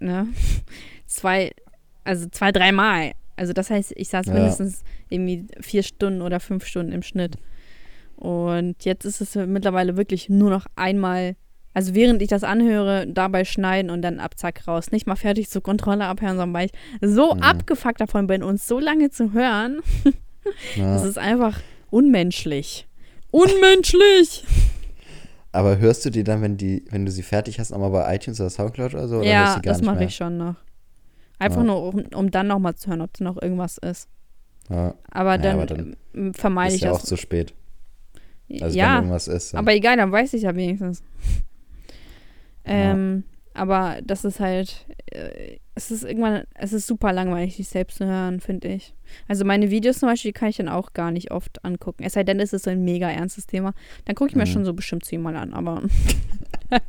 [0.00, 0.26] ne?
[1.06, 1.52] Zwei,
[2.04, 3.12] also zwei, drei Mal.
[3.36, 4.34] Also das heißt, ich saß Ja.
[4.34, 7.36] mindestens irgendwie vier Stunden oder fünf Stunden im Schnitt.
[8.16, 11.36] Und jetzt ist es mittlerweile wirklich nur noch einmal,
[11.74, 14.90] also während ich das anhöre, dabei schneiden und dann ab zack raus.
[14.90, 17.42] Nicht mal fertig zur Kontrolle abhören, sondern weil ich so Mhm.
[17.42, 19.80] abgefuckt davon bin, uns so lange zu hören.
[20.76, 21.04] Das Ja.
[21.06, 21.60] ist einfach
[21.90, 22.88] unmenschlich.
[23.30, 24.44] Unmenschlich!
[25.52, 28.40] Aber hörst du die dann, wenn die, wenn du sie fertig hast, nochmal bei iTunes
[28.40, 29.16] oder Soundcloud oder so?
[29.18, 30.54] Oder ja, das mache ich schon noch.
[31.38, 31.64] Einfach Ja.
[31.64, 34.08] nur, um, um dann nochmal zu hören, ob da noch irgendwas ist.
[34.68, 35.96] Ja, Aber Ja, dann, aber dann
[36.34, 37.08] vermeide ist ich ja auch das.
[37.08, 37.52] zu spät.
[38.52, 39.52] Also wenn ja, irgendwas ist.
[39.54, 41.02] dann- aber egal, dann weiß ich ja wenigstens.
[42.64, 47.98] Ähm, aber das ist halt, äh, es ist irgendwann, es ist super langweilig, sich selbst
[47.98, 48.94] zu hören, finde ich.
[49.28, 52.04] Also meine Videos zum Beispiel, die kann ich dann auch gar nicht oft angucken.
[52.04, 53.72] Es sei denn, es ist so ein mega ernstes Thema.
[54.04, 54.52] Dann gucke ich mir Mhm.
[54.52, 55.82] schon so bestimmt zehnmal an, aber.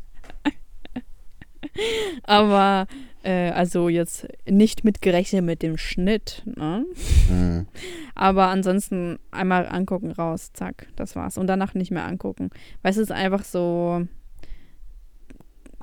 [2.23, 2.87] aber,
[3.23, 6.85] äh, also jetzt nicht mitgerechnet mit dem Schnitt, ne?
[7.29, 7.67] Mhm.
[8.15, 11.37] Aber ansonsten einmal angucken, raus, zack, das war's.
[11.37, 12.49] Und danach nicht mehr angucken.
[12.81, 14.05] Weil es ist einfach so.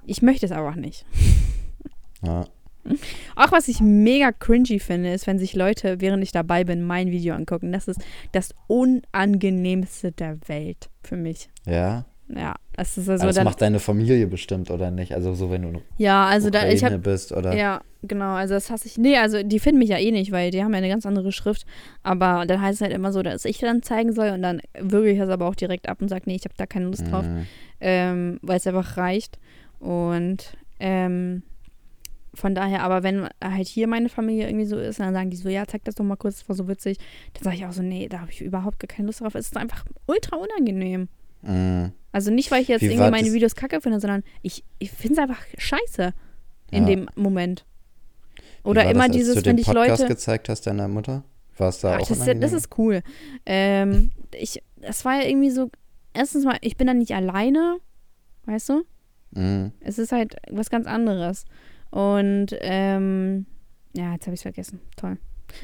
[0.09, 1.05] Ich möchte es einfach nicht.
[2.25, 2.45] Ja.
[3.37, 7.11] Auch was ich mega cringy finde, ist, wenn sich Leute, während ich dabei bin, mein
[7.11, 7.71] Video angucken.
[7.73, 8.01] Das ist
[8.33, 11.49] das Unangenehmste der Welt für mich.
[11.67, 12.05] ja.
[12.31, 13.45] Ja, das ist also Also das dann.
[13.47, 15.15] macht deine Familie bestimmt, oder nicht?
[15.15, 17.57] Also so, wenn du Ja, also da, ich habe bist, oder?
[17.57, 18.35] Ja, genau.
[18.35, 18.99] Also das hasse ich.
[18.99, 21.33] Nee, also die finden mich ja eh nicht, weil die haben ja eine ganz andere
[21.33, 21.65] Schrift.
[22.03, 25.09] Aber dann heißt es halt immer so, dass ich dann zeigen soll und dann würge
[25.11, 27.25] ich das aber auch direkt ab und sage, nee, ich habe da keine Lust drauf,
[27.27, 27.47] Mhm.
[27.81, 29.39] ähm, weil es einfach reicht.
[29.81, 31.43] Und ähm,
[32.35, 35.49] von daher, aber wenn halt hier meine Familie irgendwie so ist, dann sagen die so,
[35.49, 36.99] ja, zeig das doch mal kurz, das war so witzig.
[37.35, 39.35] Dann sage ich auch so, nee, da habe ich überhaupt gar keine Lust drauf.
[39.35, 41.09] Es ist einfach ultra unangenehm.
[41.43, 41.93] Mhm.
[42.13, 45.15] Also nicht, weil ich jetzt Wie irgendwie meine Videos kacke finde, sondern ich, ich finde
[45.15, 46.13] es einfach scheiße
[46.71, 46.89] in Ja.
[46.89, 47.65] dem Moment.
[48.65, 50.13] Oder immer das, dieses, wenn dich Podcast Leute.
[50.15, 51.25] gezeigt hast deiner Mutter?
[51.57, 53.03] War es da Ach, auch das, ist, das ist cool.
[53.47, 55.71] Ähm, ich, das war ja irgendwie so.
[56.15, 57.79] Erstens mal, ich bin da nicht alleine,
[58.47, 58.85] weißt du?
[59.33, 59.73] Mhm.
[59.81, 61.45] Es ist halt was ganz anderes.
[61.91, 63.47] Und ähm,
[63.97, 64.81] ja, jetzt habe ich es vergessen.
[64.97, 65.17] Toll.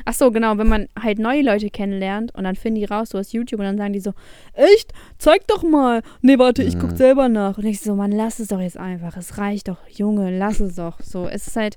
[0.06, 3.18] Ach so, genau, wenn man halt neue Leute kennenlernt und dann finden die raus, du
[3.18, 4.14] hast YouTube und dann sagen die so,
[4.54, 4.92] echt?
[5.18, 6.00] Zeig doch mal.
[6.22, 6.96] Nee, warte, ich guck Mhm.
[6.96, 7.58] selber nach.
[7.58, 9.14] Und ich so, man, lass es doch jetzt einfach.
[9.18, 10.98] Es reicht doch, Junge, lass es doch.
[11.00, 11.76] So, es ist halt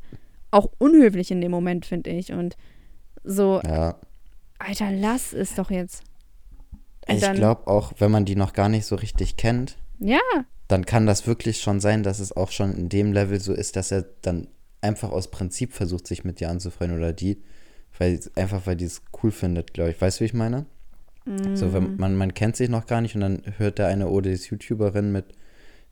[0.51, 2.31] auch unhöflich in dem Moment, finde ich.
[2.31, 2.55] Und
[3.25, 3.95] so, Ja.
[4.59, 6.01] Alter, lass es doch jetzt.
[7.09, 10.19] Und Ich glaube auch, wenn man die noch gar nicht so richtig kennt, Ja,
[10.68, 13.76] dann kann das wirklich schon sein, dass es auch schon in dem Level so ist,
[13.76, 14.47] dass er dann
[14.82, 17.41] einfach aus Prinzip versucht, sich mit dir anzufreuen oder die,
[17.97, 20.01] weil einfach weil die es cool findet, glaube ich.
[20.01, 20.65] Weißt du, wie ich meine?
[21.26, 21.55] Mm.
[21.55, 24.30] So, wenn man, man kennt sich noch gar nicht und dann hört der eine oder
[24.30, 25.26] ist YouTuberin mit,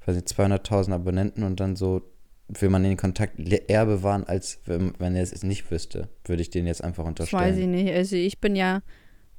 [0.06, 2.02] weiß nicht, 200.000 Abonnenten und dann so
[2.48, 6.10] will man den Kontakt eher bewahren, als wenn, wenn er es nicht wüsste.
[6.26, 7.42] Würde ich den jetzt einfach unterstellen.
[7.42, 7.94] Das weiß ich nicht.
[7.94, 8.82] Also ich bin ja,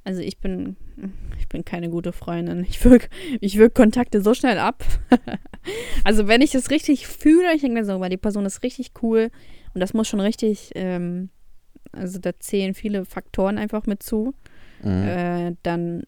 [0.07, 0.77] also ich bin,
[1.37, 2.65] ich bin keine gute Freundin.
[2.69, 3.09] Ich wirke
[3.41, 4.85] ich wirk Kontakte so schnell ab.
[6.05, 8.91] also wenn ich es richtig fühle, ich denke mir so, weil die Person ist richtig
[9.01, 9.31] cool
[9.73, 11.27] und das muss schon richtig, ähm,
[11.91, 14.33] also da zählen viele Faktoren einfach mit zu.
[14.81, 15.03] Mhm.
[15.03, 16.03] Äh, dann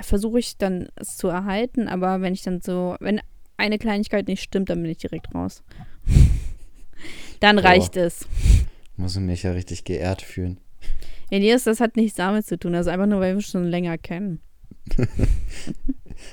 [0.00, 3.20] versuche ich dann es zu erhalten, aber wenn ich dann so, wenn
[3.56, 5.64] eine Kleinigkeit nicht stimmt, dann bin ich direkt raus.
[7.40, 8.24] dann reicht es.
[8.96, 10.58] Muss ich mich ja richtig geehrt fühlen.
[11.32, 14.40] Elias, das hat nichts damit zu tun, also einfach nur, weil wir schon länger kennen.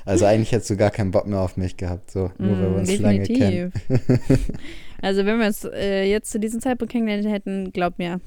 [0.05, 2.71] also eigentlich hättest du gar keinen Bock mehr auf mich gehabt, so, nur mm, weil
[2.71, 3.39] wir uns definitiv.
[3.39, 4.39] lange kennen.
[5.01, 8.19] also wenn wir uns äh, jetzt zu diesem Zeitpunkt kennengelernt hätten, glaub mir.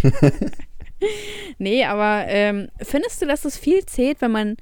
[1.58, 4.56] nee, aber ähm, findest du, dass es viel zählt, wenn man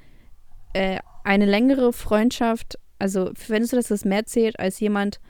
[0.73, 5.21] äh, eine längere Freundschaft, also findest du, dass das mehr zählt als jemand,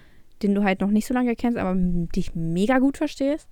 [0.45, 3.49] den du halt noch nicht so lange kennst, aber dich mega gut verstehst?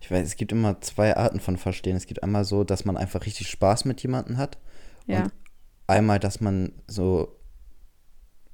[0.00, 1.96] Ich weiß, es gibt immer zwei Arten von Verstehen.
[1.96, 4.58] Es gibt einmal so, dass man einfach richtig Spaß mit jemandem hat.
[5.06, 5.24] Ja.
[5.24, 5.32] Und
[5.86, 7.36] einmal, dass man so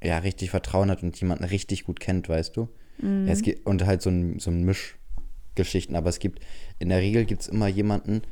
[0.02, 2.68] ja, richtig Vertrauen hat und jemanden richtig gut kennt, weißt du?
[2.98, 3.26] Mhm.
[3.26, 5.96] Ja, es gibt, und halt so ein, so ein Mischgeschichten.
[5.96, 6.40] Aber es gibt,
[6.78, 8.22] in der Regel gibt es immer jemanden,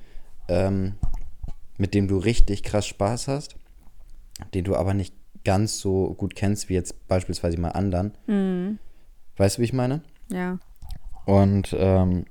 [0.48, 0.94] ähm,
[1.78, 3.56] mit dem du richtig krass Spaß hast,
[4.54, 5.14] den du aber nicht
[5.44, 8.12] ganz so gut kennst wie jetzt beispielsweise mal anderen.
[8.26, 8.78] Mhm.
[9.36, 10.02] Weißt du, wie ich meine?
[10.30, 10.58] Ja.
[11.24, 12.24] Und ähm,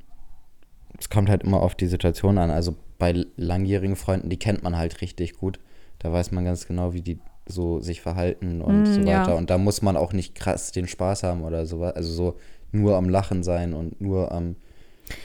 [0.99, 2.51] es kommt halt immer auf die Situation an.
[2.51, 5.59] Also bei langjährigen Freunden, die kennt man halt richtig gut.
[5.99, 9.29] Da weiß man ganz genau, wie die so sich verhalten und mm, so weiter.
[9.29, 9.33] Ja.
[9.33, 11.95] Und da muss man auch nicht krass den Spaß haben oder sowas.
[11.95, 12.37] Also so
[12.71, 14.55] nur am Lachen sein und nur am.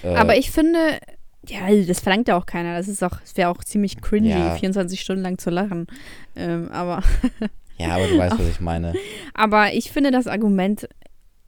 [0.03, 0.79] Äh, Aber ich finde,
[1.49, 2.77] ja, das verlangt ja auch keiner.
[2.77, 4.55] Das ist auch, es wäre auch ziemlich cringy, ja.
[4.57, 5.87] 24 Stunden lang zu lachen.
[6.37, 7.03] Ähm, aber.
[7.79, 8.95] ja, aber du weißt, was ich meine.
[9.35, 10.89] Aber ich finde das Argument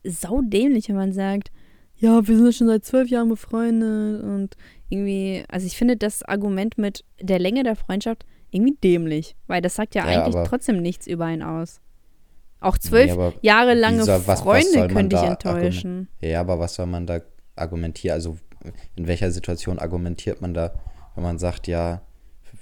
[0.03, 1.51] saudämlich, wenn man sagt,
[2.03, 4.57] ja, wir sind schon seit zwölf Jahren befreundet und
[4.89, 9.75] irgendwie, also ich finde das Argument mit der Länge der Freundschaft irgendwie dämlich, weil das
[9.75, 11.79] sagt ja, ja eigentlich trotzdem nichts über ihn aus.
[12.59, 16.09] Auch zwölf nee, Jahre lange soll, was, Freunde was könnte dich enttäuschen.
[16.19, 17.21] Ja, aber was soll man da
[17.55, 18.15] argumentieren?
[18.15, 18.37] Also
[18.97, 20.73] in welcher Situation argumentiert man da,
[21.15, 22.01] wenn man sagt, ja,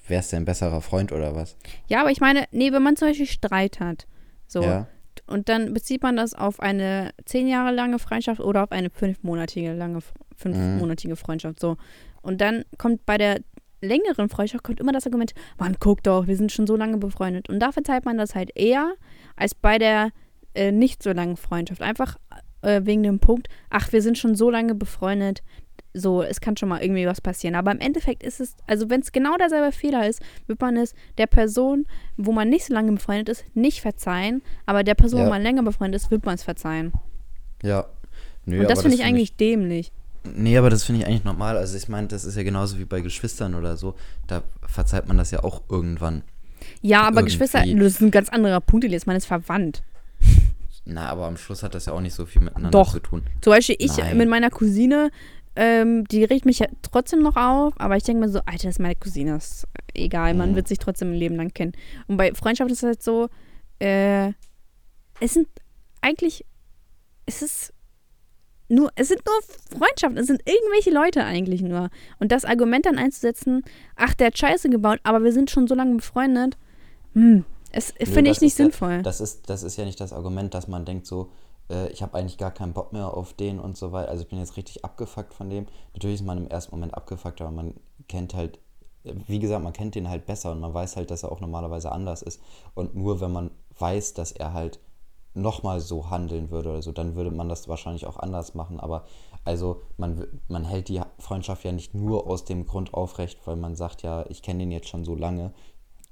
[0.07, 1.57] wer ist denn ein besserer Freund oder was?
[1.87, 4.05] Ja, aber ich meine, nee, wenn man zum Beispiel Streit hat,
[4.45, 4.87] so, ja.
[5.31, 9.73] Und dann bezieht man das auf eine zehn Jahre lange Freundschaft oder auf eine fünfmonatige
[9.73, 9.99] lange
[10.35, 11.17] fünfmonatige mhm.
[11.17, 11.59] Freundschaft.
[11.59, 11.77] So.
[12.21, 13.41] Und dann kommt bei der
[13.81, 17.49] längeren Freundschaft kommt immer das Argument, man guckt doch, wir sind schon so lange befreundet.
[17.49, 18.93] Und da verzeiht man das halt eher
[19.35, 20.11] als bei der
[20.53, 21.81] äh, nicht so langen Freundschaft.
[21.81, 22.17] Einfach
[22.61, 25.41] äh, wegen dem Punkt, ach, wir sind schon so lange befreundet,
[25.93, 27.55] so, es kann schon mal irgendwie was passieren.
[27.55, 30.93] Aber im Endeffekt ist es, also wenn es genau derselbe Fehler ist, wird man es
[31.17, 31.85] der Person,
[32.17, 34.41] wo man nicht so lange befreundet ist, nicht verzeihen.
[34.65, 35.25] Aber der Person, ja.
[35.25, 36.93] wo man länger befreundet ist, wird man es verzeihen.
[37.61, 37.85] Ja.
[38.45, 39.91] Nö, Und das finde ich eigentlich ich, dämlich.
[40.23, 41.57] Nee, aber das finde ich eigentlich normal.
[41.57, 43.95] Also ich meine, das ist ja genauso wie bei Geschwistern oder so.
[44.27, 46.23] Da verzeiht man das ja auch irgendwann.
[46.81, 47.37] Ja, aber Irgendwie.
[47.37, 48.85] Geschwister, das ist ein ganz anderer Punkt.
[48.85, 49.83] Jetzt man ist verwandt.
[50.85, 52.93] Na, aber am Schluss hat das ja auch nicht so viel miteinander Doch.
[52.93, 53.23] zu tun.
[53.41, 54.17] Zum Beispiel ich Nein.
[54.17, 55.11] mit meiner Cousine,
[55.55, 58.75] ähm, die regt mich ja trotzdem noch auf, aber ich denke mir so, Alter, das
[58.75, 60.55] ist meine Cousine, ist egal, man mhm.
[60.55, 61.73] wird sich trotzdem ein Leben lang kennen.
[62.07, 63.29] Und bei Freundschaft ist es halt so,
[63.79, 64.29] äh,
[65.19, 65.47] es sind
[66.01, 66.45] eigentlich,
[67.25, 67.73] es ist
[68.69, 71.89] nur, es sind nur Freundschaften, es sind irgendwelche Leute eigentlich nur.
[72.19, 73.63] Und das Argument dann einzusetzen,
[73.97, 76.57] ach, der hat Scheiße gebaut, aber wir sind schon so lange befreundet,
[77.13, 77.43] hm,
[77.73, 78.93] es finde ich nicht sinnvoll.
[78.93, 81.31] Ja, das, ist, das ist ja nicht das Argument, dass man denkt so,
[81.71, 84.09] äh, ich habe eigentlich gar keinen Bock mehr auf den und so weiter.
[84.09, 85.67] Also ich bin jetzt richtig abgefuckt von dem.
[85.93, 87.73] Natürlich ist man im ersten Moment abgefuckt, aber man
[88.07, 88.59] kennt halt,
[89.03, 91.91] wie gesagt, man kennt den halt besser und man weiß halt, dass er auch normalerweise
[91.91, 92.41] anders ist.
[92.75, 94.79] Und nur wenn man weiß, dass er halt
[95.33, 98.79] nochmal so handeln würde oder so, dann würde man das wahrscheinlich auch anders machen.
[98.79, 99.05] Aber
[99.45, 103.75] also man, man hält die Freundschaft ja nicht nur aus dem Grund aufrecht, weil man
[103.75, 105.53] sagt, ja, ich kenne den jetzt schon so lange,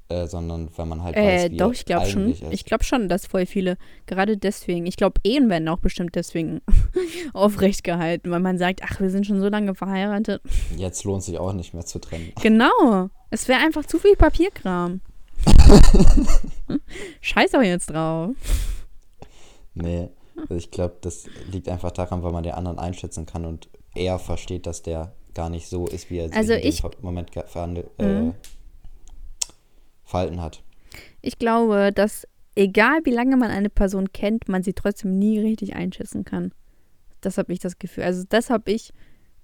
[0.10, 2.32] äh, sondern weil man halt äh, weiß, wie Doch, ich glaube schon.
[2.32, 2.44] Ist.
[2.50, 3.78] Ich glaube schon, dass voll viele,
[4.08, 6.62] gerade deswegen, ich glaube, Ehen werden auch bestimmt deswegen
[7.34, 10.42] aufrecht gehalten, weil man sagt, ach, wir sind schon so lange verheiratet.
[10.76, 12.34] Jetzt lohnt sich auch nicht mehr zu trennen.
[12.42, 13.10] Genau.
[13.30, 15.02] Es wäre einfach zu viel Papierkram.
[17.22, 18.32] Scheiß doch jetzt drauf.
[19.76, 23.70] Nee, also ich glaube, das liegt einfach daran, weil man den anderen einschätzen kann und
[23.94, 27.88] er versteht, dass der gar nicht so ist, wie er also dem Moment verhandelt.
[28.00, 28.32] Äh,
[30.10, 30.64] Verhalten hat.
[31.22, 35.76] Ich glaube, dass egal wie lange man eine Person kennt, man sie trotzdem nie richtig
[35.76, 36.52] einschätzen kann.
[37.22, 38.04] Das habe ich das Gefühl.
[38.04, 38.92] Also das habe ich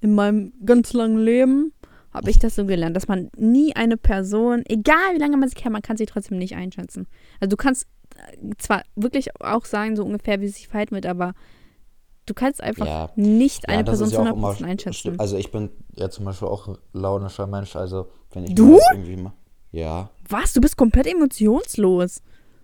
[0.01, 1.73] in meinem ganz langen Leben
[2.13, 5.55] habe ich das so gelernt, dass man nie eine Person, egal wie lange man sie
[5.55, 7.07] kennt, man kann sie trotzdem nicht einschätzen.
[7.41, 11.05] Also du kannst äh, zwar wirklich auch sagen, so ungefähr, wie sie sich verhalten wird,
[11.05, 11.33] aber
[12.25, 13.11] du kannst einfach Ja.
[13.17, 15.19] nicht eine Ja, Person zu ja auch 100% immer einschätzen.
[15.19, 18.71] Also ich bin ja zum Beispiel auch ein launischer Mensch, also wenn ich Du?
[18.71, 19.33] mal irgendwie ma-
[19.75, 20.09] Ja.
[20.29, 20.53] Was?
[20.53, 22.21] Du bist komplett emotionslos.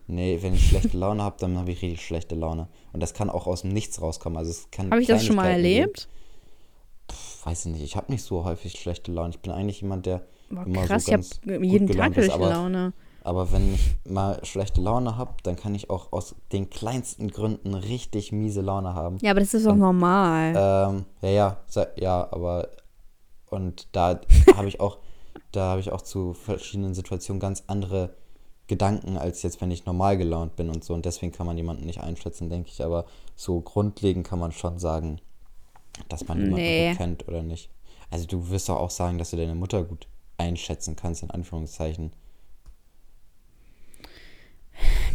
[0.07, 2.67] Nee, wenn ich schlechte Laune habe, dann habe ich richtig schlechte Laune.
[2.93, 4.37] Und das kann auch aus dem Nichts rauskommen.
[4.37, 6.07] Also es kann Habe ich das schon mal erlebt?
[7.11, 9.31] Pff, weiß ich nicht, ich habe nicht so häufig schlechte Laune.
[9.31, 12.13] Ich bin eigentlich jemand, der Boah, immer krass, so ich ganz habe gut jeden Tag
[12.13, 12.93] schlechte aber, Laune.
[13.23, 17.73] aber wenn ich mal schlechte Laune habe, dann kann ich auch aus den kleinsten Gründen
[17.73, 19.17] richtig miese Laune haben.
[19.21, 20.53] Ja, aber das ist doch normal.
[20.55, 22.69] Ähm, ja, ja, ja, aber
[23.49, 24.21] und da
[24.55, 24.97] habe ich auch,
[25.51, 28.15] da habe ich auch zu verschiedenen Situationen ganz andere
[28.67, 30.93] Gedanken, als jetzt, wenn ich normal gelaunt bin und so.
[30.93, 32.83] Und deswegen kann man jemanden nicht einschätzen, denke ich.
[32.83, 33.05] Aber
[33.35, 35.19] so grundlegend kann man schon sagen,
[36.07, 36.95] dass man jemanden Nee.
[36.95, 37.69] kennt oder nicht.
[38.09, 40.07] Also du wirst doch auch sagen, dass du deine Mutter gut
[40.37, 42.13] einschätzen kannst, in Anführungszeichen.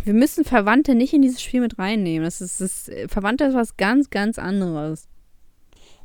[0.05, 2.25] Wir müssen Verwandte nicht in dieses Spiel mit reinnehmen.
[2.25, 5.09] Das ist, das, Verwandte ist was ganz, ganz anderes.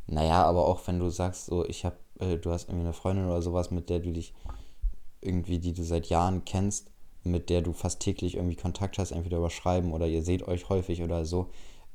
[0.07, 3.25] Naja, aber auch wenn du sagst, so, ich habe, äh, du hast irgendwie eine Freundin
[3.25, 4.33] oder sowas, mit der du dich
[5.21, 6.89] irgendwie, die du seit Jahren kennst,
[7.23, 10.69] mit der du fast täglich irgendwie Kontakt hast, entweder über Schreiben oder ihr seht euch
[10.69, 11.51] häufig oder so,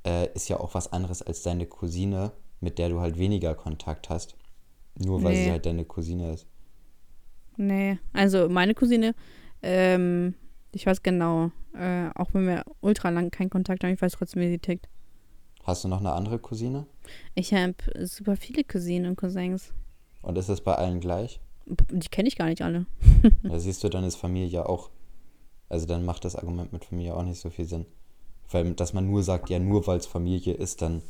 [0.07, 4.09] äh, ist ja auch was anderes als deine Cousine, mit der du halt weniger Kontakt
[4.09, 4.37] hast.
[4.99, 5.45] Nur weil Nee.
[5.45, 6.47] sie halt deine Cousine ist.
[7.57, 9.15] Nee, also meine Cousine,
[9.63, 10.35] ähm,
[10.73, 14.43] ich weiß genau, äh, auch wenn wir ultra lang keinen Kontakt haben, ich weiß trotzdem,
[14.43, 14.89] wie sie tickt.
[15.65, 16.87] Hast du noch eine andere Cousine?
[17.35, 17.75] Ich habe
[18.07, 19.73] super viele Cousinen und Cousins.
[20.27, 21.39] Und ist das bei allen gleich?
[21.67, 22.87] Die kenne ich gar nicht alle.
[23.45, 24.91] Da siehst du, dann ist Familie auch.
[25.69, 27.87] Also dann macht das Argument mit Familie auch nicht so viel Sinn.
[28.51, 31.03] Weil, dass man nur sagt, ja, nur weil es Familie ist, dann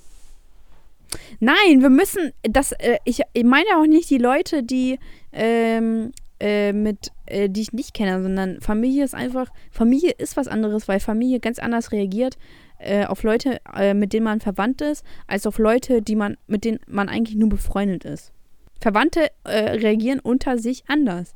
[1.41, 4.99] Nein, wir müssen, das, äh, ich, ich meine auch nicht die Leute, die,
[5.33, 10.49] ähm, äh, mit, äh, die ich nicht kenne, sondern Familie ist einfach, Familie ist was
[10.49, 12.37] anderes, weil Familie ganz anders reagiert
[12.79, 16.65] äh, auf Leute, äh, mit denen man verwandt ist, als auf Leute, die man, mit
[16.65, 18.33] denen man eigentlich nur befreundet ist.
[18.81, 21.35] Verwandte äh, reagieren unter sich anders.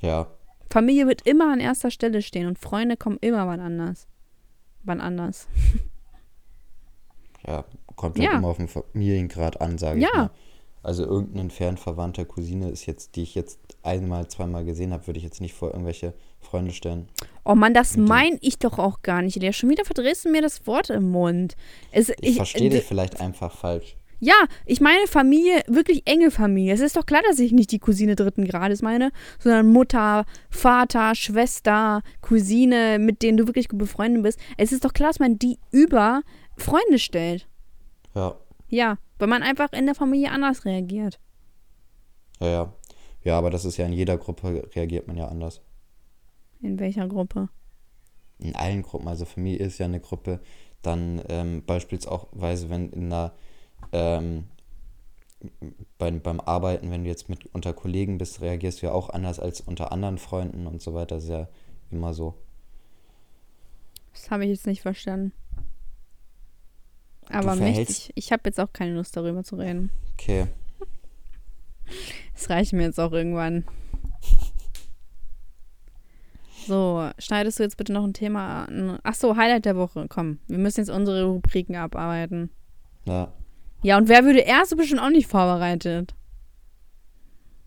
[0.00, 0.28] ja,
[0.70, 4.06] Familie wird immer an erster Stelle stehen und Freunde kommen immer wann anders.
[4.84, 5.48] Wann anders.
[7.46, 7.64] Ja,
[7.96, 8.36] kommt halt Ja.
[8.38, 10.22] immer auf den Familiengrad an, sage ich Ja.
[10.24, 10.30] mal.
[10.82, 15.24] Also irgendein fernverwandter Cousine ist jetzt, die ich jetzt einmal, zweimal gesehen habe, würde ich
[15.24, 17.08] jetzt nicht vor irgendwelche Freunde stellen.
[17.44, 19.40] Oh Mann, das meine ich doch auch gar nicht.
[19.42, 21.56] Der schon wieder verdrehst du mir das Wort im Mund.
[21.90, 23.96] Es, Ich, verstehe d- dich vielleicht einfach falsch.
[24.20, 24.34] Ja,
[24.66, 26.74] ich meine Familie, wirklich enge Familie.
[26.74, 31.14] Es ist doch klar, dass ich nicht die Cousine dritten Grades meine, sondern Mutter, Vater,
[31.14, 34.40] Schwester, Cousine, mit denen du wirklich gut befreundet bist.
[34.56, 36.22] Es ist doch klar, dass man die über
[36.56, 37.48] Freunde stellt.
[38.14, 38.36] Ja,
[38.68, 41.20] Ja, weil man einfach in der Familie anders reagiert.
[42.40, 42.72] ja, ja.
[43.24, 45.60] Ja, aber das ist ja in jeder Gruppe reagiert man ja anders.
[46.60, 47.48] In welcher Gruppe?
[48.38, 50.40] In allen Gruppen, also Familie ist ja eine Gruppe,
[50.82, 53.34] dann ähm, beispielsweise, wenn in einer
[53.92, 54.44] ähm,
[55.98, 59.38] beim, beim Arbeiten, wenn du jetzt mit unter Kollegen bist, reagierst du ja auch anders
[59.38, 61.16] als unter anderen Freunden und so weiter.
[61.16, 61.48] Das ist ja
[61.90, 62.34] immer so.
[64.12, 65.32] Das habe ich jetzt nicht verstanden.
[67.30, 68.12] Aber verhältst- mächtig.
[68.14, 69.90] Ich habe jetzt auch keine Lust darüber zu reden.
[70.14, 70.46] Okay.
[72.34, 73.64] Das reicht mir jetzt auch irgendwann.
[76.66, 78.98] So, schneidest du jetzt bitte noch ein Thema an?
[79.02, 80.06] Ach so, Highlight der Woche.
[80.08, 82.50] Komm, wir müssen jetzt unsere Rubriken abarbeiten.
[83.06, 83.32] Ja.
[83.82, 86.14] Ja, und wer würde erst bestimmt auch nicht vorbereitet?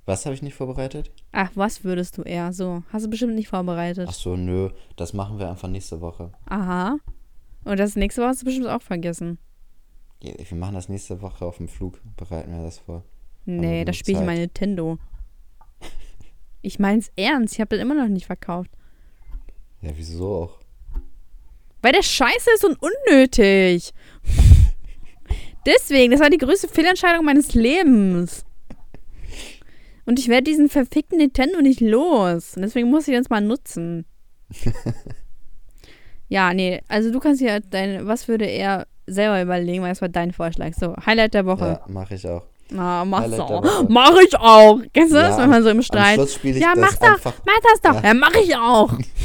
[0.06, 1.12] Was habe ich nicht vorbereitet?
[1.32, 2.52] Ach, was würdest du eher?
[2.54, 4.08] So, hast du bestimmt nicht vorbereitet.
[4.10, 4.70] Ach so, nö.
[4.96, 6.32] Das machen wir einfach nächste Woche.
[6.46, 6.98] Aha.
[7.64, 9.38] Und das nächste Woche hast du bestimmt auch vergessen.
[10.22, 12.02] Ja, Wir machen das nächste Woche auf dem Flug.
[12.18, 13.04] Bereiten wir das vor.
[13.46, 14.98] Nee, da spiele ich mein Nintendo.
[16.64, 18.70] Ich mein's ernst, ich habe das immer noch nicht verkauft.
[19.82, 20.60] Ja, wieso auch?
[21.82, 23.94] Weil der Scheiße ist und unnötig.
[25.66, 28.46] Deswegen, das war die größte Fehlentscheidung meines Lebens.
[30.06, 32.56] Und ich werde diesen verfickten Nintendo nicht los.
[32.56, 34.06] Und deswegen muss ich das mal nutzen.
[36.28, 40.10] ja, nee, also du kannst ja dein, was würde er selber überlegen, weil das war
[40.10, 40.74] dein Vorschlag.
[40.74, 41.80] So, Highlight der Woche.
[41.80, 42.44] Ja, mache ich auch.
[42.72, 43.84] Na, mach's Highlight der auch.
[43.90, 44.80] Mach ich auch.
[44.94, 46.18] Kennst du das, Ja, wenn man so im Streit.
[46.18, 47.34] Ja, das mach doch, einfach.
[47.46, 48.02] mach das doch.
[48.02, 48.08] Ja.
[48.08, 48.94] Ja, mach ich auch.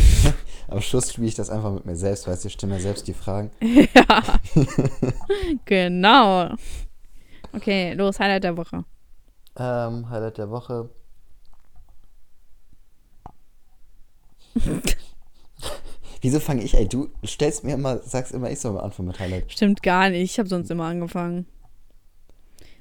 [0.77, 3.09] Am Schluss spiele ich das einfach mit mir selbst, weißt du, ich stelle mir selbst
[3.09, 3.51] die Fragen.
[3.61, 4.39] ja.
[5.65, 6.55] genau.
[7.55, 8.85] Okay, los, Highlight der Woche.
[9.59, 10.91] Ähm, Highlight der Woche.
[16.21, 19.51] Wieso fange ich, ey, du stellst mir immer, sagst immer, ich soll anfangen mit Highlight.
[19.51, 20.31] Stimmt gar nicht.
[20.33, 21.47] Ich habe sonst immer angefangen.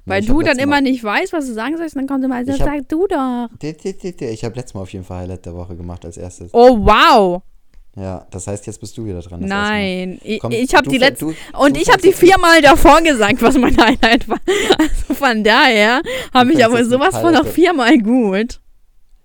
[0.04, 2.22] Weil ich du dann immer Mal- nicht weißt, was du sagen sollst, und dann kommt
[2.24, 3.48] immer, hab- sag du doch.
[3.62, 6.52] Ich habe letztes Mal auf jeden Fall Highlight der Woche gemacht als erstes.
[6.52, 7.42] Oh, wow.
[7.96, 9.40] Ja, das heißt, jetzt bist du wieder dran.
[9.40, 13.40] Nein, ich, Komm, ich habe du die letzte und ich habe die viermal davor gesagt,
[13.40, 14.38] was mein Highlight war.
[14.78, 16.02] Also von daher
[16.34, 18.60] habe ich aber sowas von noch viermal gut.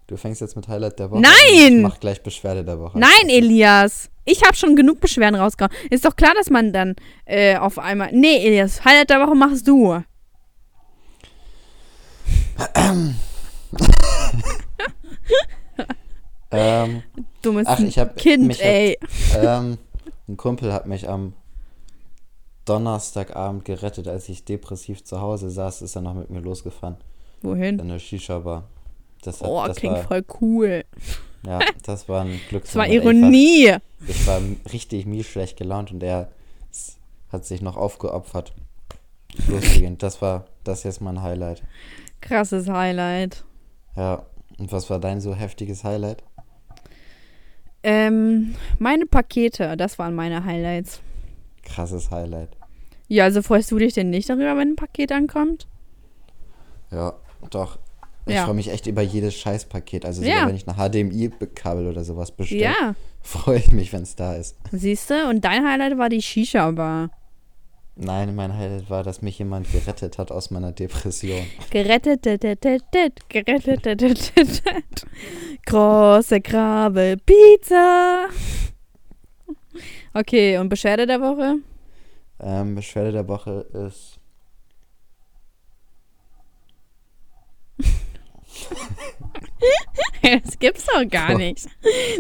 [0.08, 1.34] Du fängst jetzt mit Highlight der Woche Nein!
[1.34, 1.78] an.
[1.78, 2.98] Ich mach gleich Beschwerde der Woche.
[2.98, 4.10] Nein, Elias.
[4.24, 5.74] Ich habe schon genug Beschwerden rausgehauen.
[5.90, 6.96] Ist doch klar, dass man dann
[7.26, 8.12] äh, auf einmal.
[8.14, 10.02] Nee, Elias, Highlight der Woche machst du.
[16.54, 17.02] Ähm,
[17.42, 18.98] Dummes ach, ich habe Kind, mich ey.
[19.34, 19.78] Hat, ähm,
[20.28, 21.34] ein Kumpel hat mich am
[22.66, 26.98] Donnerstagabend gerettet, als ich depressiv zu Hause saß, ist er noch mit mir losgefahren.
[27.42, 27.80] Wohin?
[27.80, 28.64] In eine Shisha-Bar.
[29.42, 30.84] Oh, das klingt war, voll cool.
[31.46, 32.64] Ja, das war ein Glück.
[32.64, 33.76] Das war Ironie.
[34.08, 34.42] Ich war
[34.72, 36.32] richtig mies schlecht gelaunt und er
[37.32, 38.54] hat sich noch aufgeopfert.
[39.48, 39.98] Loszugehen.
[39.98, 41.64] Das war das ist jetzt mein Highlight.
[42.22, 43.44] Krasses Highlight.
[43.96, 44.26] Ja.
[44.58, 46.24] Und was war dein so heftiges Highlight?
[47.84, 51.02] Ähm, meine Pakete, das waren meine Highlights.
[51.64, 52.50] Krasses Highlight.
[53.08, 55.68] Ja, also freust du dich denn nicht darüber, wenn ein Paket ankommt?
[56.92, 57.14] Ja,
[57.50, 57.80] doch.
[58.28, 58.46] Ich Ja.
[58.46, 60.06] freue mich echt über jedes Scheißpaket.
[60.06, 60.48] Also sogar Ja.
[60.48, 64.56] wenn ich ein HDMI-Kabel oder sowas bestelle, Ja, freue ich mich, wenn es da ist.
[64.72, 65.28] siehst du?
[65.28, 67.10] Und dein Highlight war die Shisha-Bar.
[67.96, 71.46] Nein, mein Highlight war, dass mich jemand gerettet hat aus meiner Depression.
[71.72, 75.06] Gerettet, tet, tet, tet, tet, gerettet, tet, tet, tet, tet.
[75.66, 78.28] Große Krabbe, Pizza.
[80.14, 81.58] Okay, und Beschwerde der Woche?
[82.40, 84.20] Ähm, Beschwerde der Woche ist.
[90.24, 91.68] Das gibt's doch gar nicht.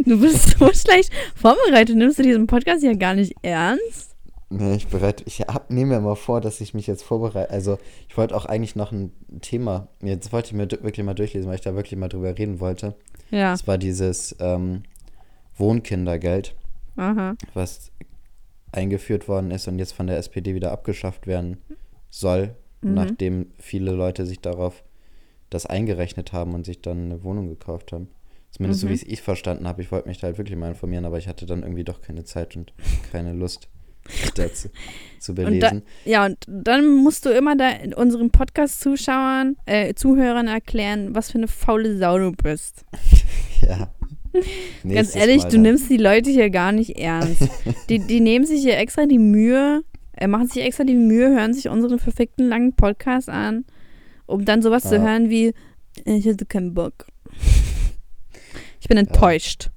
[0.06, 1.96] Du bist so schlecht vorbereitet.
[1.96, 4.11] Nimmst du diesen Podcast ja gar nicht ernst?
[4.54, 5.24] Nee, ich bereite.
[5.28, 7.50] Ich hab, nehme mir mal vor, dass ich mich jetzt vorbereite.
[7.52, 7.78] Also,
[8.10, 9.12] ich wollte auch eigentlich noch ein
[9.42, 9.88] Thema.
[10.04, 12.96] Jetzt wollte ich mir wirklich mal durchlesen, weil ich da wirklich mal drüber reden wollte.
[13.30, 13.52] Ja.
[13.52, 14.84] Das war dieses ähm,
[15.58, 16.56] Wohnkindergeld,
[16.98, 17.36] Aha.
[17.54, 17.92] was
[18.72, 21.58] eingeführt worden ist und jetzt von der SPD wieder abgeschafft werden
[22.10, 22.94] soll, Mhm.
[22.96, 24.84] nachdem viele Leute sich darauf
[25.50, 28.08] das eingerechnet haben und sich dann eine Wohnung gekauft haben.
[28.50, 28.92] Zumindest so Mhm.
[28.92, 29.82] wie es ich verstanden habe.
[29.82, 32.24] Ich wollte mich da halt wirklich mal informieren, aber ich hatte dann irgendwie doch keine
[32.24, 32.74] Zeit und
[33.12, 33.68] keine Lust,
[34.36, 34.70] dazu
[35.20, 35.84] zu Und da, belesen.
[36.06, 41.38] ja, und dann musst du immer da in unseren Podcast-Zuschauern, äh, Zuhörern erklären, was für
[41.38, 42.86] eine faule Sau du bist.
[43.62, 43.90] ja.
[44.88, 45.62] Ganz ehrlich, Mal du dann.
[45.64, 47.48] nimmst die Leute hier gar nicht ernst.
[47.90, 49.84] die, die nehmen sich hier extra die Mühe,
[50.18, 53.66] äh, machen sich extra die Mühe, hören sich unseren verfickten langen Podcast an,
[54.26, 55.02] um dann sowas zu Ja.
[55.02, 55.54] hören wie,
[56.06, 57.06] ich hatte keinen Bock.
[58.80, 59.70] Ich bin enttäuscht.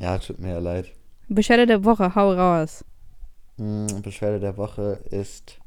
[0.00, 0.86] Ja, tut mir ja leid.
[1.28, 2.84] Beschwerde der Woche, hau raus.
[3.58, 5.58] Hm, Beschwerde der Woche ist.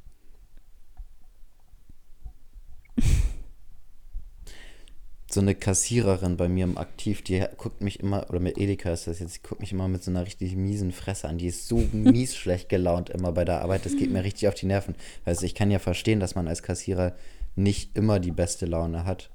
[5.30, 9.07] So eine Kassiererin bei mir im Aktiv, die guckt mich immer, oder mit Edeka ist
[9.07, 11.38] das jetzt, die guckt mich immer mit so einer richtig miesen Fresse an.
[11.38, 14.55] Die ist so mies schlecht gelaunt immer bei der Arbeit, das geht mir richtig auf
[14.55, 14.95] die Nerven.
[15.23, 17.15] Also ich kann ja verstehen, dass man als Kassierer
[17.55, 19.30] nicht immer die beste Laune hat.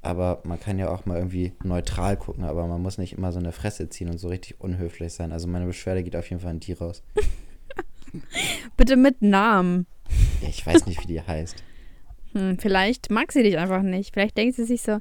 [0.00, 3.38] Aber man kann ja auch mal irgendwie neutral gucken, aber man muss nicht immer so
[3.38, 5.32] eine Fresse ziehen und so richtig unhöflich sein.
[5.32, 7.02] Also meine Beschwerde geht auf jeden Fall an die raus.
[8.76, 9.86] Bitte mit Namen.
[10.42, 11.62] Ja, ich weiß nicht, wie die heißt.
[12.32, 14.12] Hm, vielleicht mag sie dich einfach nicht.
[14.14, 14.98] Vielleicht denkt sie sich so,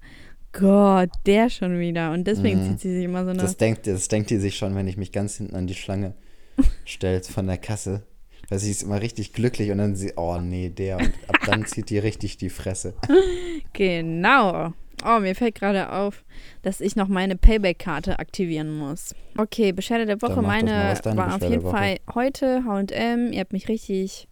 [0.54, 2.12] Gott, der schon wieder.
[2.12, 2.64] Und deswegen Mhm.
[2.72, 3.42] zieht sie sich immer so eine.
[3.42, 6.14] Das denkt, das denkt die sich schon, wenn ich mich ganz hinten an die Schlange
[6.86, 8.04] stelle von der Kasse.
[8.50, 10.98] Weil sie ist immer richtig glücklich und dann sie, oh nee, der.
[10.98, 12.94] Und ab dann zieht die richtig die Fresse.
[13.74, 14.74] Genau.
[15.06, 16.24] Oh, mir fällt gerade auf,
[16.64, 19.14] dass ich noch meine Payback-Karte aktivieren muss.
[19.38, 20.42] Okay, Beschwerde der Woche.
[20.42, 21.62] Meine war auf jeden?
[21.62, 23.32] Fall heute HM.
[23.32, 24.28] Ihr habt mich richtig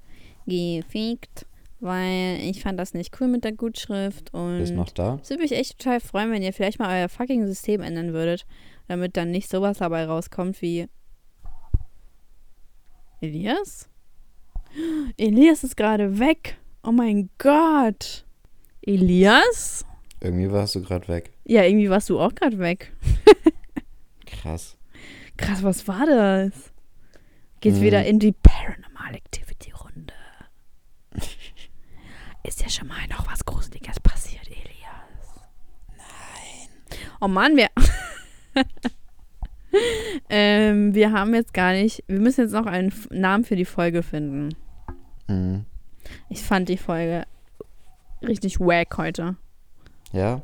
[0.48, 1.46] gefickt,
[1.80, 4.34] weil ich fand das nicht cool mit der Gutschrift.
[4.34, 5.20] Und Ist noch da?
[5.22, 8.46] es würde mich echt total freuen, wenn ihr vielleicht mal euer fucking System ändern würdet,
[8.88, 10.88] damit dann nicht sowas dabei rauskommt wie.
[13.22, 13.88] Elias?
[15.18, 16.58] Elias ist gerade weg.
[16.84, 18.26] Oh mein Gott.
[18.82, 19.85] Elias?
[20.22, 21.32] Irgendwie warst du gerade weg.
[21.46, 22.92] Ja, irgendwie warst du auch gerade weg.
[24.26, 24.78] Krass.
[25.38, 26.72] Krass, was war das?
[27.62, 27.84] Geht's Hm.
[27.84, 30.14] wieder in die Paranormal Activity Runde?
[32.44, 35.42] Ist ja schon mal noch was Gruseliges passiert, Elias?
[35.98, 36.70] Nein.
[37.20, 37.68] Oh Mann, wir.
[40.30, 42.04] ähm, wir haben jetzt gar nicht.
[42.08, 44.56] Wir müssen jetzt noch einen F- Namen für die Folge finden.
[45.28, 45.66] Mhm.
[46.30, 47.26] Ich fand die Folge
[48.22, 49.36] richtig wack heute.
[50.16, 50.42] Ja?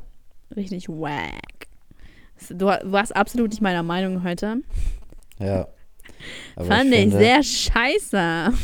[0.54, 1.66] Richtig wack.
[2.50, 4.58] Du warst absolut nicht meiner Meinung heute.
[5.38, 5.66] Ja.
[6.56, 8.52] Fand ich, finde, sehr scheiße.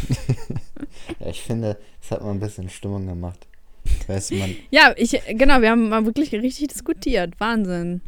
[1.18, 3.48] Ja, ich finde, es hat mal ein bisschen Stimmung gemacht.
[4.06, 7.40] Weißt man, Ja, ich, genau, wir haben mal wirklich richtig diskutiert.
[7.40, 8.01] Wahnsinn.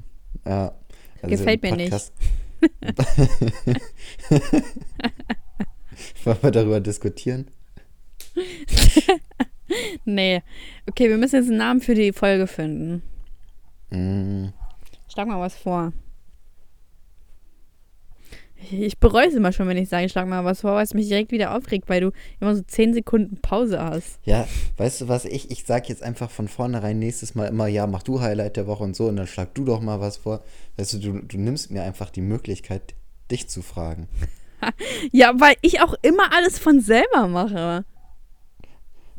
[0.46, 0.72] ja.
[1.22, 1.92] also Gefällt mir nicht.
[6.24, 7.48] Wollen wir darüber diskutieren?
[10.04, 10.42] Nee.
[10.88, 13.02] Okay, wir müssen jetzt einen Namen für die Folge finden.
[13.90, 14.48] Mm,
[15.12, 15.92] Schlag mal was vor.
[18.62, 20.94] Ich, ich bereue es immer schon, wenn ich sage, schlag mal was vor, weil es
[20.94, 24.18] mich direkt wieder aufregt, weil du immer so 10 Sekunden Pause hast.
[24.24, 27.86] Ja, weißt du was, ich, ich sag jetzt einfach von vornherein nächstes Mal immer, ja,
[27.86, 30.44] mach du Highlight der Woche und so und dann schlag du doch mal was vor.
[30.76, 32.94] Weißt du, du, du nimmst mir einfach die Möglichkeit,
[33.30, 34.08] dich zu fragen.
[35.10, 37.86] Ja, weil ich auch immer alles von selber mache.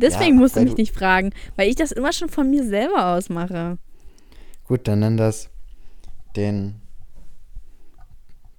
[0.02, 2.64] Deswegen Ja, musst du mich du- nicht fragen, weil ich das immer schon von mir
[2.64, 3.78] selber aus mache.
[4.68, 5.50] Gut, dann nenn das
[6.36, 6.76] den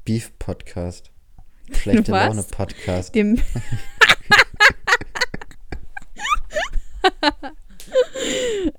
[0.05, 1.11] Beef Podcast.
[1.73, 2.27] Schlechte Was?
[2.29, 3.15] Laune Podcast.
[3.15, 3.39] Dem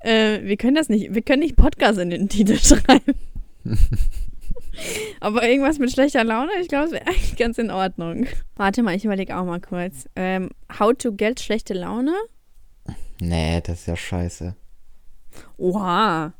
[0.00, 3.14] äh, wir können das nicht, wir können nicht Podcast in den Titel schreiben.
[5.20, 8.26] Aber irgendwas mit schlechter Laune, ich glaube, es wäre eigentlich ganz in Ordnung.
[8.56, 10.08] Warte mal, ich überlege auch mal kurz.
[10.16, 12.12] Ähm, how to get schlechte Laune?
[13.20, 14.54] Nee, das ist ja scheiße.
[15.56, 16.32] Oha.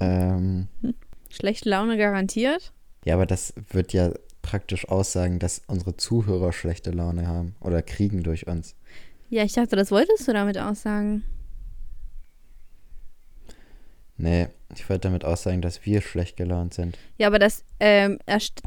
[0.00, 0.68] Ähm,
[1.30, 2.72] Schlechte Laune garantiert?
[3.04, 4.12] ja, aber das wird ja
[4.42, 8.74] praktisch aussagen, dass unsere Zuhörer schlechte Laune haben oder kriegen durch uns.
[9.28, 11.24] Ja, ich dachte, das wolltest du damit aussagen.
[14.16, 16.98] Nee, ich wollte damit aussagen, dass wir schlecht gelaunt sind.
[17.16, 18.18] Ja, aber das, ähm,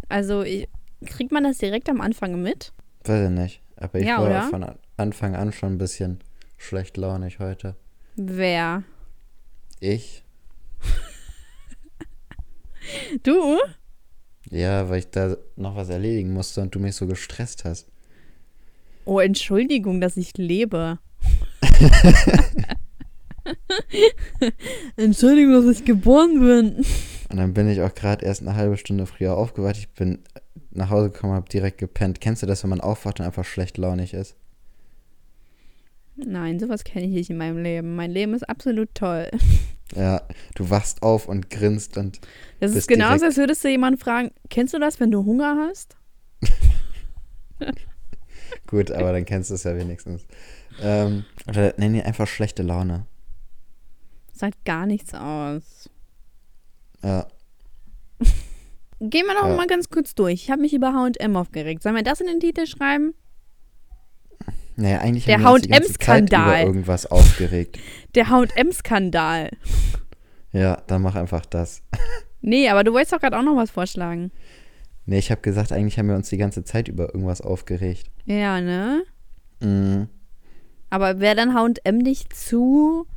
[0.09, 0.67] also ich,
[1.05, 2.73] kriegt man das direkt am Anfang mit?
[3.03, 3.61] Weiß ich nicht.
[3.75, 4.43] Aber ich Ja, war oder?
[4.49, 4.65] von
[4.97, 6.19] Anfang an schon ein bisschen
[6.57, 7.75] schlecht launig heute.
[8.15, 8.84] Wer?
[9.80, 10.23] Ich?
[13.23, 13.57] Du?
[14.49, 17.88] Ja, weil ich da noch was erledigen musste und du mich so gestresst hast.
[19.05, 20.99] Oh, Entschuldigung, dass ich lebe.
[24.95, 26.85] Entschuldigung, dass ich geboren bin.
[27.30, 29.77] Und dann bin ich auch gerade erst eine halbe Stunde früher aufgewacht.
[29.77, 30.19] Ich bin
[30.71, 32.21] nach Hause gekommen, habe direkt gepennt.
[32.21, 34.35] Kennst du das, wenn man aufwacht und einfach schlecht launig ist?
[36.15, 37.95] Nein, sowas kenne ich nicht in meinem Leben.
[37.95, 39.30] Mein Leben ist absolut toll.
[39.95, 40.23] Ja,
[40.56, 42.19] du wachst auf und grinst und
[42.60, 45.98] Das ist genauso, als würdest du jemanden fragen, kennst du das, wenn du Hunger hast?
[48.68, 50.26] gut, aber dann kennst du es ja wenigstens.
[50.81, 53.06] Ähm, oder nenn ihn einfach schlechte Laune.
[54.31, 55.90] Sagt gar nichts aus.
[57.03, 57.27] Ja,
[58.99, 59.56] Gehen wir noch Ja.
[59.56, 60.34] mal ganz kurz durch.
[60.44, 61.84] Ich habe mich über H&M aufgeregt.
[61.84, 63.14] Sollen wir das in den Titel schreiben?
[64.75, 66.63] Naja, eigentlich Der H&M-Skandal.
[66.65, 67.79] irgendwas aufgeregt.
[68.15, 69.51] Der H&M-Skandal.
[70.51, 71.81] Ja, dann mach einfach das.
[72.45, 74.29] Nee, aber du wolltest doch gerade auch noch was vorschlagen.
[75.05, 78.11] Nee, ich habe gesagt, eigentlich haben wir uns die ganze Zeit über irgendwas aufgeregt.
[78.25, 79.03] Ja, ne?
[79.61, 80.09] Mhm.
[80.89, 83.07] Aber wäre dann H&M nicht zu,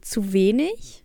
[0.00, 1.04] zu wenig?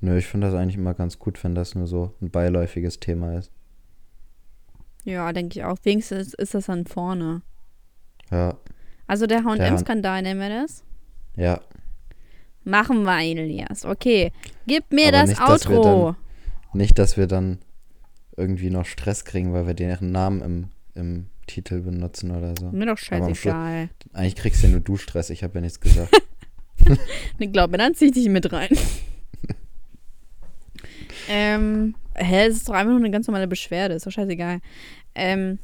[0.00, 3.36] Nö, ich finde das eigentlich immer ganz gut, wenn das nur so ein beiläufiges Thema
[3.36, 3.50] ist.
[5.02, 5.78] Ja, denke ich auch.
[5.82, 7.42] Wenigstens ist das dann vorne.
[8.30, 8.56] Ja,
[9.08, 10.84] Also der H&M-Skandal nennen wir das?
[11.36, 11.60] ja.
[12.64, 13.86] Machen wir, Elias.
[13.86, 14.30] Okay,
[14.66, 16.16] gib mir Aber das nicht, dass wir Outro.
[16.74, 17.58] Nicht, dass wir dann
[18.36, 22.70] irgendwie noch Stress kriegen, weil wir deren Namen im, im Titel benutzen oder so.
[22.70, 23.88] Mir doch scheißegal.
[24.12, 26.12] Eigentlich kriegst ja nur du Stress, ich habe ja nichts gesagt.
[27.38, 28.70] Ne, glaub mir, dann zieh ich dich mit rein.
[31.28, 33.94] ähm, hä, es ist doch einfach nur eine ganz normale Beschwerde.
[33.94, 34.60] Ist doch scheißegal.
[35.14, 35.58] Ähm,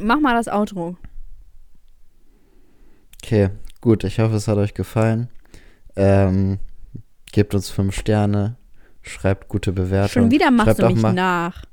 [0.00, 0.96] mach mal das Outro.
[3.22, 3.50] Okay,
[3.80, 5.28] gut, ich hoffe, es hat euch gefallen.
[5.96, 6.58] Ähm,
[7.32, 8.56] gebt uns fünf Sterne,
[9.02, 10.24] schreibt gute Bewertungen.
[10.26, 11.64] Schon wieder machst schreibt du mich mal, nach.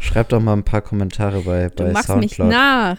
[0.00, 2.48] Schreibt doch mal ein paar Kommentare bei, Du bei machst mich Soundcloud.
[2.50, 2.98] nach.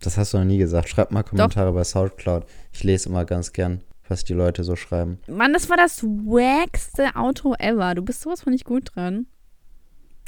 [0.00, 0.88] Das hast du noch nie gesagt.
[0.88, 2.46] Schreibt mal Kommentare bei Soundcloud.
[2.72, 5.18] Ich lese immer ganz gern, was die Leute so schreiben.
[5.28, 7.94] Mann, das war das wackste Outro ever.
[7.94, 9.26] Du bist sowas von nicht gut dran.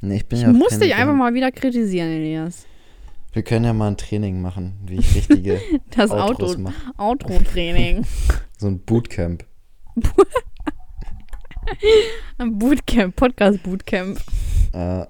[0.02, 2.66] Nee, ich bin Ich ja auch muss dich einfach mal wieder kritisieren, Elias.
[3.32, 5.60] Wir können ja mal ein Training machen, wie ich richtige
[5.96, 6.92] Das Outros Outro- mache.
[6.98, 8.04] Outro-Training.
[8.58, 9.44] So ein Bootcamp.
[12.38, 14.18] Ein Bootcamp, Podcast-Bootcamp.
[14.18, 14.22] Äh,
[14.72, 15.08] Das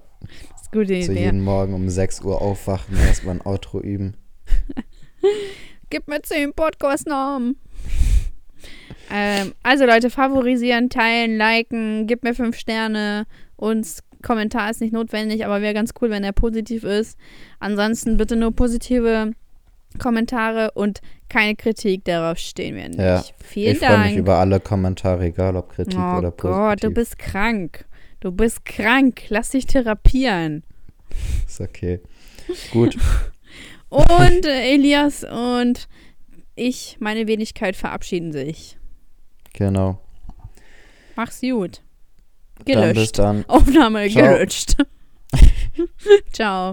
[0.63, 1.25] ist eine gute so Idee.
[1.25, 4.17] jeden Morgen um 6 Uhr aufwachen, erstmal ein Outro üben.
[5.91, 7.57] Gib mir zehn Podcast-Namen.
[9.11, 13.27] ähm, also Leute, favorisieren, teilen, liken, gib mir fünf Sterne.
[13.57, 17.19] Uns Kommentar ist nicht notwendig, aber wäre ganz cool, wenn er positiv ist.
[17.61, 19.33] Ansonsten bitte nur positive
[19.99, 23.01] Kommentare und keine Kritik, darauf stehen wir nicht.
[23.01, 24.19] Ja, Vielen ich freue mich Dank.
[24.19, 26.57] über alle Kommentare, egal ob Kritik oh oder positiv.
[26.57, 27.85] Gott, du bist krank.
[28.21, 29.23] Du bist krank.
[29.29, 30.63] Lass dich therapieren.
[31.47, 32.01] Ist okay.
[32.73, 32.97] Gut,
[33.93, 35.87] Und äh, Elias und
[36.55, 38.79] ich, meine Wenigkeit, verabschieden sich.
[39.53, 40.01] Genau.
[41.15, 41.83] Mach's gut.
[42.65, 42.65] Dann
[42.95, 43.19] Gelöscht.
[43.19, 43.45] dann.
[43.49, 44.23] Aufnahme Ciao.
[44.39, 44.77] gelöscht.
[46.33, 46.71] Ciao.